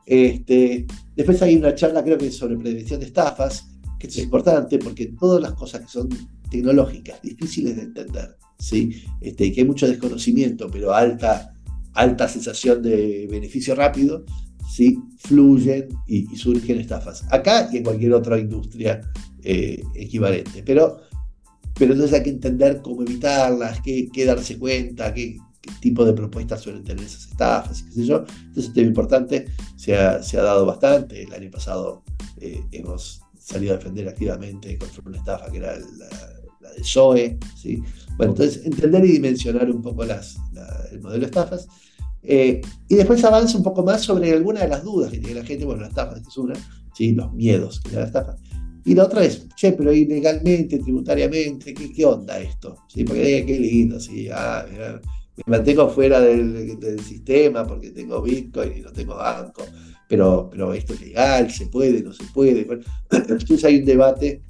Este, 0.06 0.88
después 1.16 1.42
hay 1.42 1.56
una 1.56 1.76
charla, 1.76 2.04
creo 2.04 2.18
que 2.18 2.32
sobre 2.32 2.58
prevención 2.58 3.00
de 3.00 3.08
estafas, 3.08 3.68
que 4.00 4.08
es 4.08 4.18
importante 4.18 4.80
porque 4.80 5.14
todas 5.20 5.42
las 5.42 5.54
cosas 5.54 5.82
que 5.82 5.88
son 5.88 6.10
tecnológicas, 6.50 7.22
difíciles 7.22 7.76
de 7.76 7.84
entender, 7.84 8.38
¿sí? 8.58 9.04
Este, 9.22 9.52
que 9.52 9.62
hay 9.62 9.68
mucho 9.68 9.88
desconocimiento, 9.88 10.70
pero 10.72 10.94
alta, 10.94 11.54
alta 11.94 12.28
sensación 12.28 12.82
de 12.82 13.28
beneficio 13.30 13.76
rápido, 13.76 14.26
¿sí? 14.74 15.00
fluyen 15.18 15.90
y, 16.08 16.26
surgen 16.36 16.80
estafas. 16.80 17.26
Acá 17.30 17.70
y 17.72 17.78
en 17.78 17.84
cualquier 17.84 18.14
otra 18.14 18.40
industria 18.40 19.02
eh, 19.44 19.84
equivalente. 19.96 20.64
Pero, 20.64 21.02
pero 21.78 21.94
entonces 21.94 22.18
hay 22.18 22.24
que 22.24 22.30
entender 22.32 22.82
cómo 22.82 23.04
evitarlas, 23.04 23.82
qué, 23.82 24.10
qué 24.12 24.26
darse 24.26 24.58
cuenta, 24.58 25.14
qué, 25.14 25.38
tipo 25.82 26.04
de 26.04 26.14
propuestas 26.14 26.62
suelen 26.62 26.84
tener 26.84 27.06
esas 27.06 27.28
estafas, 27.28 27.84
qué 27.84 27.92
sé 27.92 28.06
yo. 28.06 28.26
Entonces, 28.28 28.66
este 28.66 28.74
tema 28.74 28.88
importante 28.88 29.46
se 29.76 29.96
ha, 29.96 30.24
se 30.24 30.38
ha 30.38 30.44
dado 30.44 30.66
bastante. 30.66 31.24
El 31.24 31.34
año 31.34 31.52
pasado 31.52 32.04
eh, 32.40 32.64
hemos 32.72 33.22
salido 33.50 33.74
a 33.74 33.78
defender 33.78 34.08
activamente 34.08 34.78
contra 34.78 35.02
una 35.06 35.18
estafa 35.18 35.52
que 35.52 35.58
era 35.58 35.78
la, 35.78 36.10
la 36.62 36.72
de 36.72 36.84
SOE, 36.84 37.38
¿sí? 37.56 37.82
Bueno, 38.18 38.34
entonces 38.34 38.66
entender 38.66 39.06
y 39.06 39.14
dimensionar 39.14 39.70
un 39.72 39.82
poco 39.82 40.04
las, 40.06 40.38
el 40.92 41.02
modelo 41.02 41.22
de 41.22 41.26
estafas. 41.26 41.68
Eh, 42.22 42.62
y 42.88 42.96
después 42.96 43.24
avanza 43.24 43.58
un 43.58 43.64
poco 43.64 43.84
más 43.84 44.02
sobre 44.02 44.32
alguna 44.34 44.62
de 44.62 44.68
las 44.68 44.84
dudas 44.84 45.10
que 45.12 45.20
tiene 45.20 45.40
la 45.40 45.46
gente, 45.46 45.66
bueno, 45.66 45.82
la 45.82 45.88
estafa 45.88 46.18
es 46.18 46.38
una, 46.38 46.54
¿sí? 46.94 47.14
los 47.14 47.34
miedos 47.34 47.80
que 47.80 47.90
tiene 47.90 48.02
la 48.02 48.08
estafa. 48.08 48.36
Y 48.86 48.96
la 48.96 49.06
otra 49.06 49.24
es, 49.24 49.48
che, 49.56 49.74
pero 49.74 49.94
ilegalmente, 49.94 50.80
tributariamente, 50.80 51.74
¿qué, 51.74 51.92
qué 51.92 52.06
onda 52.06 52.40
esto? 52.40 52.78
¿Sí? 52.88 53.04
Porque 53.04 53.38
eh, 53.38 53.46
qué 53.46 53.60
lindo, 53.60 54.00
¿sí? 54.00 54.28
Ah, 54.32 54.66
me 55.38 55.58
mantengo 55.58 55.90
fuera 55.90 56.20
del, 56.20 56.80
del, 56.80 57.00
sistema 57.00 57.66
porque 57.66 57.92
tengo 57.92 58.22
Bitcoin 58.22 58.78
y 58.78 58.82
no 58.82 58.92
tengo 58.92 59.16
banco, 59.16 59.64
pero, 60.10 60.50
pero 60.52 60.74
esto 60.74 60.94
es 60.94 61.02
legal, 61.02 61.50
se 61.50 61.68
puede, 61.68 62.04
no 62.04 62.12
se 62.12 62.26
puede. 62.34 62.68
entonces 63.12 63.64
hay 63.64 63.78
un 63.78 63.86
debate 63.86 64.44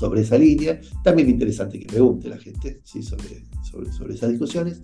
sobre 0.00 0.22
esa 0.22 0.36
línea, 0.36 0.80
también 1.04 1.30
interesante 1.30 1.78
que 1.78 1.86
pregunte 1.86 2.28
la 2.28 2.38
gente 2.38 2.80
¿sí? 2.82 3.02
sobre, 3.02 3.44
sobre, 3.62 3.92
sobre 3.92 4.14
esas 4.14 4.30
discusiones. 4.30 4.82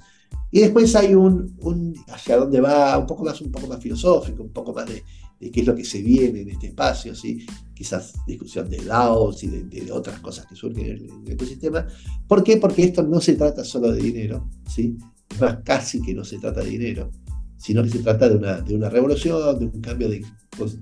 Y 0.51 0.61
después 0.61 0.95
hay 0.95 1.15
un, 1.15 1.57
un, 1.61 1.95
hacia 2.09 2.37
dónde 2.37 2.61
va, 2.61 2.97
un 2.99 3.07
poco 3.07 3.25
más, 3.25 3.41
un 3.41 3.51
poco 3.51 3.67
más 3.67 3.81
filosófico, 3.81 4.43
un 4.43 4.53
poco 4.53 4.73
más 4.73 4.87
de, 4.87 5.03
de 5.43 5.51
qué 5.51 5.61
es 5.61 5.67
lo 5.67 5.75
que 5.75 5.85
se 5.85 6.01
viene 6.01 6.43
en 6.43 6.51
este 6.51 6.69
espacio, 6.69 7.17
¿sí? 7.17 7.45
quizás 7.75 8.13
discusión 8.29 8.71
de 8.71 8.85
DAOs 8.85 9.43
y 9.43 9.49
de, 9.49 9.91
otras 9.91 10.21
cosas 10.21 10.47
que 10.47 10.55
surgen 10.55 10.87
en 10.87 11.27
el, 11.27 11.33
ecosistema. 11.33 11.85
¿Por 12.29 12.45
qué? 12.45 12.59
Porque 12.59 12.85
esto 12.85 13.03
no 13.03 13.21
se 13.21 13.35
trata 13.35 13.65
solo 13.65 13.91
de 13.91 14.01
dinero, 14.01 14.49
¿sí? 14.73 14.97
más, 15.41 15.59
casi 15.65 16.01
que 16.01 16.15
no 16.15 16.25
se 16.25 16.39
trata 16.39 16.61
de 16.61 16.71
dinero, 16.71 17.11
sino 17.63 17.83
que 17.83 17.91
se 17.91 17.99
trata 18.01 18.29
de 18.29 18.37
una, 18.37 18.61
de 18.61 18.75
una 18.75 18.89
revolución, 18.89 19.59
de 19.59 19.67
un 19.67 19.81
cambio 19.81 20.09
de, 20.09 20.25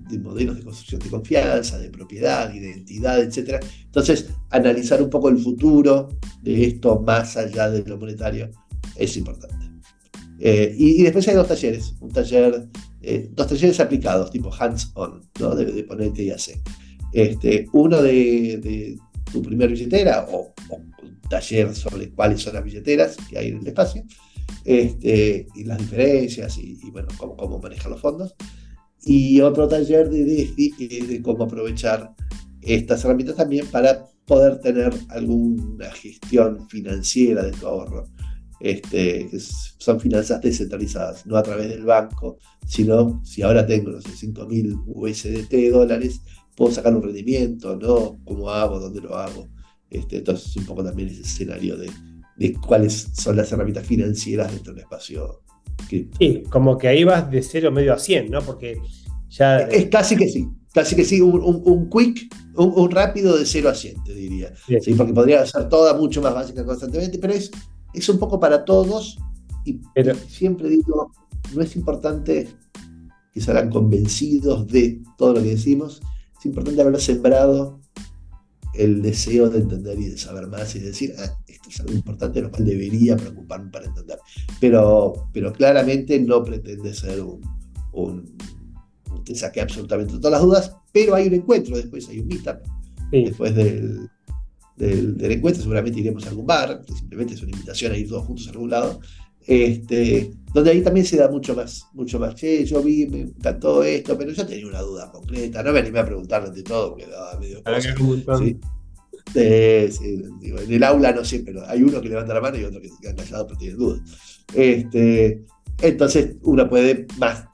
de 0.09 0.19
modelos 0.19 0.57
de 0.57 0.63
construcción 0.63 1.01
de 1.01 1.11
confianza, 1.11 1.79
de 1.79 1.91
propiedad, 1.91 2.49
de 2.49 2.59
identidad, 2.59 3.21
etc. 3.21 3.63
Entonces, 3.85 4.29
analizar 4.51 5.03
un 5.03 5.11
poco 5.11 5.29
el 5.29 5.39
futuro 5.39 6.09
de 6.43 6.65
esto 6.65 7.01
más 7.01 7.37
allá 7.37 7.71
de 7.71 7.85
lo 7.85 7.99
monetario 7.99 8.51
es 8.97 9.17
importante. 9.17 9.71
Eh, 10.39 10.75
y, 10.79 11.01
y, 11.01 11.03
después 11.03 11.29
hay 11.29 11.35
dos 11.35 11.49
talleres, 11.49 11.95
un 12.01 12.11
taller 12.11 12.67
eh, 13.03 13.31
dos 13.33 13.47
talleres 13.47 13.81
aplicados, 13.81 14.31
tipo 14.31 14.51
hands-on, 14.53 15.23
¿no? 15.39 15.55
de, 15.55 15.67
de, 15.67 15.85
ponerte 15.85 16.23
y 16.23 16.31
hacer. 16.31 16.59
Este, 17.13 17.67
uno 17.73 18.03
de, 18.03 18.99
tu 19.33 19.43
primer 19.43 19.71
billetera 19.71 20.27
o, 20.31 20.53
un 20.71 21.21
taller 21.29 21.75
sobre 21.75 22.11
cuáles 22.11 22.43
son 22.43 22.55
las 22.55 22.65
billeteras 22.65 23.17
que 23.29 23.39
hay 23.39 23.49
en 23.49 23.59
el 23.59 23.67
espacio 23.67 24.05
este, 24.65 25.47
y 25.55 25.65
las 25.65 25.79
diferencias 25.79 26.59
y, 26.59 26.79
bueno, 26.91 27.09
cómo, 27.17 27.37
cómo, 27.37 27.59
manejar 27.59 27.91
los 27.91 28.01
fondos. 28.01 28.35
Y 29.03 29.41
otro 29.41 29.67
taller 29.67 30.11
de 30.11 30.25
DeFi, 30.25 31.01
de 31.07 31.23
cómo 31.23 31.45
aprovechar 31.45 32.15
estas 32.61 33.05
herramientas 33.05 33.37
también 33.37 33.67
para 33.67 34.05
poder 34.27 34.61
tener 34.61 34.93
alguna 35.09 35.91
gestión 35.93 36.69
financiera 36.69 37.43
de 37.43 37.53
tu 37.53 37.67
ahorro 37.67 38.07
este, 38.61 39.31
son 39.79 39.99
finanzas 39.99 40.41
descentralizadas, 40.43 41.27
no 41.27 41.37
a 41.37 41.43
través 41.43 41.71
del 41.71 41.85
banco, 41.85 42.37
sino 42.67 43.23
si 43.25 43.43
ahora 43.43 43.67
tengo 43.67 43.91
los 43.91 44.05
5.000 44.05 44.83
USDT 44.87 45.73
dólares, 45.73 46.21
puedo 46.55 46.71
sacar 46.71 46.95
un 46.95 47.03
rendimiento, 47.03 47.77
¿no? 47.77 48.19
¿Cómo 48.25 48.51
hago? 48.51 48.79
¿Dónde 48.79 49.01
lo 49.01 49.17
hago? 49.17 49.49
Este, 49.89 50.19
entonces, 50.19 50.55
un 50.57 50.67
poco 50.67 50.85
también 50.85 51.09
ese 51.09 51.23
escenario 51.23 51.77
de, 51.79 51.91
de 52.41 52.55
cuáles 52.55 53.11
son 53.13 53.37
las 53.37 53.53
herramientas 53.53 53.87
financieras 53.87 54.53
dentro 54.53 54.73
del 54.75 54.83
espacio 54.83 55.43
Sí, 55.89 56.43
como 56.51 56.77
que 56.77 56.89
ahí 56.89 57.05
vas 57.05 57.31
de 57.31 57.43
cero 57.43 57.73
medio 57.73 57.95
a 57.95 57.99
100, 57.99 58.31
¿no? 58.31 58.43
Porque 58.43 58.81
ya... 59.31 59.61
Es 59.61 59.87
casi 59.87 60.15
que 60.15 60.29
sí, 60.29 60.47
casi 60.75 60.95
que 60.95 61.05
sí, 61.05 61.21
un, 61.21 61.41
un, 61.41 61.89
quick, 61.89 62.33
un, 62.55 62.91
rápido 62.91 63.37
de 63.37 63.47
0 63.47 63.71
a 63.71 63.75
100, 63.75 64.05
te 64.05 64.15
diría. 64.15 64.53
Sí, 64.83 64.93
porque 64.93 65.15
podría 65.15 65.45
ser 65.47 65.69
toda 65.69 65.95
mucho 65.95 66.21
más 66.21 66.35
básica 66.35 66.65
constantemente, 66.65 67.19
pero 67.19 67.33
es 67.33 67.51
es 67.93 68.09
un 68.09 68.19
poco 68.19 68.39
para 68.39 68.65
todos 68.65 69.19
y 69.65 69.81
siempre 70.29 70.69
digo, 70.69 71.13
no 71.55 71.63
es 71.63 71.77
importante 71.77 72.49
que 73.33 73.41
salgan 73.41 73.71
convencidos 73.71 74.67
de 74.69 75.03
todo 75.19 75.35
lo 75.35 75.43
que 75.43 75.51
decimos, 75.51 76.01
es 76.39 76.47
importante 76.47 76.81
haber 76.81 77.01
sembrado 77.01 77.80
el 78.75 79.03
deseo 79.03 79.51
de 79.51 79.59
entender 79.59 79.99
y 79.99 80.07
de 80.07 80.19
saber 80.19 80.47
más 80.47 80.75
y 80.75 80.81
de 80.81 80.87
decir, 80.89 81.15
ah, 81.19 81.37
esto 81.47 81.69
es 81.69 81.81
algo 81.81 81.93
importante, 81.93 82.41
lo 82.41 82.51
cual 82.51 82.65
debería 82.65 83.17
preocuparme 83.17 83.71
para 83.71 83.87
entender. 83.87 84.19
Pero, 84.61 85.29
pero 85.33 85.53
claramente 85.53 86.19
no 86.21 86.43
pretende 86.45 86.95
ser 86.95 87.21
un, 87.21 87.41
un, 87.93 88.37
que 89.25 89.35
saque 89.35 89.61
absolutamente 89.61 90.15
todas 90.15 90.33
las 90.33 90.43
dudas, 90.43 90.77
pero 90.93 91.15
hay 91.15 91.27
un 91.27 91.35
encuentro, 91.35 91.77
después 91.77 92.09
hay 92.09 92.21
un 92.21 92.29
meetup, 92.29 92.59
después 93.11 93.55
del, 93.55 94.09
del, 94.77 95.33
encuentro, 95.33 95.63
seguramente 95.63 96.01
iremos 96.01 96.25
a 96.27 96.31
algún 96.31 96.47
bar, 96.47 96.83
simplemente 96.97 97.35
es 97.35 97.43
una 97.43 97.53
invitación 97.53 97.93
a 97.93 97.97
ir 97.97 98.09
todos 98.09 98.25
juntos 98.25 98.47
a 98.47 98.51
algún 98.51 98.71
lado, 98.71 99.01
este, 99.47 100.33
donde 100.53 100.71
ahí 100.71 100.83
también 100.83 101.07
se 101.07 101.17
da 101.17 101.31
mucho 101.31 101.55
más, 101.55 101.87
mucho 101.93 102.19
más, 102.19 102.35
che, 102.35 102.65
yo 102.65 102.83
vi, 102.83 103.07
me 103.07 103.21
encantó 103.21 103.83
esto, 103.83 104.17
pero 104.19 104.33
yo 104.33 104.47
tenía 104.47 104.67
una 104.67 104.81
duda 104.81 105.11
concreta, 105.11 105.63
no 105.63 105.73
me 105.73 105.79
animé 105.79 106.01
a 106.01 106.07
preguntarle 106.07 106.51
de 106.51 106.63
todo, 106.63 106.91
porque 106.91 107.07
daba 107.07 107.39
medio 107.39 107.63
cosa, 107.63 108.39
¿sí? 108.39 108.59
Sí, 109.33 110.25
en 110.43 110.73
el 110.73 110.83
aula 110.83 111.13
no 111.13 111.23
pero 111.45 111.65
hay 111.69 111.83
uno 111.83 112.01
que 112.01 112.09
levanta 112.09 112.35
la 112.35 112.41
mano 112.41 112.59
y 112.59 112.65
otro 112.65 112.81
que 112.81 112.89
se 112.89 113.01
queda 113.01 113.15
callado 113.15 113.47
pero 113.47 113.59
tiene 113.59 113.77
dudas. 113.77 114.01
Este, 114.55 115.45
entonces 115.83 116.37
uno 116.43 116.69
puede 116.69 117.07
más 117.19 117.45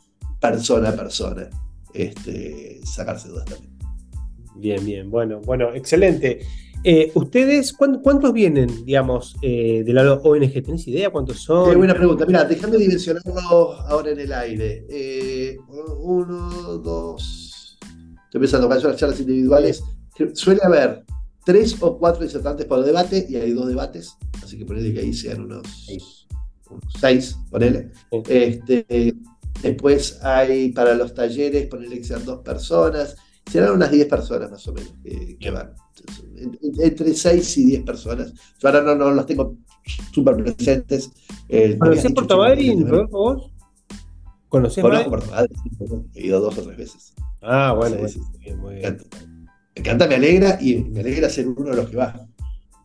persona 0.40 0.90
a 0.90 0.96
persona 0.96 1.50
este, 1.92 2.80
sacarse 2.84 3.28
dudas 3.28 3.44
también. 3.44 3.76
Bien, 4.56 4.84
bien, 4.84 5.10
bueno, 5.10 5.40
bueno, 5.42 5.74
excelente. 5.74 6.40
Eh, 6.88 7.10
¿Ustedes 7.14 7.72
cuántos 7.72 8.32
vienen, 8.32 8.84
digamos, 8.84 9.34
eh, 9.42 9.82
del 9.84 9.96
lado 9.96 10.22
ONG? 10.22 10.62
¿Tenés 10.62 10.86
idea 10.86 11.10
cuántos 11.10 11.42
son? 11.42 11.70
Qué 11.70 11.76
buena 11.76 11.94
pregunta. 11.94 12.24
Mira, 12.24 12.44
déjame 12.44 12.76
dimensionarlo 12.76 13.72
ahora 13.88 14.12
en 14.12 14.20
el 14.20 14.32
aire. 14.32 14.86
Eh, 14.88 15.56
uno, 15.68 16.78
dos. 16.78 17.76
Estoy 18.26 18.40
pensando, 18.40 18.72
en 18.72 18.82
las 18.84 18.96
charlas 18.96 19.18
individuales. 19.18 19.82
Suele 20.34 20.60
haber 20.62 21.04
tres 21.44 21.76
o 21.80 21.98
cuatro 21.98 22.22
disertantes 22.22 22.66
por 22.66 22.84
debate 22.84 23.26
y 23.28 23.34
hay 23.34 23.50
dos 23.50 23.66
debates. 23.66 24.16
Así 24.40 24.56
que 24.56 24.64
ponele 24.64 24.94
que 24.94 25.00
ahí 25.00 25.12
sean 25.12 25.40
unos, 25.40 25.66
seis, 27.00 27.36
ponele. 27.50 27.90
Este, 28.28 29.12
después 29.60 30.20
hay 30.22 30.70
para 30.70 30.94
los 30.94 31.12
talleres, 31.14 31.66
ponele 31.66 31.98
que 31.98 32.04
sean 32.04 32.24
dos 32.24 32.42
personas. 32.42 33.16
Serán 33.50 33.74
unas 33.74 33.90
diez 33.90 34.06
personas 34.06 34.50
más 34.50 34.66
o 34.68 34.72
menos 34.72 34.94
que 35.38 35.50
van 35.50 35.72
entre 36.78 37.14
6 37.14 37.58
y 37.58 37.64
10 37.66 37.82
personas. 37.82 38.32
Yo 38.58 38.68
ahora 38.68 38.82
no, 38.82 38.94
no 38.94 39.10
los 39.10 39.26
tengo 39.26 39.56
súper 40.12 40.36
presentes. 40.36 41.10
Eh, 41.48 41.76
¿Conocés 41.78 42.12
Puerto 42.12 42.38
Madryn, 42.38 42.88
vos? 43.10 43.52
¿Conocés 44.48 44.82
Conozco 44.82 45.10
Puerto 45.10 45.30
Madryn, 45.30 46.10
he 46.14 46.26
ido 46.26 46.40
dos 46.40 46.58
o 46.58 46.62
tres 46.62 46.76
veces. 46.76 47.14
Ah, 47.42 47.74
bueno, 47.76 47.96
sí, 48.08 48.20
Bien, 48.40 48.58
muy 48.58 48.76
bien. 48.76 48.98
Me 49.74 49.80
encanta, 49.80 50.06
me 50.06 50.14
alegra 50.14 50.58
y 50.60 50.76
me 50.76 51.00
alegra 51.00 51.28
ser 51.28 51.48
uno 51.48 51.70
de 51.70 51.76
los 51.76 51.88
que 51.88 51.96
va. 51.96 52.26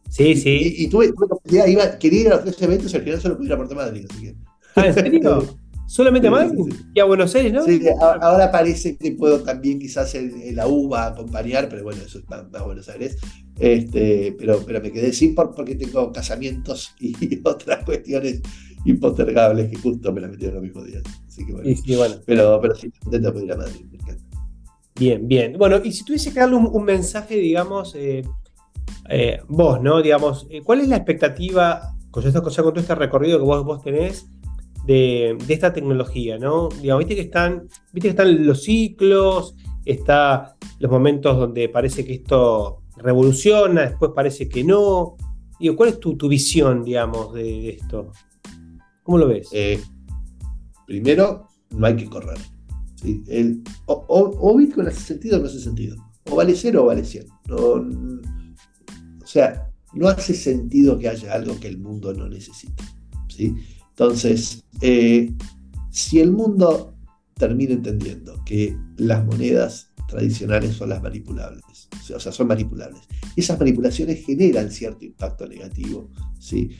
Sí, 0.10 0.36
sí. 0.36 0.76
Y, 0.78 0.88
tuve, 0.90 1.08
tuve 1.14 1.26
oportunidad, 1.26 1.68
iba, 1.68 1.98
quería 1.98 2.22
ir 2.22 2.28
a 2.28 2.36
los 2.36 2.44
tres 2.44 2.62
eventos 2.62 2.94
y 2.94 2.98
al 2.98 3.04
final 3.04 3.22
solo 3.22 3.38
pude 3.38 3.48
ir 3.48 3.54
a 3.54 3.58
Puerto 3.58 3.76
Madryn. 3.76 4.06
Así 4.10 4.22
que... 4.22 4.36
Ah, 4.76 4.88
¿en 4.88 4.94
serio? 4.94 5.58
¿Solamente 5.92 6.30
a 6.30 6.32
Madrid? 6.32 6.74
Y 6.94 7.02
a 7.02 7.04
Buenos 7.04 7.36
Aires, 7.36 7.52
¿no? 7.52 7.66
Sí, 7.66 7.82
ahora 8.00 8.50
parece 8.50 8.96
que 8.96 9.12
puedo 9.12 9.44
también 9.44 9.78
quizás 9.78 10.16
en, 10.16 10.56
la 10.56 10.66
UBA 10.66 11.08
acompañar, 11.08 11.68
pero 11.68 11.84
bueno, 11.84 12.02
eso 12.02 12.20
es 12.20 12.30
más, 12.30 12.46
Buenos 12.64 12.88
Aires. 12.88 13.18
Este, 13.60 14.34
pero, 14.40 14.64
pero 14.66 14.80
me 14.80 14.90
quedé 14.90 15.12
sin 15.12 15.36
por, 15.36 15.54
porque 15.54 15.76
tengo 15.76 16.10
casamientos 16.14 16.96
y 17.02 17.42
otras 17.44 17.84
cuestiones 17.84 18.42
impostergables 18.86 19.70
que 19.70 19.76
justo 19.76 20.14
me 20.14 20.22
las 20.22 20.32
metieron 20.32 20.56
los 20.56 20.64
mismos 20.64 20.86
días. 20.86 21.04
Así 21.28 21.46
que 21.46 21.98
bueno. 21.98 22.16
Pero, 22.26 22.62
pero 22.62 22.74
sí, 22.74 22.90
intento 23.04 23.34
pedir 23.34 23.52
a 23.52 23.58
Madrid, 23.58 23.86
me 23.92 23.98
encanta. 23.98 24.24
Bien, 24.96 25.28
bien. 25.28 25.58
Bueno, 25.58 25.82
y 25.84 25.92
si 25.92 26.06
tuviese 26.06 26.32
que 26.32 26.40
darle 26.40 26.56
un, 26.56 26.86
mensaje, 26.86 27.36
digamos, 27.36 27.96
eh, 27.96 28.24
eh, 29.10 29.42
vos, 29.50 29.82
¿no? 29.82 30.02
Digamos, 30.02 30.48
eh, 30.52 30.62
¿cuál 30.64 30.80
es 30.80 30.88
la 30.88 30.96
expectativa 30.96 31.98
con, 32.12 32.26
esto, 32.26 32.42
con 32.42 32.54
todo 32.54 32.74
este 32.78 32.96
recorrido 32.96 33.40
que 33.40 33.44
vos, 33.44 33.66
vos 33.66 33.84
tenés? 33.84 34.26
De, 34.86 35.38
esta 35.48 35.74
tecnología, 35.74 36.38
¿no? 36.38 36.70
Digamos, 36.82 37.00
viste 37.00 37.16
que 37.16 37.22
están, 37.22 37.68
viste 37.92 38.08
que 38.08 38.10
están 38.10 38.46
los 38.46 38.64
ciclos, 38.64 39.56
está 39.86 40.56
los 40.80 40.92
momentos 40.92 41.38
donde 41.38 41.70
parece 41.70 42.06
que 42.06 42.14
esto 42.16 42.82
revoluciona, 42.98 43.82
después 43.82 44.12
parece 44.16 44.48
que 44.50 44.64
no. 44.64 45.16
Digo, 45.60 45.76
¿cuál 45.76 45.90
es 45.90 46.00
tu, 46.00 46.16
visión, 46.28 46.84
digamos, 46.84 47.34
de, 47.34 47.70
esto? 47.70 48.12
¿Cómo 49.04 49.20
lo 49.20 49.28
ves? 49.28 49.50
Eh, 49.52 49.80
primero, 50.88 51.48
no 51.72 51.86
hay 51.86 51.96
que 51.96 52.10
correr. 52.10 52.38
El, 53.28 53.64
o, 53.86 54.58
Bitcoin 54.58 54.88
hace 54.88 55.02
sentido 55.02 55.38
o 55.38 55.40
no 55.40 55.46
hace 55.46 55.60
sentido. 55.60 55.96
O 56.30 56.36
vale 56.36 56.56
cero 56.56 56.84
o 56.84 56.86
vale 56.88 57.04
100. 57.04 57.28
o 57.50 57.86
sea, 59.26 59.72
no 59.94 60.08
hace 60.08 60.34
sentido 60.34 60.98
que 60.98 61.10
haya 61.10 61.34
algo 61.34 61.60
que 61.60 61.68
el 61.68 61.78
mundo 61.78 62.14
no 62.14 62.28
necesite. 62.28 62.84
¿sí? 63.28 63.56
Entonces, 64.02 64.64
eh, 64.82 65.32
si 65.92 66.20
el 66.22 66.32
mundo 66.32 66.96
termina 67.36 67.74
entendiendo 67.74 68.44
que 68.44 68.76
las 68.98 69.24
monedas 69.24 69.92
tradicionales 70.08 70.74
son 70.74 70.90
las 70.90 71.04
manipulables, 71.04 71.88
o 72.12 72.20
sea, 72.20 72.32
son 72.32 72.48
manipulables, 72.48 73.04
esas 73.36 73.60
manipulaciones 73.60 74.26
generan 74.26 74.72
cierto 74.72 75.06
impacto 75.06 75.48
negativo, 75.48 76.10
¿sí? 76.40 76.72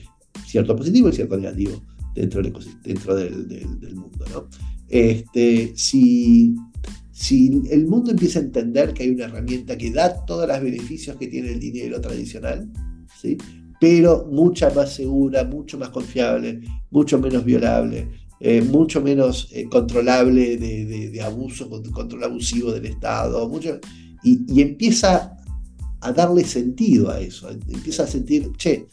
cierto 0.44 0.74
positivo 0.74 1.10
y 1.10 1.12
cierto 1.12 1.36
negativo. 1.36 1.80
dentro 2.12 2.42
del, 2.42 2.52
dentro 2.82 3.14
del, 3.14 3.94
mundo. 3.94 4.24
¿no? 4.32 4.48
Este, 4.88 5.74
si, 5.76 6.56
si 7.12 7.62
el 7.70 7.86
mundo 7.86 8.10
empieza 8.10 8.40
a 8.40 8.42
entender 8.42 8.94
que 8.94 9.04
hay 9.04 9.10
una 9.10 9.26
herramienta 9.26 9.78
que 9.78 9.92
da 9.92 10.26
todos 10.26 10.48
los 10.48 10.60
beneficios 10.60 11.16
que 11.18 11.28
tiene 11.28 11.52
el 11.52 11.60
dinero 11.60 12.00
tradicional, 12.00 12.68
¿sí? 13.20 13.38
Pero 13.82 14.28
mucha 14.30 14.70
más 14.70 14.94
segura, 14.94 15.42
mucho 15.42 15.76
más 15.76 15.88
confiable, 15.88 16.60
mucho 16.92 17.18
menos 17.18 17.44
violable, 17.44 18.08
eh, 18.38 18.62
mucho 18.62 19.00
menos 19.02 19.48
eh, 19.50 19.64
controlable 19.68 20.56
de, 20.56 21.20
abuso, 21.20 21.68
control 21.68 22.22
abusivo 22.22 22.70
del 22.70 22.86
Estado, 22.86 23.48
mucho, 23.48 23.80
y, 24.22 24.44
y, 24.46 24.62
empieza 24.62 25.36
a 26.00 26.12
darle 26.12 26.44
sentido 26.44 27.10
a 27.10 27.18
eso, 27.18 27.50
empieza 27.50 28.04
a 28.04 28.06
sentir, 28.06 28.52
che, 28.56 28.86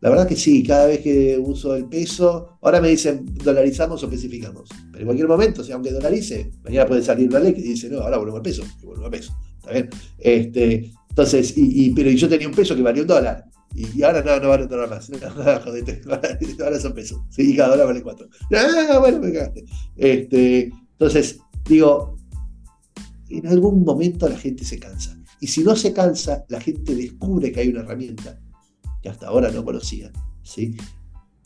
la 0.00 0.10
verdad 0.10 0.26
que 0.26 0.34
sí, 0.34 0.60
cada 0.64 0.88
vez 0.88 1.02
que 1.02 1.38
uso 1.38 1.76
el 1.76 1.84
peso, 1.84 2.58
ahora 2.62 2.80
me 2.80 2.88
dicen 2.88 3.24
dolarizamos 3.44 4.02
o 4.02 4.06
especificamos, 4.06 4.68
pero 4.90 5.02
en 5.02 5.06
cualquier 5.06 5.28
momento, 5.28 5.62
si 5.62 5.70
aunque 5.70 5.92
dolarice, 5.92 6.50
mañana 6.64 6.84
puede 6.84 7.04
salir 7.04 7.28
una 7.28 7.38
ley 7.38 7.54
que 7.54 7.62
dice, 7.62 7.88
no, 7.88 8.00
ahora 8.00 8.18
volvemos 8.18 8.38
al 8.38 8.42
peso, 8.42 8.64
y 8.82 8.86
vuelvo 8.86 9.04
al 9.04 9.10
peso, 9.12 9.38
¿está 9.60 9.70
bien? 9.70 9.88
Este, 10.18 10.90
entonces, 11.10 11.52
y, 11.56 11.90
pero 11.90 12.10
yo 12.10 12.28
tenía 12.28 12.48
un 12.48 12.54
peso 12.54 12.74
que 12.74 12.82
valía 12.82 13.02
un 13.02 13.08
dólar, 13.08 13.44
y, 13.74 14.02
ahora 14.02 14.22
no, 14.22 14.40
no 14.40 14.48
vale 14.48 14.64
un 14.64 14.68
dólar 14.68 14.90
más. 14.90 15.10
jodete, 15.64 16.00
ahora 16.64 16.80
son 16.80 16.94
pesos. 16.94 17.20
Sí, 17.30 17.56
cada 17.56 17.70
dólar 17.70 17.86
vale 17.88 18.02
cuatro. 18.02 18.28
Ah, 18.54 18.98
bueno, 18.98 19.20
me 19.20 19.32
cagaste. 19.32 19.64
Este, 19.96 20.70
entonces, 20.92 21.38
digo, 21.68 22.16
en 23.28 23.46
algún 23.46 23.84
momento 23.84 24.28
la 24.28 24.38
gente 24.38 24.64
se 24.64 24.78
cansa. 24.78 25.18
Y 25.40 25.48
si 25.48 25.62
no 25.62 25.76
se 25.76 25.92
cansa, 25.92 26.44
la 26.48 26.60
gente 26.60 26.94
descubre 26.94 27.52
que 27.52 27.60
hay 27.60 27.68
una 27.68 27.80
herramienta 27.80 28.40
que 29.02 29.10
hasta 29.10 29.28
ahora 29.28 29.50
no 29.50 29.64
conocía, 29.64 30.10
¿sí? 30.42 30.74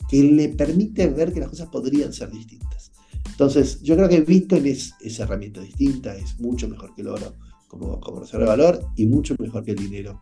que 0.09 0.23
le 0.23 0.49
permite 0.49 1.07
ver 1.07 1.33
que 1.33 1.39
las 1.39 1.49
cosas 1.49 1.69
podrían 1.69 2.13
ser 2.13 2.31
distintas. 2.31 2.91
Entonces, 3.29 3.81
yo 3.81 3.95
creo 3.95 4.09
que 4.09 4.21
Bitcoin 4.21 4.65
es 4.67 4.93
esa 5.01 5.23
herramienta 5.23 5.61
distinta, 5.61 6.15
es 6.15 6.39
mucho 6.39 6.67
mejor 6.67 6.93
que 6.93 7.01
el 7.01 7.07
oro 7.07 7.33
como, 7.67 7.99
como 7.99 8.19
reserva 8.19 8.43
de 8.43 8.49
valor 8.49 8.85
y 8.97 9.05
mucho 9.05 9.35
mejor 9.39 9.63
que 9.63 9.71
el 9.71 9.77
dinero 9.77 10.21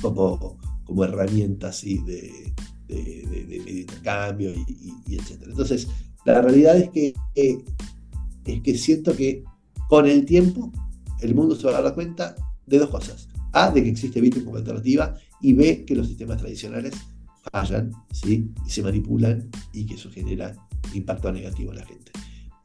como, 0.00 0.58
como 0.90 1.04
herramienta 1.04 1.68
así 1.68 1.98
de, 1.98 2.52
de, 2.88 3.80
intercambio 3.80 4.52
y, 4.52 5.14
etc. 5.14 5.44
Entonces, 5.46 5.86
la 6.26 6.42
realidad 6.42 6.76
es 6.76 6.90
que, 6.90 7.14
es 7.36 8.60
que 8.60 8.76
siento 8.76 9.14
que 9.14 9.44
con 9.88 10.08
el 10.08 10.24
tiempo 10.24 10.72
el 11.20 11.36
mundo 11.36 11.54
se 11.54 11.68
va 11.68 11.78
a 11.78 11.82
dar 11.82 11.94
cuenta 11.94 12.34
de 12.66 12.78
dos 12.80 12.90
cosas. 12.90 13.28
A, 13.52 13.70
de 13.70 13.84
que 13.84 13.90
existe 13.90 14.20
Bitcoin 14.20 14.44
como 14.44 14.56
alternativa 14.56 15.14
y 15.40 15.52
B, 15.52 15.84
que 15.84 15.94
los 15.94 16.08
sistemas 16.08 16.38
tradicionales 16.38 16.94
fallan 17.52 17.92
¿sí? 18.10 18.50
y 18.66 18.70
se 18.70 18.82
manipulan 18.82 19.48
y 19.72 19.86
que 19.86 19.94
eso 19.94 20.10
genera 20.10 20.56
impacto 20.92 21.30
negativo 21.30 21.70
en 21.70 21.78
la 21.78 21.86
gente. 21.86 22.10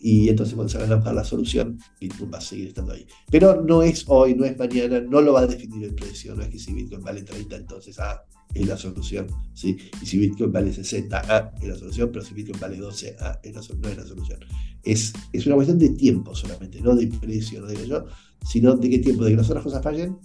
Y 0.08 0.30
entonces 0.30 0.54
cuando 0.54 0.72
se 0.72 0.78
van 0.78 0.92
a 0.92 0.98
buscar 0.98 1.16
la 1.16 1.24
solución, 1.24 1.80
Bitcoin 2.00 2.32
va 2.32 2.38
a 2.38 2.42
seguir 2.42 2.68
estando 2.68 2.94
ahí. 2.94 3.08
Pero 3.32 3.64
no 3.64 3.82
es 3.82 4.06
hoy, 4.08 4.36
no 4.36 4.46
es 4.46 4.56
mañana, 4.56 5.02
no 5.02 5.20
lo 5.20 5.34
va 5.34 5.40
a 5.40 5.48
definir 5.48 5.84
el 5.84 5.96
precio. 5.96 6.36
No 6.36 6.44
es 6.44 6.50
que 6.50 6.60
si 6.60 6.74
Bitcoin 6.74 7.02
vale 7.04 7.24
30, 7.24 7.56
entonces 7.56 7.98
ah, 7.98 8.24
es 8.54 8.68
la 8.68 8.78
solución. 8.78 9.26
¿sí? 9.56 9.76
Y 10.00 10.06
si 10.06 10.20
Bitcoin 10.20 10.52
vale 10.52 10.72
60, 10.72 11.18
A 11.18 11.26
ah, 11.28 11.52
es 11.60 11.68
la 11.68 11.76
solución, 11.76 12.12
pero 12.14 12.24
si 12.24 12.36
Bitcoin 12.36 12.60
vale 12.60 12.78
12, 12.78 13.16
A 13.20 13.30
ah, 13.30 13.40
es 13.42 13.56
la, 13.56 13.76
no 13.78 13.90
es 13.90 13.98
la 13.98 14.06
solución. 14.06 14.40
Es, 14.84 15.12
es 15.34 15.48
una 15.48 15.56
cuestión 15.56 15.80
de 15.80 15.90
tiempo 15.90 16.36
solamente, 16.36 16.80
no 16.82 16.96
de 16.96 17.08
precio, 17.08 17.62
no 17.62 17.66
digo 17.66 17.86
yo, 17.86 18.06
sino 18.48 18.76
de 18.76 18.88
qué 18.88 19.00
tiempo, 19.00 19.24
de 19.24 19.32
que 19.32 19.38
las 19.38 19.50
otras 19.50 19.64
cosas 19.64 19.82
fallen 19.82 20.20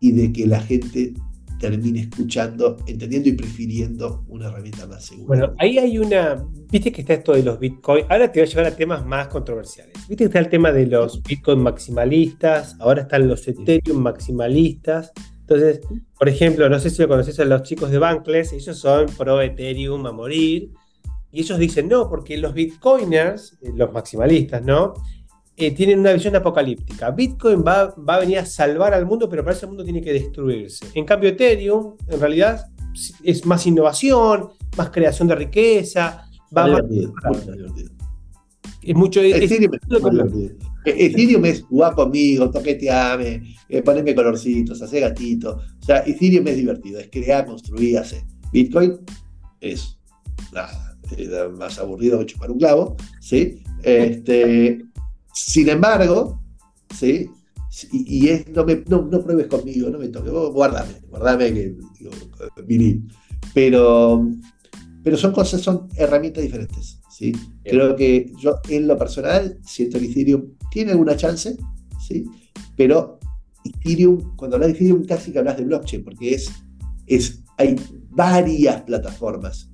y 0.00 0.12
de 0.12 0.32
que 0.32 0.46
la 0.46 0.62
gente 0.62 1.12
termine 1.60 2.00
escuchando, 2.00 2.78
entendiendo 2.86 3.28
y 3.28 3.32
prefiriendo 3.32 4.24
una 4.28 4.48
herramienta 4.48 4.86
más 4.86 5.04
segura. 5.04 5.26
Bueno, 5.28 5.54
ahí 5.58 5.78
hay 5.78 5.98
una, 5.98 6.44
viste 6.70 6.90
que 6.90 7.02
está 7.02 7.14
esto 7.14 7.34
de 7.34 7.42
los 7.42 7.60
Bitcoin, 7.60 8.06
ahora 8.08 8.32
te 8.32 8.40
voy 8.40 8.48
a 8.48 8.50
llevar 8.50 8.66
a 8.66 8.76
temas 8.76 9.06
más 9.06 9.28
controversiales. 9.28 9.94
Viste 10.08 10.24
que 10.24 10.24
está 10.24 10.38
el 10.40 10.48
tema 10.48 10.72
de 10.72 10.86
los 10.86 11.22
Bitcoin 11.22 11.60
maximalistas, 11.60 12.76
ahora 12.80 13.02
están 13.02 13.28
los 13.28 13.46
Ethereum 13.46 13.98
maximalistas. 13.98 15.12
Entonces, 15.40 15.80
por 16.18 16.28
ejemplo, 16.28 16.68
no 16.68 16.78
sé 16.80 16.90
si 16.90 17.02
lo 17.02 17.08
conoces 17.08 17.38
a 17.38 17.44
los 17.44 17.62
chicos 17.62 17.90
de 17.90 17.98
Bankless, 17.98 18.52
ellos 18.52 18.78
son 18.78 19.06
pro 19.18 19.40
Ethereum 19.40 20.06
a 20.06 20.12
morir. 20.12 20.70
Y 21.32 21.40
ellos 21.42 21.58
dicen, 21.58 21.88
no, 21.88 22.08
porque 22.08 22.36
los 22.38 22.54
Bitcoiners, 22.54 23.58
eh, 23.62 23.70
los 23.76 23.92
maximalistas, 23.92 24.64
¿no? 24.64 24.94
Eh, 25.60 25.72
tienen 25.72 26.00
una 26.00 26.12
visión 26.12 26.34
apocalíptica. 26.34 27.10
Bitcoin 27.10 27.62
va, 27.62 27.94
va, 27.96 28.14
a 28.14 28.20
venir 28.20 28.38
a 28.38 28.46
salvar 28.46 28.94
al 28.94 29.04
mundo, 29.04 29.28
pero 29.28 29.44
para 29.44 29.54
ese 29.54 29.66
mundo 29.66 29.84
tiene 29.84 30.00
que 30.00 30.12
destruirse. 30.12 30.86
En 30.94 31.04
cambio, 31.04 31.28
Ethereum, 31.28 31.96
en 32.08 32.18
realidad, 32.18 32.66
es 33.22 33.44
más 33.44 33.66
innovación, 33.66 34.48
más 34.76 34.90
creación 34.90 35.28
de 35.28 35.34
riqueza. 35.34 36.26
Va 36.56 36.66
más 36.66 36.82
es 38.82 38.94
mucho. 38.94 39.20
Ethereum 39.20 39.74
es, 39.74 40.52
Ethereum 40.86 41.44
es 41.44 41.62
jugar 41.62 41.94
conmigo, 41.94 42.50
toqueteame, 42.50 43.54
eh, 43.68 43.82
ponerme 43.82 44.14
colorcitos, 44.14 44.80
hacer 44.80 45.02
gatito. 45.02 45.60
O 45.80 45.84
sea, 45.84 45.98
Ethereum 46.06 46.46
es 46.48 46.56
divertido, 46.56 46.98
es 47.00 47.08
crear, 47.10 47.44
construir, 47.46 47.98
hacer. 47.98 48.22
Bitcoin 48.52 48.98
es 49.60 49.98
nada, 50.52 50.96
es 51.16 51.28
más 51.52 51.78
aburrido 51.78 52.18
que 52.20 52.26
chupar 52.26 52.50
un 52.50 52.58
clavo, 52.58 52.96
¿sí? 53.20 53.62
Este, 53.82 54.84
sin 55.32 55.68
embargo, 55.68 56.40
¿sí? 56.94 57.30
Y, 57.92 58.28
es, 58.28 58.48
no, 58.48 58.64
me, 58.64 58.82
no, 58.88 59.08
pruebes 59.22 59.46
conmigo, 59.46 59.90
no 59.90 59.98
me 59.98 60.08
toques, 60.08 60.32
guárdame, 60.32 60.94
guárdame 61.08 61.54
que 61.54 61.76
digo. 61.98 62.10
Pero, 63.54 64.28
pero 65.04 65.16
son 65.16 65.32
cosas, 65.32 65.60
son 65.60 65.88
herramientas 65.96 66.42
diferentes. 66.42 67.00
¿sí? 67.10 67.32
Creo 67.62 67.94
que 67.94 68.32
yo 68.38 68.60
en 68.68 68.88
lo 68.88 68.98
personal 68.98 69.58
siento 69.64 69.98
que 69.98 70.06
Ethereum 70.06 70.56
tiene 70.70 70.92
alguna 70.92 71.16
chance, 71.16 71.56
¿sí? 72.06 72.26
pero 72.76 73.20
Ethereum, 73.64 74.34
cuando 74.36 74.56
hablas 74.56 74.70
de 74.72 74.76
Ethereum 74.76 75.04
casi 75.04 75.32
que 75.32 75.38
hablas 75.38 75.56
de 75.56 75.64
blockchain, 75.64 76.02
porque 76.02 76.34
es, 76.34 76.50
es, 77.06 77.42
hay 77.56 77.76
varias 78.10 78.82
plataformas 78.82 79.70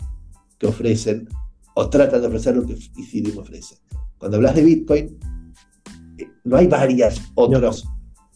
que 0.59 0.67
ofrecen 0.67 1.29
o 1.75 1.89
tratan 1.89 2.21
de 2.21 2.27
ofrecer 2.27 2.57
lo 2.57 2.67
que 2.67 2.75
Ethereum 2.75 3.39
ofrece. 3.39 3.77
Cuando 4.19 4.37
hablas 4.37 4.55
de 4.55 4.65
Bitcoin, 4.65 5.19
no 6.47 6.57
hay 6.57 6.67
varias 6.67 7.21
otros 7.35 7.87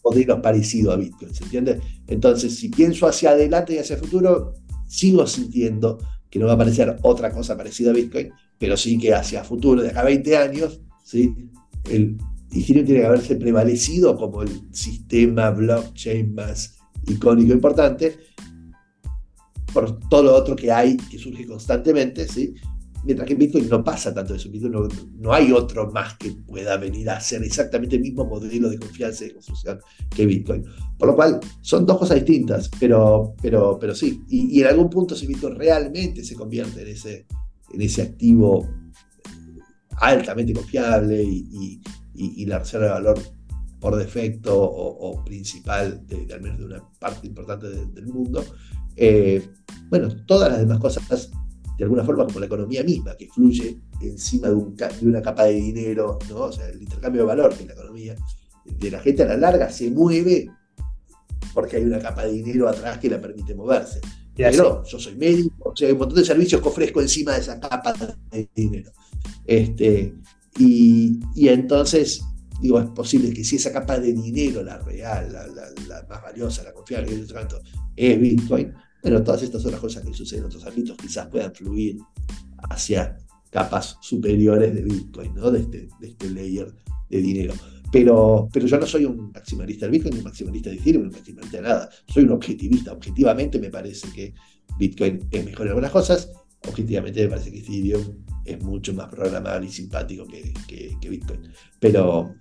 modelos 0.03 0.39
parecidos 0.41 0.93
a 0.93 0.97
Bitcoin, 0.97 1.33
¿se 1.33 1.43
entiende? 1.43 1.79
Entonces, 2.07 2.55
si 2.55 2.69
pienso 2.69 3.07
hacia 3.07 3.31
adelante 3.31 3.73
y 3.73 3.77
hacia 3.77 3.95
el 3.95 4.01
futuro, 4.01 4.53
sigo 4.87 5.25
sintiendo 5.25 5.97
que 6.29 6.39
no 6.39 6.45
va 6.45 6.53
a 6.53 6.55
aparecer 6.55 6.97
otra 7.03 7.31
cosa 7.31 7.55
parecida 7.55 7.91
a 7.91 7.93
Bitcoin, 7.93 8.31
pero 8.57 8.77
sí 8.77 8.97
que 8.97 9.13
hacia 9.13 9.43
futuro, 9.43 9.81
de 9.81 9.89
acá 9.89 10.01
a 10.01 10.05
20 10.05 10.37
años, 10.37 10.81
¿sí? 11.03 11.33
el 11.89 12.17
Ethereum 12.51 12.85
tiene 12.85 13.01
que 13.01 13.05
haberse 13.05 13.35
prevalecido 13.35 14.17
como 14.17 14.41
el 14.41 14.49
sistema 14.71 15.51
blockchain 15.51 16.33
más 16.33 16.77
icónico 17.07 17.51
e 17.51 17.55
importante, 17.55 18.19
por 19.73 19.99
todo 20.09 20.23
lo 20.23 20.35
otro 20.35 20.55
que 20.55 20.71
hay, 20.71 20.97
que 20.97 21.17
surge 21.17 21.45
constantemente, 21.45 22.27
¿sí? 22.27 22.53
Mientras 23.03 23.27
que 23.27 23.33
en 23.33 23.39
Bitcoin 23.39 23.67
no 23.67 23.83
pasa 23.83 24.13
tanto 24.13 24.35
eso. 24.35 24.47
En 24.47 24.89
no, 25.19 25.33
hay 25.33 25.51
otro 25.51 25.91
más 25.91 26.17
que 26.17 26.31
pueda 26.31 26.77
venir 26.77 27.09
a 27.09 27.17
hacer 27.17 27.43
exactamente 27.43 27.95
el 27.95 28.01
mismo 28.01 28.25
modelo 28.25 28.69
de 28.69 28.77
confianza 28.77 29.23
y 29.23 29.29
de 29.29 29.33
construcción 29.33 29.79
que 30.09 30.25
Bitcoin. 30.25 30.63
Por 30.97 31.09
lo 31.09 31.15
cual, 31.15 31.39
son 31.61 31.85
dos 31.85 31.97
cosas 31.97 32.17
distintas, 32.17 32.69
pero, 32.79 33.33
pero, 33.41 33.77
pero 33.79 33.95
sí. 33.95 34.21
Y, 34.29 34.61
en 34.61 34.67
algún 34.67 34.89
punto, 34.89 35.15
si 35.15 35.25
Bitcoin 35.25 35.55
realmente 35.55 36.23
se 36.23 36.35
convierte 36.35 36.81
en 36.81 36.89
ese, 36.89 37.25
en 37.73 37.81
ese 37.81 38.03
activo 38.03 38.67
altamente 39.97 40.53
confiable 40.53 41.23
y, 41.23 41.81
la 42.45 42.59
reserva 42.59 42.85
de 42.85 42.91
valor 42.91 43.19
por 43.79 43.95
defecto 43.95 44.61
o, 44.61 45.23
principal, 45.23 46.05
de, 46.05 46.31
al 46.31 46.41
menos 46.41 46.59
de 46.59 46.65
una 46.65 46.83
parte 46.99 47.25
importante 47.25 47.67
del 47.67 48.05
mundo, 48.07 48.43
eh, 48.95 49.47
bueno, 49.89 50.09
todas 50.25 50.51
las 50.51 50.59
demás 50.59 50.79
cosas 50.79 51.31
de 51.81 51.85
alguna 51.85 52.03
forma 52.03 52.27
como 52.27 52.39
la 52.39 52.45
economía 52.45 52.83
misma, 52.83 53.17
que 53.17 53.27
fluye 53.27 53.75
encima 54.01 54.49
de, 54.49 54.53
un, 54.53 54.75
de, 54.75 54.87
una 55.01 55.19
capa 55.19 55.45
de 55.45 55.53
dinero, 55.53 56.19
¿no? 56.29 56.41
o 56.41 56.51
sea, 56.51 56.67
el 56.67 56.79
intercambio 56.79 57.23
de 57.23 57.27
valor 57.27 57.55
que 57.55 57.65
la 57.65 57.73
economía 57.73 58.15
de 58.65 58.91
la 58.91 58.99
gente 58.99 59.23
a 59.23 59.25
la 59.25 59.37
larga 59.37 59.67
se 59.71 59.89
mueve 59.89 60.47
porque 61.55 61.77
hay 61.77 61.83
una 61.83 61.97
capa 61.97 62.23
de 62.25 62.33
dinero 62.33 62.69
atrás 62.69 62.99
que 62.99 63.09
la 63.09 63.19
permite 63.19 63.55
moverse. 63.55 63.99
Pero 64.35 64.83
yo 64.83 64.99
soy 64.99 65.15
médico, 65.15 65.71
o 65.71 65.75
sea, 65.75 65.87
hay 65.87 65.93
un 65.93 65.99
montón 65.99 66.19
de 66.19 66.25
servicios 66.25 66.61
que 66.61 66.69
ofrezco 66.69 67.01
encima 67.01 67.33
de 67.33 67.39
esa 67.39 67.59
capa 67.59 67.95
de 68.29 68.47
dinero. 68.53 68.91
Este, 69.47 70.13
y, 70.59 71.19
y 71.33 71.47
entonces, 71.49 72.21
digo, 72.61 72.79
es 72.79 72.89
posible 72.91 73.33
que 73.33 73.43
si 73.43 73.55
esa 73.55 73.73
capa 73.73 73.99
de 73.99 74.13
dinero, 74.13 74.61
la 74.61 74.77
real, 74.77 75.33
la, 75.33 75.47
la, 75.47 76.05
más 76.07 76.21
valiosa, 76.21 76.61
la 76.61 76.73
confiable, 76.73 77.07
que 77.07 77.33
tanto, 77.33 77.59
es 77.95 78.19
Bitcoin, 78.19 78.71
bueno, 79.01 79.23
todas 79.23 79.43
estas 79.43 79.61
son 79.61 79.71
las 79.71 79.81
cosas 79.81 80.03
que 80.03 80.13
suceden 80.13 80.43
en 80.43 80.47
otros 80.47 80.65
ámbitos, 80.65 80.97
quizás 80.97 81.27
puedan 81.27 81.53
fluir 81.53 81.97
hacia 82.69 83.17
capas 83.49 83.97
superiores 84.01 84.73
de 84.73 84.81
Bitcoin, 84.81 85.35
¿no? 85.35 85.51
de, 85.51 85.59
este, 85.59 85.89
de 85.99 86.07
este 86.07 86.29
layer 86.29 86.73
de 87.09 87.21
dinero. 87.21 87.53
Pero, 87.91 88.47
pero 88.53 88.65
yo 88.67 88.79
no 88.79 88.87
soy 88.87 89.05
un 89.05 89.31
maximalista 89.33 89.85
del 89.85 89.91
Bitcoin, 89.91 90.13
ni 90.13 90.19
un 90.19 90.23
maximalista 90.23 90.69
de 90.69 90.77
Ethereum, 90.77 91.03
ni 91.03 91.09
un 91.09 91.13
maximalista 91.13 91.57
de 91.57 91.63
nada. 91.63 91.89
Soy 92.07 92.23
un 92.23 92.31
objetivista. 92.31 92.93
Objetivamente 92.93 93.59
me 93.59 93.69
parece 93.69 94.07
que 94.13 94.33
Bitcoin 94.79 95.27
es 95.29 95.45
mejor 95.45 95.65
en 95.65 95.69
algunas 95.71 95.91
cosas. 95.91 96.31
Objetivamente 96.67 97.23
me 97.23 97.29
parece 97.29 97.51
que 97.51 97.59
Ethereum 97.59 98.23
es 98.45 98.63
mucho 98.63 98.93
más 98.93 99.09
programable 99.09 99.67
y 99.67 99.71
simpático 99.71 100.25
que, 100.25 100.53
Bitcoin. 101.09 101.41
Pero. 101.79 102.33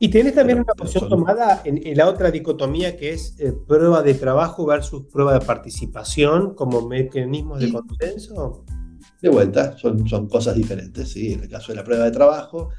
Y 0.00 0.08
tenés 0.08 0.34
también 0.34 0.58
una 0.58 0.74
posición 0.74 1.08
tomada 1.08 1.62
en, 1.64 1.96
la 1.96 2.08
otra 2.08 2.30
dicotomía 2.30 2.96
que 2.96 3.12
es 3.12 3.36
eh, 3.38 3.52
prueba 3.66 4.02
de 4.02 4.14
trabajo 4.14 4.66
versus 4.66 5.06
prueba 5.06 5.34
de 5.34 5.44
participación 5.44 6.54
como 6.54 6.86
mecanismos 6.88 7.60
de 7.60 7.72
consenso. 7.72 8.64
De 9.22 9.28
vuelta, 9.28 9.78
son, 9.78 10.06
son 10.06 10.28
cosas 10.28 10.56
diferentes. 10.56 11.10
¿sí? 11.10 11.32
En 11.32 11.44
el 11.44 11.48
caso 11.48 11.72
de 11.72 11.76
la 11.76 11.84
prueba 11.84 12.04
de 12.04 12.10
trabajo, 12.10 12.70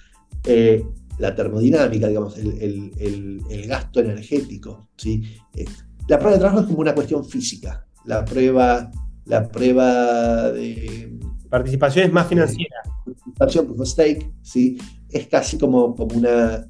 eh, 0.44 0.86
la 1.18 1.34
termodinámica, 1.34 2.08
digamos, 2.08 2.38
el, 2.38 2.92
el, 3.00 3.68
gasto 3.68 4.02
energético. 4.02 4.90
¿sí? 4.98 5.24
Eh, 5.56 5.66
la 6.08 6.20
prueba 6.20 6.34
de 6.34 6.40
trabajo 6.40 6.62
es 6.62 6.68
como 6.68 6.80
una 6.80 6.94
cuestión 6.94 7.26
física. 7.26 7.88
La 8.04 8.24
prueba, 8.24 8.92
la 9.26 9.48
prueba 9.48 10.52
de 10.52 11.18
Participación 11.50 12.08
es 12.08 12.12
más 12.12 12.28
financiera. 12.28 12.82
Participación 13.06 13.68
por 13.68 13.88
stake, 13.88 14.30
¿sí? 14.42 14.78
Es 15.10 15.28
casi 15.28 15.58
como, 15.58 15.96
como, 15.96 16.18
una, 16.18 16.66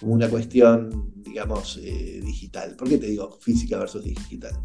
como 0.00 0.14
una 0.14 0.28
cuestión, 0.28 1.12
digamos, 1.16 1.78
eh, 1.82 2.20
digital. 2.24 2.74
¿Por 2.76 2.88
qué 2.88 2.98
te 2.98 3.06
digo 3.06 3.38
física 3.40 3.78
versus 3.78 4.02
digital? 4.02 4.58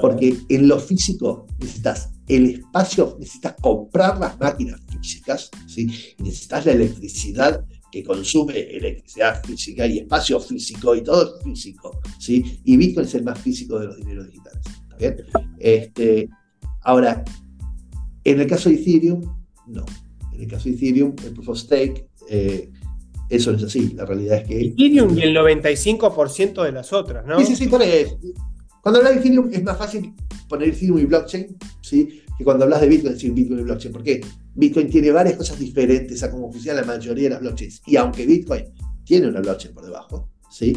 Porque 0.00 0.36
en 0.48 0.68
lo 0.68 0.78
físico 0.80 1.46
necesitas 1.58 2.10
el 2.26 2.46
espacio, 2.46 3.16
necesitas 3.18 3.54
comprar 3.60 4.18
las 4.18 4.38
máquinas 4.38 4.80
físicas, 4.90 5.50
¿sí? 5.68 5.86
necesitas 6.18 6.66
la 6.66 6.72
electricidad 6.72 7.64
que 7.92 8.02
consume 8.02 8.58
electricidad 8.58 9.40
física 9.44 9.86
y 9.86 9.98
espacio 9.98 10.40
físico 10.40 10.96
y 10.96 11.02
todo 11.02 11.38
es 11.38 11.44
físico, 11.44 12.00
¿sí? 12.18 12.60
Y 12.64 12.76
Bitcoin 12.76 13.06
es 13.06 13.14
el 13.14 13.22
más 13.22 13.38
físico 13.38 13.78
de 13.78 13.86
los 13.86 13.96
dineros 13.98 14.26
digitales, 14.26 14.66
¿está 14.82 14.96
bien? 14.96 15.16
Este, 15.60 16.28
ahora, 16.82 17.24
en 18.24 18.40
el 18.40 18.48
caso 18.48 18.68
de 18.68 18.74
Ethereum, 18.74 19.22
no. 19.68 19.84
En 20.32 20.40
el 20.40 20.48
caso 20.48 20.68
de 20.68 20.74
Ethereum, 20.74 21.14
el 21.24 21.34
proof 21.34 21.50
of 21.50 21.58
stake, 21.58 22.08
eh, 22.28 22.68
eso 23.28 23.52
no 23.52 23.58
es 23.58 23.64
así. 23.64 23.94
La 23.94 24.04
realidad 24.04 24.38
es 24.38 24.48
que. 24.48 24.60
Ethereum 24.60 25.18
y 25.18 25.22
el 25.22 25.36
95% 25.36 26.62
de 26.64 26.72
las 26.72 26.92
otras, 26.92 27.26
¿no? 27.26 27.38
Sí, 27.40 27.46
sí, 27.46 27.56
sí, 27.56 27.68
Cuando 27.68 28.98
hablas 28.98 29.14
de 29.14 29.20
Ethereum 29.20 29.50
es 29.52 29.62
más 29.62 29.78
fácil 29.78 30.12
poner 30.48 30.68
Ethereum 30.68 30.98
y 30.98 31.04
blockchain, 31.04 31.56
¿sí? 31.82 32.22
Que 32.36 32.44
cuando 32.44 32.64
hablas 32.64 32.80
de 32.80 32.88
Bitcoin, 32.88 33.12
decir 33.14 33.32
Bitcoin 33.32 33.60
y 33.60 33.62
blockchain. 33.62 33.92
¿Por 33.92 34.02
qué? 34.02 34.20
Bitcoin 34.54 34.88
tiene 34.88 35.10
varias 35.10 35.36
cosas 35.36 35.58
diferentes 35.58 36.22
a 36.22 36.30
cómo 36.30 36.50
funciona 36.50 36.80
la 36.80 36.86
mayoría 36.86 37.24
de 37.24 37.30
las 37.30 37.40
blockchains. 37.40 37.82
Y 37.86 37.96
aunque 37.96 38.26
Bitcoin 38.26 38.64
tiene 39.04 39.28
una 39.28 39.40
blockchain 39.40 39.74
por 39.74 39.84
debajo, 39.84 40.30
¿sí? 40.50 40.76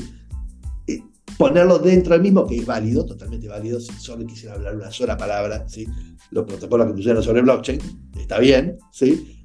ponerlo 1.37 1.77
dentro 1.79 2.13
del 2.13 2.21
mismo, 2.21 2.47
que 2.47 2.57
es 2.57 2.65
válido, 2.65 3.05
totalmente 3.05 3.47
válido, 3.47 3.79
si 3.79 3.91
solo 3.93 4.25
quisiera 4.25 4.55
hablar 4.55 4.75
una 4.75 4.91
sola 4.91 5.17
palabra, 5.17 5.67
¿sí? 5.67 5.87
los 6.31 6.45
protocolos 6.45 6.87
que 6.87 6.93
pusieron 6.93 7.21
sobre 7.21 7.41
blockchain, 7.41 7.79
está 8.17 8.39
bien, 8.39 8.77
¿sí? 8.91 9.43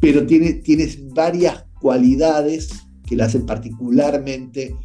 pero 0.00 0.26
tiene, 0.26 0.54
tienes 0.54 1.06
varias 1.12 1.64
cualidades 1.80 2.68
que 3.06 3.16
la 3.16 3.26
hacen 3.26 3.46
particularmente 3.46 4.76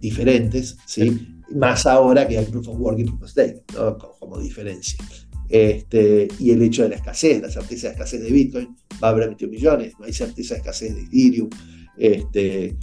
diferentes, 0.00 0.76
¿sí? 0.86 1.28
más 1.54 1.86
ahora 1.86 2.26
que 2.26 2.38
hay 2.38 2.46
proof 2.46 2.68
of 2.68 2.78
work 2.78 2.98
y 2.98 3.04
proof 3.04 3.22
of 3.22 3.30
stake, 3.30 3.62
¿no? 3.74 3.98
como, 3.98 4.38
diferencia. 4.38 4.98
Este, 5.48 6.28
y 6.38 6.50
el 6.50 6.62
hecho 6.62 6.82
de 6.82 6.90
la 6.90 6.96
escasez, 6.96 7.42
la 7.42 7.50
certeza 7.50 7.88
de 7.88 7.92
escasez 7.92 8.22
de 8.22 8.30
Bitcoin, 8.30 8.74
va 9.02 9.08
a 9.08 9.10
haber 9.10 9.26
21 9.26 9.52
millones, 9.52 9.92
no 9.98 10.06
hay 10.06 10.12
certeza 10.12 10.54
de 10.54 10.60
escasez 10.60 10.94
de 10.94 11.02
Ethereum. 11.02 11.50
Este, 11.96 12.78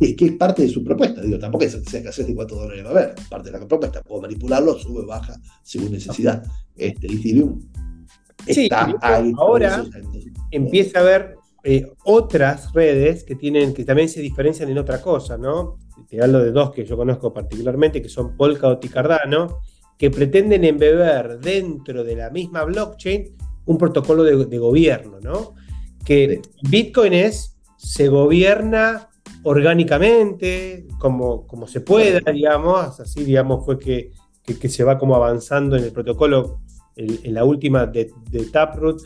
es 0.00 0.14
que 0.14 0.26
es 0.26 0.32
parte 0.32 0.62
de 0.62 0.68
su 0.68 0.84
propuesta. 0.84 1.22
Digo, 1.22 1.38
tampoco 1.38 1.64
es 1.64 1.74
que 1.74 1.90
sea 1.90 2.00
escasez 2.00 2.26
de 2.26 2.34
cuántos 2.34 2.58
dólares 2.58 2.84
va 2.84 2.88
a 2.88 2.92
haber. 2.92 3.14
Parte 3.30 3.50
de 3.50 3.58
la 3.58 3.66
propuesta. 3.66 4.02
Puedo 4.02 4.22
manipularlo, 4.22 4.78
sube, 4.78 5.06
baja, 5.06 5.40
según 5.62 5.92
necesidad. 5.92 6.44
Este 6.76 7.06
Ethereum 7.06 7.62
está 8.46 8.94
ahí. 9.00 9.32
Ahora 9.38 9.84
empieza 10.50 10.98
a 10.98 11.02
haber 11.02 11.35
eh, 11.68 11.84
otras 12.04 12.72
redes 12.72 13.24
que 13.24 13.34
tienen, 13.34 13.74
que 13.74 13.84
también 13.84 14.08
se 14.08 14.20
diferencian 14.20 14.68
en 14.68 14.78
otra 14.78 15.02
cosa, 15.02 15.36
¿no? 15.36 15.78
Te 16.08 16.22
hablo 16.22 16.38
de 16.38 16.52
dos 16.52 16.70
que 16.70 16.84
yo 16.84 16.96
conozco 16.96 17.32
particularmente, 17.32 18.00
que 18.00 18.08
son 18.08 18.36
Polkadot 18.36 18.84
y 18.84 18.88
Cardano, 18.88 19.58
que 19.98 20.08
pretenden 20.08 20.62
embeber 20.62 21.40
dentro 21.40 22.04
de 22.04 22.14
la 22.14 22.30
misma 22.30 22.62
blockchain 22.62 23.34
un 23.64 23.78
protocolo 23.78 24.22
de, 24.22 24.58
gobierno, 24.58 25.18
¿no? 25.20 25.54
Que 26.04 26.40
Bitcoin 26.70 27.12
es, 27.14 27.56
se 27.76 28.06
gobierna 28.06 29.08
orgánicamente, 29.42 30.86
como, 31.00 31.48
como 31.48 31.66
se 31.66 31.80
pueda, 31.80 32.20
digamos, 32.30 33.00
así 33.00 33.24
digamos 33.24 33.64
fue 33.64 33.76
que, 33.76 34.12
que, 34.44 34.68
se 34.68 34.84
va 34.84 34.98
como 34.98 35.16
avanzando 35.16 35.74
en 35.74 35.82
el 35.82 35.90
protocolo, 35.90 36.60
en, 36.94 37.34
la 37.34 37.44
última 37.44 37.86
de, 37.86 38.12
Taproot, 38.52 39.02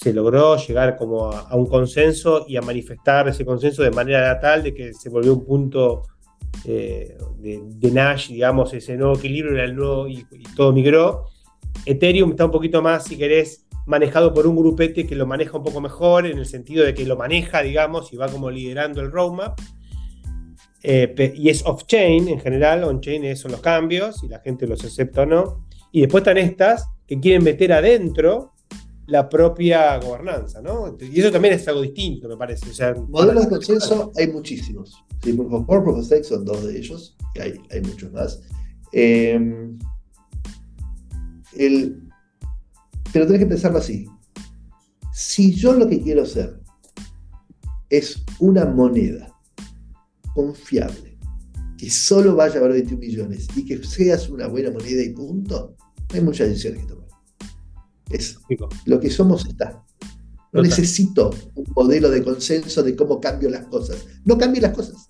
se 0.00 0.12
logró 0.12 0.56
llegar 0.56 0.96
como 0.96 1.32
a, 1.32 1.56
un 1.56 1.66
consenso 1.66 2.44
y 2.46 2.56
a 2.56 2.62
manifestar 2.62 3.26
ese 3.26 3.44
consenso 3.44 3.82
de 3.82 3.90
manera 3.90 4.38
tal 4.38 4.62
de 4.62 4.72
que 4.72 4.94
se 4.94 5.08
volvió 5.08 5.34
un 5.34 5.44
punto 5.44 6.04
eh, 6.64 7.18
de, 7.40 7.90
Nash, 7.90 8.28
digamos, 8.28 8.72
ese 8.74 8.96
nuevo 8.96 9.16
equilibrio 9.16 9.54
era 9.54 9.64
el 9.64 9.74
nuevo 9.74 10.06
y, 10.06 10.24
todo 10.54 10.72
migró. 10.72 11.24
Ethereum 11.84 12.30
está 12.30 12.44
un 12.44 12.52
poquito 12.52 12.80
más, 12.80 13.06
si 13.06 13.18
querés, 13.18 13.66
manejado 13.86 14.32
por 14.32 14.46
un 14.46 14.54
grupete 14.54 15.04
que 15.04 15.16
lo 15.16 15.26
maneja 15.26 15.58
un 15.58 15.64
poco 15.64 15.80
mejor, 15.80 16.26
en 16.26 16.38
el 16.38 16.46
sentido 16.46 16.84
de 16.84 16.94
que 16.94 17.04
lo 17.04 17.16
maneja, 17.16 17.62
digamos, 17.62 18.12
y 18.12 18.16
va 18.16 18.28
como 18.28 18.52
liderando 18.52 19.00
el 19.00 19.10
roadmap. 19.10 19.58
Eh, 20.84 21.32
y 21.34 21.48
es 21.48 21.66
off-chain 21.66 22.28
en 22.28 22.38
general, 22.38 22.84
on-chain 22.84 23.36
son 23.36 23.50
los 23.50 23.60
cambios, 23.60 24.22
y 24.22 24.28
la 24.28 24.38
gente 24.38 24.68
los 24.68 24.84
acepta 24.84 25.22
o 25.22 25.26
no. 25.26 25.66
Y 25.90 26.02
después 26.02 26.22
están 26.22 26.38
estas 26.38 26.86
que 27.04 27.18
quieren 27.18 27.42
meter 27.42 27.72
adentro 27.72 28.52
la 29.08 29.26
propia 29.26 29.98
gobernanza, 29.98 30.60
¿no? 30.60 30.96
Y 31.00 31.18
eso 31.18 31.32
también 31.32 31.54
es 31.54 31.66
algo 31.66 31.80
distinto, 31.80 32.28
me 32.28 32.36
parece. 32.36 32.66
Modelos 33.08 33.44
de 33.44 33.48
consenso 33.48 34.12
hay 34.16 34.28
muchísimos. 34.28 35.02
Sí, 35.22 35.32
Proof 35.32 35.52
of 35.52 35.68
Work, 35.68 35.84
Proof 35.84 35.98
of 35.98 36.04
Stake 36.04 36.24
son 36.24 36.44
dos 36.44 36.64
de 36.66 36.78
ellos, 36.78 37.16
hay, 37.40 37.54
hay 37.70 37.80
muchos 37.80 38.12
más. 38.12 38.42
Eh, 38.92 39.40
el, 41.56 42.02
pero 43.12 43.26
tenés 43.26 43.40
que 43.40 43.46
pensarlo 43.46 43.78
así. 43.78 44.06
Si 45.12 45.54
yo 45.54 45.72
lo 45.72 45.88
que 45.88 46.02
quiero 46.02 46.22
hacer 46.22 46.60
es 47.88 48.22
una 48.38 48.66
moneda 48.66 49.34
confiable, 50.34 51.18
que 51.78 51.88
solo 51.88 52.36
vaya 52.36 52.58
a 52.58 52.60
valer 52.60 52.84
21 52.86 53.00
millones 53.00 53.48
y 53.56 53.64
que 53.64 53.82
seas 53.82 54.28
una 54.28 54.48
buena 54.48 54.70
moneda 54.70 55.02
y 55.02 55.10
punto, 55.10 55.74
hay 56.10 56.20
muchas 56.20 56.48
decisiones 56.48 56.82
que 56.82 56.88
tomar. 56.88 57.07
Es 58.10 58.38
lo 58.86 59.00
que 59.00 59.10
somos 59.10 59.46
está. 59.46 59.84
No 60.52 60.62
necesito 60.62 61.30
un 61.54 61.66
modelo 61.76 62.10
de 62.10 62.22
consenso 62.22 62.82
de 62.82 62.96
cómo 62.96 63.20
cambio 63.20 63.50
las 63.50 63.66
cosas. 63.66 63.98
No 64.24 64.38
cambie 64.38 64.62
las 64.62 64.74
cosas. 64.74 65.08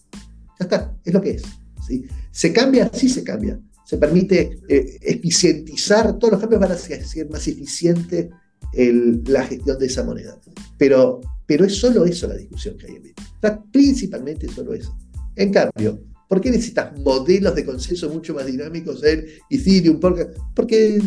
Ya 0.58 0.64
está, 0.64 0.96
es 1.04 1.14
lo 1.14 1.20
que 1.20 1.30
es. 1.30 1.42
¿sí? 1.86 2.04
¿Se 2.30 2.52
cambia? 2.52 2.90
Sí 2.92 3.08
se 3.08 3.22
cambia 3.22 3.60
se 3.88 3.96
permite 3.96 4.60
eh, 4.68 4.98
eficientizar, 5.00 6.18
todos 6.18 6.32
los 6.32 6.40
cambios 6.42 6.60
van 6.60 6.72
a 6.72 6.76
ser 6.76 7.02
más 7.30 7.48
eficiente 7.48 8.28
la 8.74 9.46
gestión 9.46 9.78
de 9.78 9.86
esa 9.86 10.04
moneda. 10.04 10.38
Pero, 10.76 11.22
pero 11.46 11.64
es 11.64 11.76
solo 11.76 12.04
eso 12.04 12.26
la 12.26 12.36
discusión 12.36 12.76
que 12.76 12.86
hay 12.86 12.96
en 12.96 13.02
Bitcoin. 13.04 13.28
O 13.42 13.64
principalmente 13.72 14.46
solo 14.52 14.74
eso. 14.74 14.94
En 15.36 15.50
cambio, 15.50 16.04
¿por 16.28 16.38
qué 16.38 16.50
necesitas 16.50 17.00
modelos 17.00 17.54
de 17.54 17.64
consenso 17.64 18.10
mucho 18.10 18.34
más 18.34 18.44
dinámicos 18.44 19.02
en 19.04 19.24
Ethereum? 19.48 19.98
Porque, 19.98 20.26
porque 20.54 21.00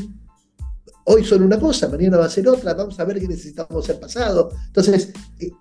hoy 1.06 1.24
son 1.24 1.44
una 1.44 1.60
cosa, 1.60 1.88
mañana 1.90 2.18
va 2.18 2.26
a 2.26 2.30
ser 2.30 2.48
otra, 2.48 2.74
vamos 2.74 3.00
a 3.00 3.06
ver 3.06 3.20
qué 3.20 3.28
necesitamos 3.28 3.88
el 3.90 3.98
pasado. 3.98 4.50
Entonces, 4.68 5.12
eh, 5.40 5.52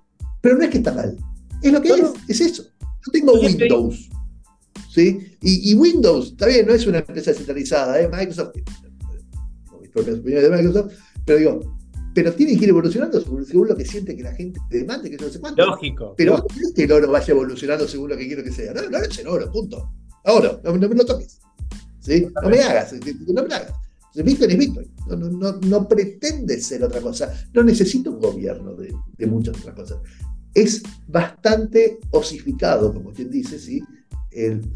pero 0.41 0.57
no 0.57 0.65
es 0.65 0.71
que 0.71 0.79
está 0.79 0.93
mal, 0.93 1.17
es 1.63 1.73
lo 1.73 1.83
que 1.83 1.89
es, 1.89 2.13
es 2.29 2.41
eso. 2.41 2.65
Yo 3.05 3.13
tengo 3.13 3.33
Windows. 3.33 4.11
¿sí? 4.93 5.37
Y, 5.43 5.75
Windows, 5.75 6.33
está 6.33 6.47
bien, 6.47 6.67
no 6.67 6.75
es 6.75 6.87
una 6.87 6.99
empresa 6.99 7.33
centralizada, 7.33 8.01
¿eh? 8.01 8.09
Microsoft, 8.09 8.55
mis 9.81 9.91
propias 9.91 10.19
opiniones 10.19 10.51
de 10.51 10.57
Microsoft, 10.57 10.93
pero 11.25 11.39
digo, 11.39 11.81
pero 12.15 12.33
tiene 12.33 12.57
que 12.59 12.65
ir 12.65 12.71
evolucionando 12.71 13.21
según, 13.21 13.69
lo 13.69 13.77
que 13.77 13.85
siente 13.85 14.17
que 14.17 14.23
la 14.23 14.35
gente 14.35 14.61
demande, 14.69 15.11
que 15.11 15.17
no 15.17 15.31
sé 15.31 15.41
cuánto. 15.41 15.65
Lógico. 15.65 16.15
Pero 16.17 16.39
no 16.39 16.69
es 16.69 16.73
que 16.75 16.85
el 16.85 16.93
oro 16.93 17.11
vaya 17.11 17.33
evolucionando 17.33 17.87
según 17.87 18.11
lo 18.11 18.17
que 18.17 18.27
quiero 18.27 18.43
que 18.43 18.51
sea. 18.51 18.73
No, 18.75 18.83
no 18.89 18.99
es 18.99 19.19
el 19.19 19.29
oro, 19.29 19.51
punto. 19.51 19.93
Oro, 20.25 20.61
no, 20.65 20.73
me 20.73 20.89
lo 20.89 21.05
toques. 21.05 21.41
¿sí? 22.01 22.27
No 22.43 22.49
me 22.49 22.61
hagas, 22.61 22.93
no 22.93 23.45
me 23.45 23.55
hagas. 23.55 23.73
Bitcoin 24.15 24.51
es 24.51 24.59
Bitcoin. 24.59 24.90
No, 25.09 25.17
no, 25.17 25.53
no, 25.53 25.89
pretende 25.89 26.61
ser 26.61 26.85
otra 26.85 27.01
cosa. 27.01 27.33
No 27.53 27.63
necesita 27.63 28.11
un 28.11 28.21
gobierno 28.21 28.75
de, 28.75 28.93
de 29.19 29.27
muchas 29.27 29.57
otras 29.59 29.75
cosas. 29.75 29.99
Es 30.55 30.83
bastante 31.07 31.99
osificado, 32.11 32.93
como 32.93 33.13
quien 33.13 33.31
dice, 33.31 33.59
¿sí? 33.59 33.83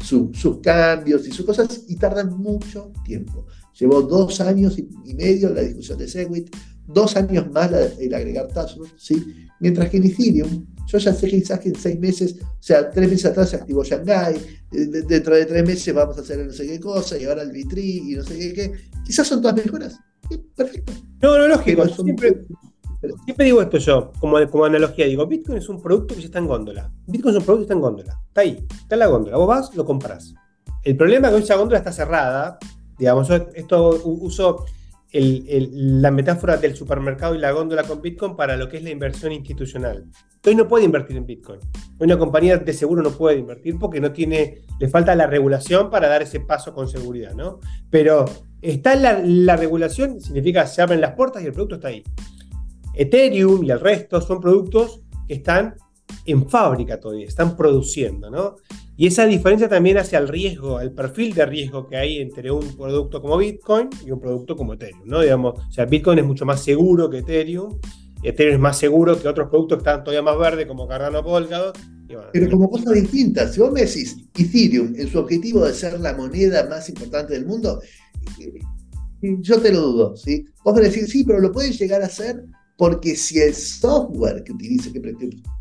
sus 0.01 0.59
cambios 0.61 1.27
y 1.27 1.31
sus 1.31 1.45
cosas 1.45 1.83
y 1.87 1.95
tardan 1.95 2.37
mucho 2.37 2.91
tiempo. 3.03 3.45
Llevó 3.79 4.01
dos 4.01 4.41
años 4.41 4.77
y, 4.77 5.13
medio 5.13 5.53
la 5.53 5.61
discusión 5.61 5.97
de 5.97 6.07
Segwit, 6.07 6.53
dos 6.87 7.15
años 7.15 7.49
más 7.51 7.71
el 7.99 8.13
agregar 8.13 8.47
Taproot, 8.47 8.89
¿sí? 8.97 9.47
mientras 9.59 9.89
que 9.89 9.97
en 9.97 10.03
Ethereum, 10.05 10.65
yo 10.87 10.97
ya 10.97 11.13
sé 11.13 11.27
que 11.27 11.37
quizás 11.37 11.65
en 11.65 11.75
seis 11.75 11.99
meses, 11.99 12.35
o 12.41 12.57
sea, 12.59 12.89
tres 12.89 13.09
meses 13.09 13.25
atrás 13.25 13.49
se 13.49 13.55
activó 13.55 13.83
Shanghai, 13.83 14.35
dentro 14.71 15.35
de 15.35 15.45
tres 15.45 15.65
meses 15.65 15.93
vamos 15.93 16.17
a 16.17 16.21
hacer 16.21 16.45
no 16.45 16.51
sé 16.51 16.67
qué 16.67 16.79
cosa, 16.79 17.17
y 17.17 17.25
ahora 17.25 17.41
el 17.41 17.51
Bitri 17.51 18.11
y 18.11 18.15
no 18.15 18.23
sé 18.23 18.37
qué, 18.37 18.53
qué. 18.53 18.71
quizás 19.05 19.27
son 19.27 19.41
todas 19.41 19.55
mejoras. 19.57 19.99
perfecto. 20.55 20.93
No, 21.21 21.37
no, 21.37 21.47
lógico. 21.47 21.87
Siempre, 21.87 22.45
siempre 23.25 23.45
digo 23.45 23.61
esto 23.61 23.77
yo, 23.77 24.11
como, 24.19 24.37
como 24.49 24.65
analogía, 24.65 25.05
digo, 25.05 25.25
Bitcoin 25.25 25.57
es 25.57 25.69
un 25.69 25.81
producto 25.81 26.15
que 26.15 26.21
ya 26.21 26.27
está 26.27 26.39
en 26.39 26.47
góndola. 26.47 26.91
Bitcoin 27.07 27.35
es 27.35 27.39
un 27.39 27.45
producto 27.45 27.59
que 27.59 27.63
está 27.63 27.73
en 27.73 27.81
góndola. 27.81 28.21
Está 28.27 28.41
ahí, 28.41 28.65
está 28.81 28.95
en 28.95 28.99
la 28.99 29.07
góndola. 29.07 29.37
Vos 29.37 29.47
vas, 29.47 29.75
lo 29.75 29.85
compras. 29.85 30.33
El 30.83 30.95
problema 30.95 31.29
es 31.29 31.35
que 31.35 31.39
esa 31.41 31.55
góndola 31.55 31.79
está 31.79 31.91
cerrada. 31.91 32.59
Digamos, 32.97 33.27
yo 33.27 33.35
esto 33.55 34.01
uso 34.05 34.65
la 35.21 36.11
metáfora 36.11 36.57
del 36.57 36.75
supermercado 36.75 37.35
y 37.35 37.37
la 37.37 37.51
góndola 37.51 37.83
con 37.83 38.01
Bitcoin 38.01 38.35
para 38.35 38.57
lo 38.57 38.67
que 38.67 38.77
es 38.77 38.83
la 38.83 38.89
inversión 38.89 39.31
institucional. 39.31 40.05
Hoy 40.45 40.55
no 40.55 40.67
puede 40.67 40.85
invertir 40.85 41.17
en 41.17 41.25
Bitcoin. 41.25 41.59
Una 41.99 42.17
compañía 42.17 42.57
de 42.57 42.73
seguro 42.73 43.01
no 43.01 43.11
puede 43.11 43.37
invertir 43.37 43.77
porque 43.79 44.01
no 44.01 44.11
tiene, 44.11 44.61
le 44.79 44.89
falta 44.89 45.15
la 45.15 45.27
regulación 45.27 45.89
para 45.89 46.07
dar 46.07 46.21
ese 46.21 46.41
paso 46.41 46.73
con 46.73 46.87
seguridad, 46.87 47.33
¿no? 47.33 47.59
Pero 47.89 48.25
está 48.61 48.95
la, 48.95 49.19
la 49.23 49.55
regulación, 49.55 50.19
significa 50.19 50.67
se 50.67 50.81
abren 50.81 51.01
las 51.01 51.13
puertas 51.13 51.43
y 51.43 51.45
el 51.45 51.53
producto 51.53 51.75
está 51.75 51.87
ahí. 51.89 52.03
Ethereum 52.93 53.63
y 53.63 53.71
el 53.71 53.79
resto 53.79 54.21
son 54.21 54.39
productos 54.39 55.01
que 55.27 55.35
están 55.35 55.75
en 56.25 56.49
fábrica 56.49 56.99
todavía, 56.99 57.27
están 57.27 57.55
produciendo, 57.55 58.29
¿no? 58.29 58.55
Y 58.97 59.07
esa 59.07 59.25
diferencia 59.25 59.67
también 59.67 59.97
hace 59.97 60.15
al 60.15 60.27
riesgo, 60.27 60.77
al 60.77 60.93
perfil 60.93 61.33
de 61.33 61.45
riesgo 61.45 61.87
que 61.87 61.97
hay 61.97 62.19
entre 62.19 62.49
un 62.49 62.77
producto 62.77 63.21
como 63.21 63.37
Bitcoin 63.37 63.89
y 64.05 64.11
un 64.11 64.21
producto 64.21 64.55
como 64.55 64.73
Ethereum, 64.73 65.01
¿no? 65.05 65.21
Digamos, 65.21 65.59
o 65.67 65.71
sea, 65.71 65.85
Bitcoin 65.85 66.19
es 66.19 66.25
mucho 66.25 66.45
más 66.45 66.63
seguro 66.63 67.09
que 67.09 67.17
Ethereum, 67.17 67.77
Ethereum 68.23 68.55
es 68.55 68.61
más 68.61 68.77
seguro 68.77 69.21
que 69.21 69.27
otros 69.27 69.49
productos 69.49 69.77
que 69.77 69.89
están 69.89 70.03
todavía 70.03 70.21
más 70.21 70.39
verdes 70.39 70.65
como 70.65 70.87
Cardano 70.87 71.23
Polkadot. 71.23 71.77
Pero 72.31 72.49
como 72.49 72.69
cosas 72.69 72.93
distintas, 72.93 73.53
si 73.53 73.59
vos 73.59 73.71
me 73.71 73.81
decís 73.81 74.15
Ethereum 74.37 74.93
en 74.95 75.09
su 75.09 75.19
objetivo 75.19 75.65
de 75.65 75.73
ser 75.73 75.99
la 75.99 76.13
moneda 76.13 76.65
más 76.69 76.87
importante 76.87 77.33
del 77.33 77.45
mundo, 77.45 77.81
eh, 78.39 78.53
yo 79.41 79.59
te 79.59 79.73
lo 79.73 79.81
dudo. 79.81 80.15
Vos 80.63 80.75
me 80.75 80.81
decís, 80.81 81.09
sí, 81.09 81.23
pero 81.25 81.39
lo 81.39 81.51
pueden 81.51 81.73
llegar 81.73 82.01
a 82.01 82.05
hacer 82.05 82.45
porque 82.77 83.15
si 83.15 83.39
el 83.39 83.53
software 83.53 84.43
que 84.43 84.53
utilice, 84.53 84.91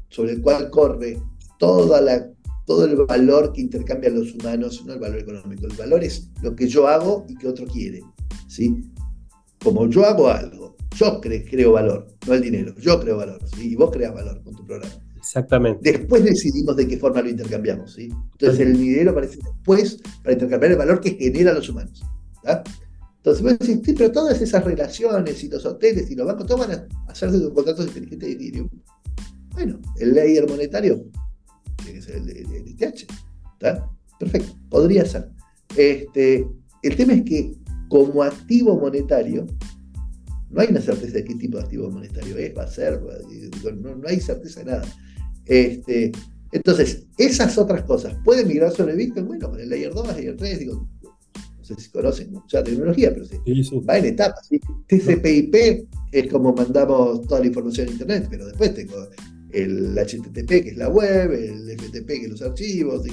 sobre 0.08 0.32
el 0.32 0.42
cual 0.42 0.70
corre 0.70 1.20
toda 1.58 2.00
la 2.00 2.33
todo 2.64 2.84
el 2.84 2.96
valor 2.96 3.52
que 3.52 3.60
intercambian 3.60 4.14
los 4.14 4.34
humanos, 4.34 4.82
no 4.86 4.94
el 4.94 5.00
valor 5.00 5.18
económico, 5.18 5.66
el 5.66 5.76
valor 5.76 6.02
es 6.02 6.30
lo 6.42 6.54
que 6.54 6.66
yo 6.66 6.88
hago 6.88 7.26
y 7.28 7.34
que 7.36 7.48
otro 7.48 7.66
quiere. 7.66 8.02
¿sí? 8.48 8.90
Como 9.62 9.88
yo 9.88 10.04
hago 10.04 10.28
algo, 10.28 10.76
yo 10.96 11.20
creo 11.20 11.72
valor, 11.72 12.06
no 12.26 12.34
el 12.34 12.42
dinero, 12.42 12.74
yo 12.78 13.00
creo 13.00 13.18
valor, 13.18 13.40
¿sí? 13.54 13.72
y 13.72 13.74
vos 13.74 13.90
creas 13.90 14.14
valor 14.14 14.42
con 14.42 14.54
tu 14.54 14.64
programa. 14.64 14.94
Exactamente. 15.16 15.92
Después 15.92 16.22
decidimos 16.22 16.76
de 16.76 16.86
qué 16.86 16.98
forma 16.98 17.22
lo 17.22 17.30
intercambiamos. 17.30 17.94
¿sí? 17.94 18.10
Entonces 18.32 18.60
el 18.60 18.76
dinero 18.76 19.12
aparece 19.12 19.38
después 19.42 19.98
para 20.22 20.34
intercambiar 20.34 20.72
el 20.72 20.78
valor 20.78 21.00
que 21.00 21.12
generan 21.12 21.54
los 21.54 21.68
humanos. 21.68 22.02
Entonces 23.16 23.42
vos 23.42 23.58
decís, 23.58 23.80
sí, 23.82 23.94
pero 23.94 24.12
todas 24.12 24.40
esas 24.42 24.62
relaciones 24.62 25.42
y 25.42 25.48
los 25.48 25.64
hoteles 25.64 26.10
y 26.10 26.14
los 26.14 26.26
bancos, 26.26 26.46
todos 26.46 26.68
van 26.68 26.72
a 26.72 27.10
hacerse 27.10 27.40
con 27.40 27.54
contratos 27.54 27.86
inteligentes 27.86 28.28
de 28.28 28.34
Ethereum. 28.34 28.68
Bueno, 29.52 29.80
el 29.98 30.14
layer 30.14 30.46
monetario 30.46 31.06
tiene 31.84 32.00
que 32.00 32.04
ser 32.04 32.16
el 32.16 32.68
ITH. 32.68 33.06
¿Está? 33.54 33.88
Perfecto, 34.18 34.54
podría 34.68 35.04
ser. 35.04 35.28
Este, 35.76 36.46
el 36.82 36.96
tema 36.96 37.14
es 37.14 37.22
que 37.22 37.54
como 37.88 38.22
activo 38.22 38.78
monetario, 38.78 39.46
no 40.50 40.60
hay 40.60 40.68
una 40.68 40.80
certeza 40.80 41.14
de 41.14 41.24
qué 41.24 41.34
tipo 41.34 41.58
de 41.58 41.64
activo 41.64 41.90
monetario 41.90 42.36
es, 42.38 42.56
va 42.56 42.64
a 42.64 42.68
ser, 42.68 43.00
no, 43.00 44.08
hay 44.08 44.20
certeza 44.20 44.60
de 44.60 44.66
nada. 44.66 44.84
Este, 45.46 46.12
entonces, 46.52 47.06
esas 47.18 47.58
otras 47.58 47.82
cosas, 47.82 48.16
¿pueden 48.24 48.48
migrar 48.48 48.72
sobre 48.72 48.94
Bitcoin? 48.94 49.26
Bueno, 49.26 49.50
con 49.50 49.60
el 49.60 49.68
Layer 49.68 49.92
2, 49.92 50.06
Layer 50.08 50.36
3, 50.36 50.58
digo, 50.60 50.88
no 51.02 51.64
sé 51.64 51.74
si 51.76 51.90
conocen 51.90 52.32
mucha 52.32 52.62
tecnología, 52.62 53.12
pero 53.12 53.26
sí, 53.26 53.38
va 53.88 53.98
en 53.98 54.04
etapas. 54.06 54.48
TCP/IP 54.86 55.88
es 56.12 56.30
como 56.30 56.52
mandamos 56.52 57.22
toda 57.22 57.40
la 57.40 57.46
información 57.46 57.88
a 57.88 57.92
Internet, 57.92 58.26
pero 58.30 58.46
después 58.46 58.74
tengo 58.74 58.94
el 59.54 59.96
HTTP, 59.96 60.48
que 60.48 60.70
es 60.70 60.76
la 60.76 60.88
web, 60.88 61.32
el 61.32 61.78
FTP, 61.78 62.06
que 62.06 62.24
es 62.24 62.30
los 62.30 62.42
archivos, 62.42 63.04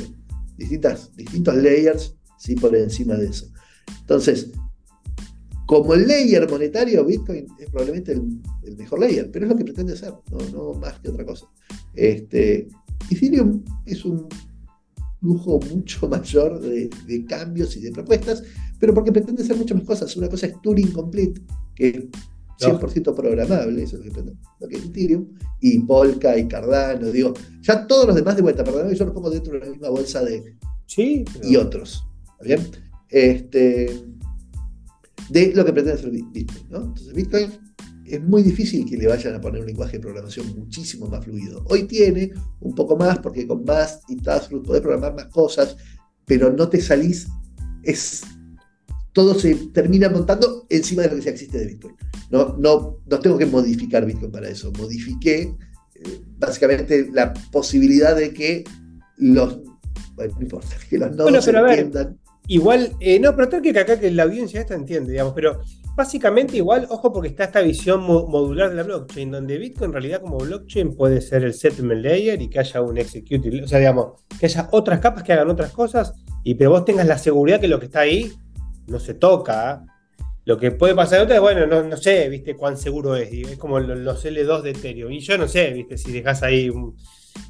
distintas, 0.58 1.16
distintos 1.16 1.56
layers 1.56 2.16
¿sí? 2.38 2.56
por 2.56 2.76
encima 2.76 3.16
de 3.16 3.28
eso. 3.28 3.48
Entonces, 4.02 4.52
como 5.68 5.94
el 5.94 6.08
layer 6.08 6.50
monetario, 6.50 7.06
Bitcoin 7.06 7.46
es 7.60 7.70
probablemente 7.70 8.14
el, 8.14 8.76
mejor 8.76 9.00
layer, 9.00 9.30
pero 9.32 9.46
es 9.46 9.52
lo 9.52 9.58
que 9.58 9.64
pretende 9.64 9.96
ser, 9.96 10.14
no, 10.52 10.74
más 10.74 11.00
que 11.00 11.10
otra 11.10 11.26
cosa. 11.26 11.48
Este, 11.94 12.68
Ethereum 13.10 13.64
es 13.86 14.04
un 14.04 14.28
lujo 15.22 15.60
mucho 15.72 16.08
mayor 16.10 16.60
de, 16.60 16.90
de, 17.06 17.26
cambios 17.26 17.78
y 17.78 17.82
de 17.82 17.92
propuestas, 17.92 18.44
pero 18.80 18.94
porque 18.94 19.12
pretende 19.12 19.44
ser 19.46 19.56
muchas 19.56 19.78
más 19.78 19.86
cosas. 19.86 20.18
Una 20.18 20.28
cosa 20.28 20.48
es 20.48 20.62
Turing 20.62 20.92
Complete, 20.92 21.42
que 21.76 22.10
100% 22.62 23.16
programable, 23.16 23.84
eso 23.84 23.98
es 23.98 24.06
lo 24.06 24.68
que, 24.68 24.76
es 24.76 24.86
Ethereum, 24.86 25.28
y 25.60 25.80
Polka 25.80 26.38
y 26.38 26.48
Cardano, 26.48 27.08
digo, 27.12 27.34
ya 27.62 27.88
todos 27.88 28.08
los 28.08 28.16
demás 28.16 28.36
de 28.36 28.42
vuelta, 28.42 28.64
perdón, 28.64 28.94
yo 28.94 29.06
los 29.06 29.14
pongo 29.14 29.30
dentro 29.30 29.54
de 29.54 29.60
la 29.60 29.70
misma 29.70 29.90
bolsa 29.90 30.24
de... 30.24 30.56
Sí. 30.86 31.26
Y 31.44 31.56
otros, 31.56 32.04
bien? 32.44 32.60
Este, 33.10 34.04
de 35.30 35.54
lo 35.56 35.66
que 35.66 35.74
pretende 35.74 36.00
hacer 36.00 36.12
Bitcoin, 36.12 36.48
¿no? 36.70 36.78
Entonces 36.80 37.14
Bitcoin 37.14 37.52
es 38.06 38.22
muy 38.22 38.44
difícil 38.44 38.86
que 38.86 38.98
le 38.98 39.08
vayan 39.08 39.36
a 39.36 39.42
poner 39.42 39.62
un 39.62 39.68
lenguaje 39.68 39.94
de 39.94 40.02
programación 40.02 40.54
muchísimo 40.58 41.08
más 41.08 41.24
fluido. 41.24 41.64
Hoy 41.70 41.84
tiene 41.84 42.32
un 42.60 42.76
poco 42.76 42.98
más, 42.98 43.20
porque 43.20 43.48
con 43.48 43.64
más 43.64 44.02
y 44.10 44.18
Taskroot 44.18 44.66
podés 44.66 44.82
programar 44.82 45.16
más 45.16 45.28
cosas, 45.28 45.78
pero 46.26 46.52
no 46.52 46.68
te 46.68 46.82
salís, 46.82 47.28
es 47.84 48.24
todo 49.14 49.36
se 49.36 49.56
termina 49.74 50.10
montando 50.10 50.66
encima 50.70 51.04
de 51.04 51.10
lo 51.10 51.16
que 51.16 51.22
ya 51.22 51.32
existe 51.32 51.58
de 51.60 51.68
Bitcoin. 51.68 51.96
No, 52.30 52.56
no, 52.58 52.98
no 53.06 53.20
tengo 53.20 53.38
que 53.38 53.46
modificar 53.46 54.06
Bitcoin 54.06 54.32
para 54.32 54.48
eso. 54.48 54.72
Modifiqué 54.78 55.54
eh, 55.96 56.22
básicamente 56.38 57.10
la 57.12 57.34
posibilidad 57.52 58.16
de 58.16 58.34
que 58.34 58.64
los. 59.18 59.60
Bueno, 60.16 60.34
no 60.36 60.42
importa, 60.42 60.76
que 60.90 60.98
los 60.98 61.16
nodos 61.16 61.46
bueno, 61.46 61.68
entiendan. 61.70 62.18
igual, 62.48 62.96
eh, 63.00 63.20
no, 63.20 63.36
pero 63.36 63.50
tengo 63.50 63.64
que 63.64 63.78
acá 63.78 64.00
que 64.00 64.12
la 64.12 64.24
audiencia 64.24 64.62
esta 64.62 64.76
entiende, 64.76 65.12
digamos, 65.12 65.34
pero 65.34 65.62
básicamente 65.96 66.58
igual, 66.58 66.88
ojo, 66.90 67.12
porque 67.12 67.30
está 67.30 67.46
esta 67.46 67.62
visión 67.62 68.02
modular 68.02 68.70
de 68.70 68.76
la 68.76 68.84
blockchain, 68.84 69.32
donde 69.32 69.58
Bitcoin 69.58 69.90
en 69.90 69.94
realidad 69.94 70.22
como 70.22 70.38
blockchain 70.38 70.96
puede 70.96 71.22
ser 71.22 71.44
el 71.44 71.54
settlement 71.54 72.04
layer 72.04 72.42
y 72.42 72.50
que 72.50 72.60
haya 72.60 72.82
un 72.82 72.98
execute, 72.98 73.64
o 73.64 73.68
sea, 73.68 73.80
digamos, 73.80 74.22
que 74.40 74.46
haya 74.46 74.70
otras 74.72 75.00
capas 75.00 75.24
que 75.24 75.34
hagan 75.34 75.50
otras 75.50 75.72
cosas, 75.72 76.14
y 76.44 76.56
pero 76.56 76.72
vos 76.72 76.86
tengas 76.86 77.08
la 77.08 77.18
seguridad 77.18 77.60
que 77.60 77.68
lo 77.68 77.80
que 77.80 77.86
está 77.86 78.02
ahí 78.02 78.32
no 78.88 79.00
se 79.00 79.14
toca. 79.14 79.86
Lo 80.46 80.58
que 80.58 80.72
puede 80.72 80.96
pasar 80.96 81.32
es, 81.32 81.40
bueno, 81.40 81.68
no, 81.84 81.98
sé, 81.98 82.28
viste, 82.30 82.56
cuán 82.56 82.78
seguro 82.78 83.16
es. 83.16 83.32
Es 83.32 83.58
como 83.58 83.80
los 83.80 84.26
L2 84.26 84.62
de 84.62 84.72
Ethereum. 84.72 85.12
Y 85.12 85.20
yo 85.20 85.38
no 85.38 85.48
sé, 85.48 85.72
viste, 85.72 85.98
si 85.98 86.12
dejas 86.12 86.42
ahí, 86.44 86.72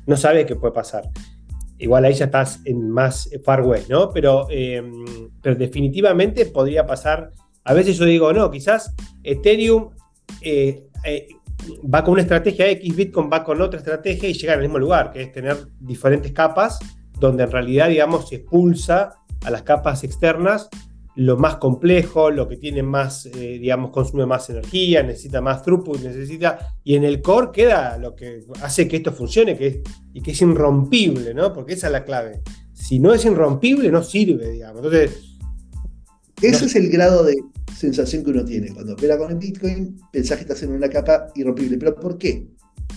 no 0.06 0.18
sabes 0.18 0.46
qué 0.46 0.56
puede 0.56 0.74
pasar. 0.74 1.10
Igual 1.78 2.06
ahí 2.06 2.14
ya 2.14 2.26
estás 2.26 2.60
en 2.66 2.90
más 2.90 3.30
far 3.44 3.62
west, 3.64 3.90
¿no? 3.90 4.12
Pero, 4.12 4.48
em, 4.50 5.32
pero 5.42 5.56
definitivamente 5.56 6.46
podría 6.46 6.86
pasar. 6.86 7.32
A 7.64 7.74
veces 7.74 7.98
yo 7.98 8.06
digo, 8.06 8.32
no, 8.34 8.52
quizás 8.52 8.94
Ethereum 9.24 9.90
eh, 10.42 10.84
eh, 11.06 11.28
va 11.94 12.04
con 12.04 12.14
una 12.14 12.22
estrategia 12.22 12.70
X, 12.70 12.96
Bitcoin 12.96 13.30
va 13.32 13.44
con 13.44 13.62
otra 13.62 13.80
estrategia 13.80 14.30
y 14.30 14.34
llega 14.34 14.54
al 14.54 14.62
mismo 14.62 14.80
lugar, 14.80 15.12
que 15.12 15.24
es 15.24 15.32
tener 15.32 15.58
diferentes 15.80 16.32
capas, 16.32 16.80
donde 17.20 17.44
en 17.44 17.52
realidad, 17.52 17.90
digamos, 17.90 18.30
se 18.30 18.36
expulsa 18.38 19.16
a 19.44 19.50
las 19.50 19.64
capas 19.64 20.04
externas 20.04 20.70
lo 21.16 21.38
más 21.38 21.58
complejo, 21.58 22.32
lo 22.32 22.48
que 22.48 22.58
tiene 22.58 22.84
más, 22.84 23.26
eh, 23.26 23.58
digamos, 23.60 23.92
consume 23.92 24.26
más 24.26 24.50
energía, 24.50 25.04
necesita 25.04 25.42
más 25.42 25.62
throughput, 25.62 26.02
necesita, 26.02 26.78
y 26.84 26.96
en 26.96 27.04
el 27.04 27.22
core 27.22 27.50
queda 27.52 27.98
lo 27.98 28.16
que 28.16 28.44
hace 28.62 28.88
que 28.88 28.98
esto 28.98 29.12
funcione 29.12 29.58
que 29.58 29.68
es, 29.68 29.80
y 30.14 30.22
que 30.22 30.32
es 30.32 30.42
irrompible, 30.42 31.34
¿no? 31.34 31.54
Porque 31.54 31.74
esa 31.74 31.88
es 31.88 31.94
la 31.94 32.06
clave. 32.06 32.42
Si 32.74 33.00
no 33.00 33.14
es 33.14 33.26
irrompible, 33.26 33.92
no 33.92 34.04
sirve, 34.04 34.50
digamos. 34.52 34.78
Entonces... 34.78 35.28
Ese 36.42 36.66
es 36.66 36.76
el 36.76 36.90
grado 36.90 37.24
de 37.24 37.36
sensación 37.78 38.24
que 38.24 38.32
uno 38.32 38.44
tiene. 38.44 38.74
Cuando 38.74 38.94
opera 38.94 39.16
con 39.16 39.30
el 39.30 39.38
Bitcoin, 39.38 39.96
pensás 40.12 40.38
que 40.38 40.42
estás 40.42 40.64
en 40.64 40.72
una 40.72 40.90
capa 40.90 41.28
irrompible. 41.36 41.78
¿Pero 41.78 41.94
por 41.94 42.18
qué? 42.18 42.48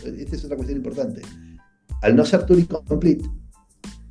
Esta 0.03 0.37
es 0.37 0.45
otra 0.47 0.57
cuestión 0.57 0.79
importante. 0.79 1.21
Al 2.01 2.17
no 2.17 2.25
ser 2.25 2.47
Turing 2.47 2.65
Complete, 2.65 3.29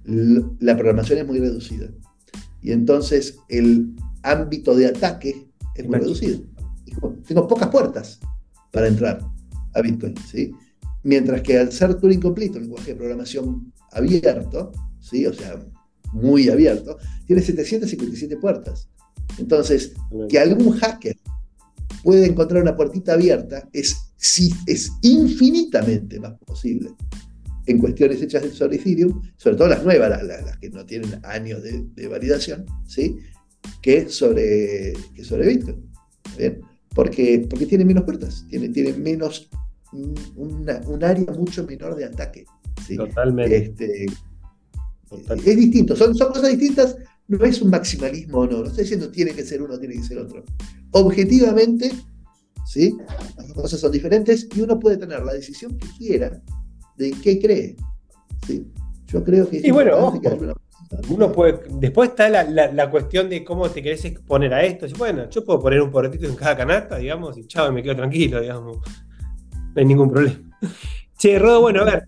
la 0.05 0.75
programación 0.75 1.17
es 1.17 1.25
muy 1.25 1.39
reducida 1.39 1.89
y 2.63 2.71
entonces 2.71 3.37
el 3.49 3.93
ámbito 4.23 4.73
de 4.73 4.87
ataque 4.87 5.47
es 5.75 5.85
muy 5.85 5.99
reducido. 5.99 6.41
Tengo 7.27 7.47
pocas 7.47 7.67
puertas 7.67 8.19
para 8.71 8.87
entrar 8.87 9.19
a 9.73 9.81
Bitcoin, 9.81 10.15
¿sí? 10.31 10.51
Mientras 11.03 11.41
que 11.41 11.59
al 11.59 11.71
ser 11.71 11.95
Turing 11.95 12.21
Complete, 12.21 12.57
un 12.57 12.63
lenguaje 12.63 12.91
de 12.91 12.95
programación 12.95 13.73
abierto, 13.91 14.71
¿sí? 14.99 15.25
O 15.25 15.33
sea, 15.33 15.59
muy 16.13 16.47
abierto, 16.49 16.97
tiene 17.27 17.41
757 17.41 18.37
puertas. 18.37 18.87
Entonces, 19.37 19.93
que 20.29 20.39
algún 20.39 20.71
hacker 20.77 21.17
pueda 22.03 22.25
encontrar 22.25 22.61
una 22.61 22.75
puertita 22.75 23.13
abierta 23.13 23.67
es, 23.73 23.97
es 24.67 24.91
infinitamente 25.01 26.19
más 26.19 26.33
posible 26.45 26.91
en 27.65 27.77
cuestiones 27.77 28.21
hechas 28.21 28.45
sobre 28.53 28.77
Ethereum, 28.77 29.21
sobre 29.37 29.55
todo 29.55 29.67
las 29.67 29.83
nuevas, 29.83 30.23
las, 30.23 30.57
que 30.57 30.69
no 30.69 30.85
tienen 30.85 31.19
años 31.23 31.61
de, 31.63 32.07
validación, 32.07 32.65
¿sí? 32.85 33.17
que, 33.81 34.09
sobre, 34.09 34.93
que 35.15 35.23
sobre 35.23 35.47
Bitcoin. 35.47 35.89
¿bien? 36.37 36.61
Porque, 36.93 37.45
porque 37.49 37.65
tiene 37.65 37.85
menos 37.85 38.03
puertas, 38.03 38.45
tiene, 38.49 38.69
tiene 38.69 38.93
menos 38.93 39.49
un 40.35 41.03
área 41.03 41.31
mucho 41.33 41.65
menor 41.65 41.95
de 41.95 42.05
ataque. 42.05 42.45
Totalmente. 42.97 43.57
Este, 43.57 44.05
es 45.45 45.55
distinto, 45.55 45.95
son, 45.95 46.15
son 46.15 46.33
cosas 46.33 46.49
distintas, 46.49 46.97
no 47.27 47.43
es 47.45 47.61
un 47.61 47.69
maximalismo 47.69 48.39
o 48.39 48.47
no, 48.47 48.59
no 48.59 48.65
estoy 48.65 48.83
diciendo 48.83 49.09
tiene 49.09 49.31
que 49.31 49.43
ser 49.43 49.61
uno, 49.61 49.79
tiene 49.79 49.95
que 49.95 50.03
ser 50.03 50.17
otro. 50.17 50.43
Objetivamente, 50.91 51.91
¿sí? 52.65 52.95
las 53.37 53.53
cosas 53.53 53.79
son 53.79 53.91
diferentes 53.91 54.47
y 54.55 54.61
uno 54.61 54.79
puede 54.79 54.97
tener 54.97 55.23
la 55.23 55.33
decisión 55.33 55.77
que 55.77 55.87
quiera 55.97 56.41
de 57.03 57.11
qué 57.21 57.39
cree. 57.39 57.75
¿sí? 58.45 58.65
Yo 59.07 59.23
creo 59.23 59.49
que... 59.49 59.61
y 59.63 59.71
bueno, 59.71 60.11
uno 61.09 61.31
puede, 61.31 61.59
después 61.79 62.09
está 62.09 62.29
la, 62.29 62.89
cuestión 62.89 63.29
de 63.29 63.43
cómo 63.43 63.69
te 63.69 63.81
querés 63.81 64.05
exponer 64.05 64.53
a 64.53 64.63
esto. 64.63 64.85
Bueno, 64.97 65.29
yo 65.29 65.43
puedo 65.43 65.59
poner 65.59 65.81
un 65.81 65.91
porretito 65.91 66.27
en 66.27 66.35
cada 66.35 66.57
canasta, 66.57 66.97
digamos, 66.97 67.37
y 67.37 67.45
chao, 67.45 67.71
me 67.71 67.83
quedo 67.83 67.95
tranquilo, 67.95 68.41
digamos. 68.41 68.77
No 68.77 69.73
hay 69.75 69.85
ningún 69.85 70.11
problema. 70.11 70.39
Che, 71.17 71.39
Rodo, 71.39 71.61
bueno, 71.61 71.81
a 71.81 71.85
ver, 71.85 72.07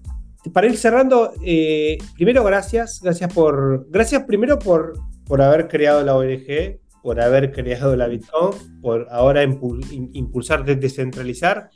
para 0.51 0.67
ir 0.67 0.75
cerrando, 0.75 1.31
eh, 1.43 1.97
primero 2.15 2.43
gracias, 2.43 2.99
gracias 3.01 3.33
por, 3.33 3.87
gracias 3.89 4.23
primero 4.23 4.59
por, 4.59 4.99
por 5.25 5.41
haber 5.41 5.67
creado 5.67 6.03
la 6.03 6.15
ONG, 6.17 6.79
por 7.01 7.21
haber 7.21 7.51
creado 7.51 7.95
la 7.95 8.07
Bitcoin, 8.07 8.81
por 8.81 9.07
ahora 9.11 9.43
impulsar, 9.43 10.65
descentralizar, 10.65 11.69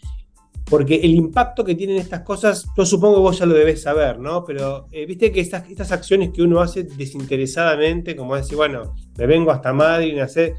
porque 0.70 0.96
el 0.96 1.16
impacto 1.16 1.64
que 1.64 1.76
tienen 1.76 1.98
estas 1.98 2.22
cosas, 2.22 2.68
yo 2.78 2.86
supongo 2.86 3.16
que 3.16 3.22
vos 3.22 3.40
ya 3.40 3.46
lo 3.46 3.56
debes 3.56 3.82
saber, 3.82 4.20
¿no? 4.20 4.46
Pero 4.46 4.88
eh, 4.92 5.06
viste 5.06 5.32
que 5.32 5.42
estas, 5.42 5.92
acciones 5.92 6.30
que 6.32 6.44
uno 6.44 6.62
hace 6.62 6.84
desinteresadamente, 6.84 8.16
como 8.16 8.36
decir, 8.36 8.56
bueno, 8.56 8.94
me 9.18 9.26
vengo 9.26 9.52
hasta 9.52 9.74
Madrid 9.74 10.16
y 10.16 10.20
hacer 10.20 10.56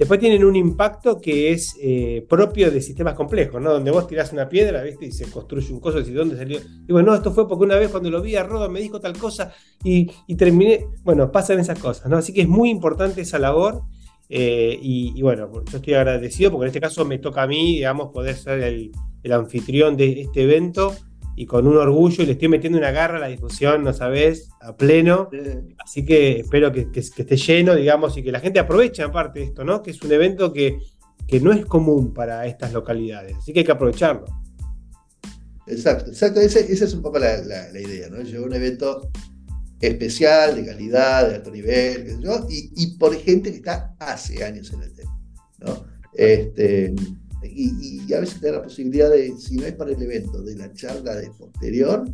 Después 0.00 0.18
tienen 0.18 0.46
un 0.46 0.56
impacto 0.56 1.20
que 1.20 1.52
es 1.52 1.76
eh, 1.78 2.24
propio 2.26 2.70
de 2.70 2.80
sistemas 2.80 3.12
complejos, 3.12 3.60
¿no? 3.60 3.70
Donde 3.70 3.90
vos 3.90 4.06
tirás 4.06 4.32
una 4.32 4.48
piedra, 4.48 4.82
¿viste? 4.82 5.04
Y 5.04 5.12
se 5.12 5.30
construye 5.30 5.74
un 5.74 5.78
coso 5.78 6.00
y 6.00 6.04
¿de 6.04 6.14
dónde 6.14 6.38
salió? 6.38 6.58
Y 6.88 6.90
bueno, 6.90 7.10
no, 7.10 7.16
esto 7.16 7.32
fue 7.32 7.46
porque 7.46 7.64
una 7.64 7.76
vez 7.76 7.90
cuando 7.90 8.08
lo 8.08 8.22
vi 8.22 8.34
a 8.34 8.42
Rodo 8.42 8.70
me 8.70 8.80
dijo 8.80 8.98
tal 8.98 9.18
cosa 9.18 9.52
y, 9.84 10.06
terminé. 10.36 10.86
Bueno, 11.04 11.30
pasan 11.30 11.58
esas 11.58 11.78
cosas, 11.78 12.08
¿no? 12.08 12.16
Así 12.16 12.32
que 12.32 12.40
es 12.40 12.48
muy 12.48 12.70
importante 12.70 13.20
esa 13.20 13.38
labor. 13.38 13.82
Eh, 14.30 14.78
y, 14.80 15.20
bueno, 15.20 15.50
yo 15.70 15.76
estoy 15.76 15.92
agradecido 15.92 16.50
porque 16.50 16.64
en 16.64 16.68
este 16.68 16.80
caso 16.80 17.04
me 17.04 17.18
toca 17.18 17.42
a 17.42 17.46
mí, 17.46 17.74
digamos, 17.74 18.10
poder 18.10 18.36
ser 18.36 18.62
el, 18.62 18.92
el 19.22 19.32
anfitrión 19.32 19.96
de 19.96 20.22
este 20.22 20.42
evento 20.42 20.94
y 21.36 21.46
con 21.46 21.66
un 21.66 21.76
orgullo 21.76 22.22
y 22.22 22.26
le 22.26 22.32
estoy 22.32 22.48
metiendo 22.48 22.78
una 22.78 22.90
garra 22.90 23.16
a 23.16 23.20
la 23.20 23.28
discusión, 23.28 23.82
no 23.82 23.92
sabes, 23.92 24.50
a 24.60 24.76
pleno. 24.76 25.30
Así 25.78 26.04
que 26.04 26.40
espero 26.40 26.70
que, 26.70 26.88
esté 26.94 27.36
lleno, 27.36 27.74
digamos, 27.74 28.16
y 28.16 28.22
que 28.22 28.30
la 28.30 28.40
gente 28.40 28.58
aproveche 28.58 29.02
aparte 29.02 29.40
de 29.40 29.46
esto, 29.46 29.64
¿no? 29.64 29.82
Que 29.82 29.92
es 29.92 30.02
un 30.02 30.12
evento 30.12 30.52
que, 30.52 30.78
que 31.26 31.40
no 31.40 31.52
es 31.52 31.64
común 31.64 32.12
para 32.12 32.46
estas 32.46 32.72
localidades, 32.72 33.36
así 33.36 33.52
que 33.52 33.60
hay 33.60 33.64
que 33.64 33.72
aprovecharlo. 33.72 34.26
Exacto, 35.66 36.10
exacto, 36.10 36.40
esa 36.40 36.60
es 36.60 36.94
un 36.94 37.00
poco 37.00 37.18
la, 37.18 37.38
idea, 37.78 38.10
¿no? 38.10 38.20
Llevar 38.20 38.48
un 38.48 38.54
evento 38.54 39.08
especial, 39.80 40.56
de 40.56 40.66
calidad, 40.66 41.28
de 41.28 41.36
alto 41.36 41.50
nivel, 41.50 42.18
y, 42.50 42.72
y, 42.76 42.98
por 42.98 43.14
gente 43.16 43.50
que 43.50 43.56
está 43.56 43.94
hace 43.98 44.44
años 44.44 44.70
en 44.74 44.82
el 44.82 44.92
tema, 44.92 45.18
¿no? 45.60 45.84
Este, 46.12 46.94
y, 47.60 48.12
a 48.12 48.20
veces 48.20 48.40
te 48.40 48.46
da 48.46 48.58
la 48.58 48.62
posibilidad 48.62 49.10
de, 49.10 49.36
si 49.38 49.56
no 49.56 49.66
es 49.66 49.74
para 49.74 49.92
el 49.92 50.02
evento, 50.02 50.42
de 50.42 50.56
la 50.56 50.72
charla 50.72 51.14
de 51.16 51.30
posterior, 51.30 52.04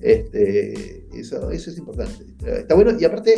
este, 0.00 1.06
eso, 1.18 1.50
eso 1.50 1.70
es 1.70 1.78
importante. 1.78 2.26
Está 2.44 2.74
bueno, 2.74 2.92
y 2.98 3.04
aparte, 3.04 3.34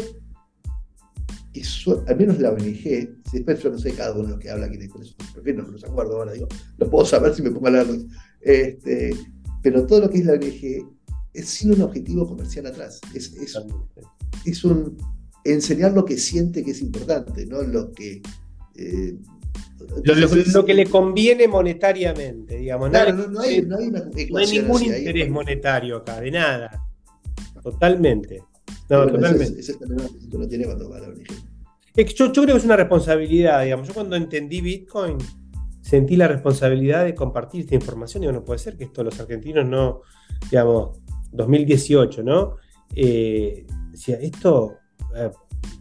al 2.06 2.16
menos 2.16 2.38
la 2.38 2.50
ONG, 2.50 3.20
después 3.32 3.62
yo 3.62 3.70
no 3.70 3.78
sé 3.78 3.92
cada 3.92 4.12
uno 4.12 4.24
de 4.24 4.30
los 4.30 4.38
que 4.38 4.50
habla 4.50 4.66
aquí 4.66 4.76
de 4.76 4.86
eso, 4.86 5.16
no 5.34 5.42
me 5.42 5.72
los 5.72 5.84
acuerdo 5.84 6.16
ahora, 6.16 6.32
digo, 6.32 6.48
lo 6.76 6.90
puedo 6.90 7.04
saber 7.04 7.34
si 7.34 7.42
me 7.42 7.50
pongo 7.50 7.68
a 7.68 7.70
leerlos. 7.70 8.04
Este, 8.40 9.14
pero 9.62 9.86
todo 9.86 10.00
lo 10.02 10.10
que 10.10 10.18
es 10.18 10.26
la 10.26 10.34
ONG 10.34 10.88
es 11.34 11.48
sin 11.48 11.72
un 11.72 11.82
objetivo 11.82 12.26
comercial 12.26 12.66
atrás. 12.66 13.00
Es, 13.14 13.32
es, 13.34 13.56
es 14.44 14.64
un 14.64 14.96
enseñar 15.44 15.92
lo 15.92 16.04
que 16.04 16.18
siente 16.18 16.64
que 16.64 16.72
es 16.72 16.82
importante, 16.82 17.46
no 17.46 17.62
lo 17.62 17.92
que 17.92 18.22
eh, 18.74 19.18
lo, 20.52 20.64
que 20.64 20.74
le 20.74 20.86
conviene 20.86 21.48
monetariamente, 21.48 22.56
digamos. 22.58 22.90
Claro, 22.90 23.14
no, 23.14 23.40
hay, 23.40 23.62
ningún 23.62 24.82
interés 24.82 25.30
monetario 25.30 25.96
acá, 25.98 26.20
de 26.20 26.30
nada. 26.30 26.84
Totalmente. 27.62 28.42
No, 28.88 29.06
totalmente. 29.06 29.60
Ese, 29.60 29.72
es 29.72 29.78
el 29.80 30.30
que 30.30 30.46
tiene 30.46 30.64
cuando 30.64 30.90
va 30.90 30.98
a 30.98 31.00
la 31.00 31.08
Yo, 31.08 32.04
yo 32.04 32.32
creo 32.32 32.46
que 32.46 32.56
es 32.56 32.64
una 32.64 32.76
responsabilidad, 32.76 33.62
digamos. 33.64 33.88
Yo 33.88 33.94
cuando 33.94 34.16
entendí 34.16 34.60
Bitcoin, 34.60 35.18
sentí 35.80 36.16
la 36.16 36.28
responsabilidad 36.28 37.04
de 37.04 37.14
compartir 37.14 37.62
esta 37.62 37.74
información. 37.74 38.24
Y 38.24 38.26
no 38.28 38.44
puede 38.44 38.58
ser 38.58 38.76
que 38.76 38.84
esto 38.84 39.02
los 39.02 39.18
argentinos 39.20 39.66
no, 39.66 40.02
digamos, 40.50 40.98
2018, 41.32 42.22
¿no? 42.22 42.56
Eh, 42.94 43.66
esto, 44.20 44.76
eh, 45.16 45.30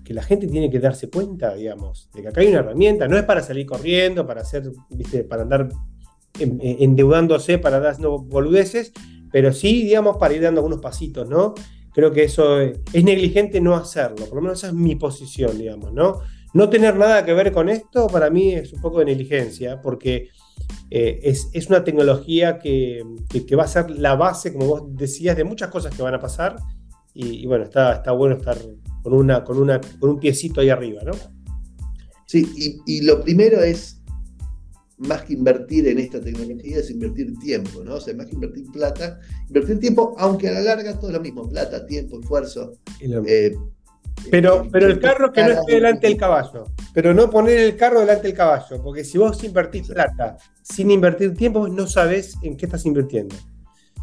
que 0.04 0.14
la 0.14 0.24
gente 0.24 0.48
tiene 0.48 0.70
que 0.70 0.80
darse 0.80 1.10
cuenta, 1.10 1.54
digamos, 1.54 2.10
de 2.14 2.22
que 2.22 2.28
acá 2.30 2.42
hay 2.42 2.48
una 2.48 2.60
herramienta, 2.60 3.08
no 3.08 3.18
es 3.18 3.24
para 3.24 3.42
salir 3.42 3.66
corriendo, 3.66 4.26
para 4.26 4.42
hacer, 4.42 4.72
viste, 4.90 5.24
para 5.24 5.44
andar 5.44 5.70
endeudándose, 6.40 7.58
para 7.58 7.80
dar 7.80 7.98
boludeces, 8.00 8.94
pero 9.32 9.52
sí, 9.52 9.84
digamos, 9.84 10.18
para 10.18 10.34
ir 10.34 10.42
dando 10.42 10.62
algunos 10.62 10.80
pasitos, 10.80 11.28
¿no? 11.28 11.56
Creo 11.94 12.12
que 12.12 12.24
eso 12.24 12.62
es, 12.62 13.04
negligente 13.04 13.60
no 13.60 13.76
hacerlo, 13.76 14.26
por 14.28 14.36
lo 14.36 14.42
menos 14.42 14.60
esa 14.60 14.68
es 14.68 14.74
mi 14.74 14.96
posición, 14.96 15.58
digamos, 15.58 15.92
¿no? 15.94 16.22
No 16.54 16.70
tener 16.70 16.96
nada 16.96 17.26
que 17.26 17.34
ver 17.34 17.52
con 17.52 17.70
esto 17.70 18.08
para 18.08 18.30
mí 18.30 18.54
es 18.54 18.72
un 18.74 18.82
poco 18.82 19.00
de 19.00 19.06
negligencia, 19.06 19.82
porque 19.82 20.30
eh, 20.90 21.20
es, 21.24 21.70
una 21.70 21.84
tecnología 21.84 22.60
que, 22.60 23.04
va 23.58 23.64
a 23.64 23.68
ser 23.68 23.92
la 23.92 24.16
base, 24.16 24.54
como 24.54 24.68
vos 24.68 24.84
decías, 24.96 25.36
de 25.36 25.44
muchas 25.44 25.70
cosas 25.70 25.94
que 25.94 26.02
van 26.02 26.14
a 26.14 26.20
pasar. 26.20 26.56
Y, 27.14 27.44
y 27.44 27.46
bueno, 27.46 27.66
está, 27.66 27.94
está 27.94 28.12
bueno 28.12 28.36
estar 28.38 28.58
con, 29.04 29.14
una, 29.14 29.44
con, 29.44 29.58
una, 29.58 29.80
con 30.00 30.12
un 30.12 30.20
piecito 30.20 30.62
ahí 30.62 30.70
arriba, 30.70 31.02
¿no? 31.04 31.14
Sí, 32.26 32.82
y, 32.86 33.02
lo 33.02 33.22
primero 33.22 33.62
es, 33.64 34.02
más 34.98 35.24
que 35.24 35.34
invertir 35.34 35.88
en 35.88 36.00
esta 36.00 36.20
tecnología, 36.20 36.80
es 36.80 36.90
invertir 36.90 37.38
tiempo, 37.40 37.84
¿no? 37.84 37.96
O 37.96 38.02
sea, 38.02 38.14
más 38.16 38.26
que 38.26 38.34
invertir 38.34 38.66
plata, 38.72 39.20
invertir 39.48 39.80
tiempo, 39.80 40.14
aunque 40.18 40.50
a 40.50 40.54
la 40.54 40.62
larga 40.62 41.00
todo 41.00 41.10
es 41.10 41.16
lo 41.16 41.22
mismo, 41.22 41.48
plata, 41.48 41.86
tiempo, 41.86 42.20
esfuerzo. 42.20 42.74
Eh, 43.02 43.56
pero, 44.30 44.64
eh, 44.64 44.70
pero 44.72 44.88
el 44.88 45.00
carro 45.00 45.32
que 45.32 45.44
no 45.44 45.52
esté 45.52 45.76
delante 45.76 46.08
del 46.08 46.18
caballo. 46.18 46.66
Pero 46.94 47.14
no 47.14 47.30
poner 47.30 47.60
el 47.60 47.76
carro 47.78 48.00
delante 48.00 48.28
del 48.28 48.36
caballo. 48.36 48.82
Porque 48.84 49.04
si 49.04 49.18
vos 49.18 49.44
invertís 49.44 49.88
plata 49.88 50.38
sin 50.62 50.92
invertir 50.92 51.34
tiempo, 51.34 51.68
no 51.68 51.88
sabés 51.88 52.36
en 52.42 52.58
qué 52.58 52.66
estás 52.66 52.86
invirtiendo. 52.86 53.36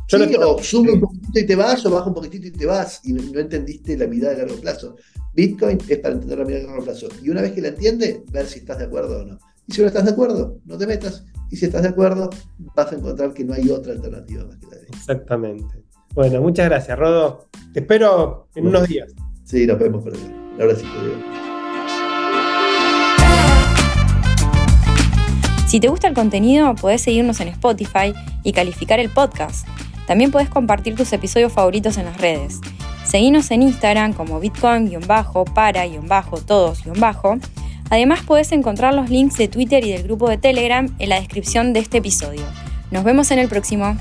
Yo 0.08 0.18
o 0.48 0.62
sube 0.62 0.92
un 0.92 1.00
poquitito 1.00 1.38
y 1.38 1.46
te 1.46 1.56
vas, 1.56 1.84
o 1.86 1.90
baja 1.90 2.08
un 2.08 2.14
poquitito 2.14 2.46
y 2.48 2.50
te 2.50 2.66
vas, 2.66 3.00
y 3.04 3.12
no, 3.12 3.40
entendiste 3.40 3.96
la 3.96 4.06
mirada 4.06 4.34
de 4.34 4.42
largo 4.42 4.60
plazo. 4.60 4.96
Bitcoin 5.32 5.78
es 5.88 5.98
para 5.98 6.14
entender 6.14 6.38
la 6.38 6.44
mirada 6.44 6.62
de 6.62 6.68
largo 6.68 6.84
plazo. 6.84 7.08
Y 7.22 7.30
una 7.30 7.40
vez 7.40 7.52
que 7.52 7.62
la 7.62 7.68
entiendes, 7.68 8.20
ver 8.30 8.46
si 8.46 8.58
estás 8.60 8.78
de 8.78 8.84
acuerdo 8.84 9.22
o 9.22 9.24
no. 9.24 9.38
Y 9.66 9.72
si 9.72 9.80
no 9.80 9.86
estás 9.86 10.04
de 10.04 10.10
acuerdo, 10.10 10.58
no 10.66 10.76
te 10.76 10.86
metas. 10.86 11.24
Y 11.50 11.56
si 11.56 11.66
estás 11.66 11.82
de 11.82 11.88
acuerdo, 11.88 12.30
vas 12.74 12.92
a 12.92 12.96
encontrar 12.96 13.32
que 13.32 13.44
no 13.44 13.54
hay 13.54 13.70
otra 13.70 13.92
alternativa 13.92 14.44
más 14.44 14.58
que 14.58 14.66
la 14.66 14.76
de 14.76 14.86
Exactamente. 14.88 15.84
Bueno, 16.14 16.40
muchas 16.42 16.66
gracias, 16.66 16.98
Rodo. 16.98 17.48
Te 17.72 17.80
espero 17.80 18.48
en 18.54 18.66
unos 18.66 18.86
días. 18.86 19.12
Sí, 19.44 19.66
nos 19.66 19.78
vemos 19.78 20.04
por 20.04 20.12
allá. 20.12 20.44
Ahora 20.60 20.76
sí, 20.76 20.84
Si 25.66 25.80
te 25.80 25.88
gusta 25.88 26.06
el 26.06 26.14
contenido, 26.14 26.74
podés 26.76 27.00
seguirnos 27.00 27.40
en 27.40 27.48
Spotify 27.48 28.14
y 28.44 28.52
calificar 28.52 29.00
el 29.00 29.10
podcast. 29.10 29.66
También 30.06 30.30
puedes 30.30 30.48
compartir 30.48 30.94
tus 30.94 31.12
episodios 31.12 31.52
favoritos 31.52 31.98
en 31.98 32.04
las 32.06 32.20
redes. 32.20 32.60
Seguinos 33.04 33.50
en 33.50 33.62
Instagram 33.62 34.12
como 34.12 34.38
bitcoin-para-todos- 34.40 37.40
Además 37.90 38.20
puedes 38.26 38.50
encontrar 38.52 38.94
los 38.94 39.10
links 39.10 39.36
de 39.36 39.48
Twitter 39.48 39.84
y 39.84 39.92
del 39.92 40.04
grupo 40.04 40.28
de 40.28 40.38
Telegram 40.38 40.88
en 40.98 41.08
la 41.08 41.20
descripción 41.20 41.72
de 41.72 41.80
este 41.80 41.98
episodio. 41.98 42.42
Nos 42.90 43.04
vemos 43.04 43.30
en 43.30 43.38
el 43.38 43.48
próximo. 43.48 43.96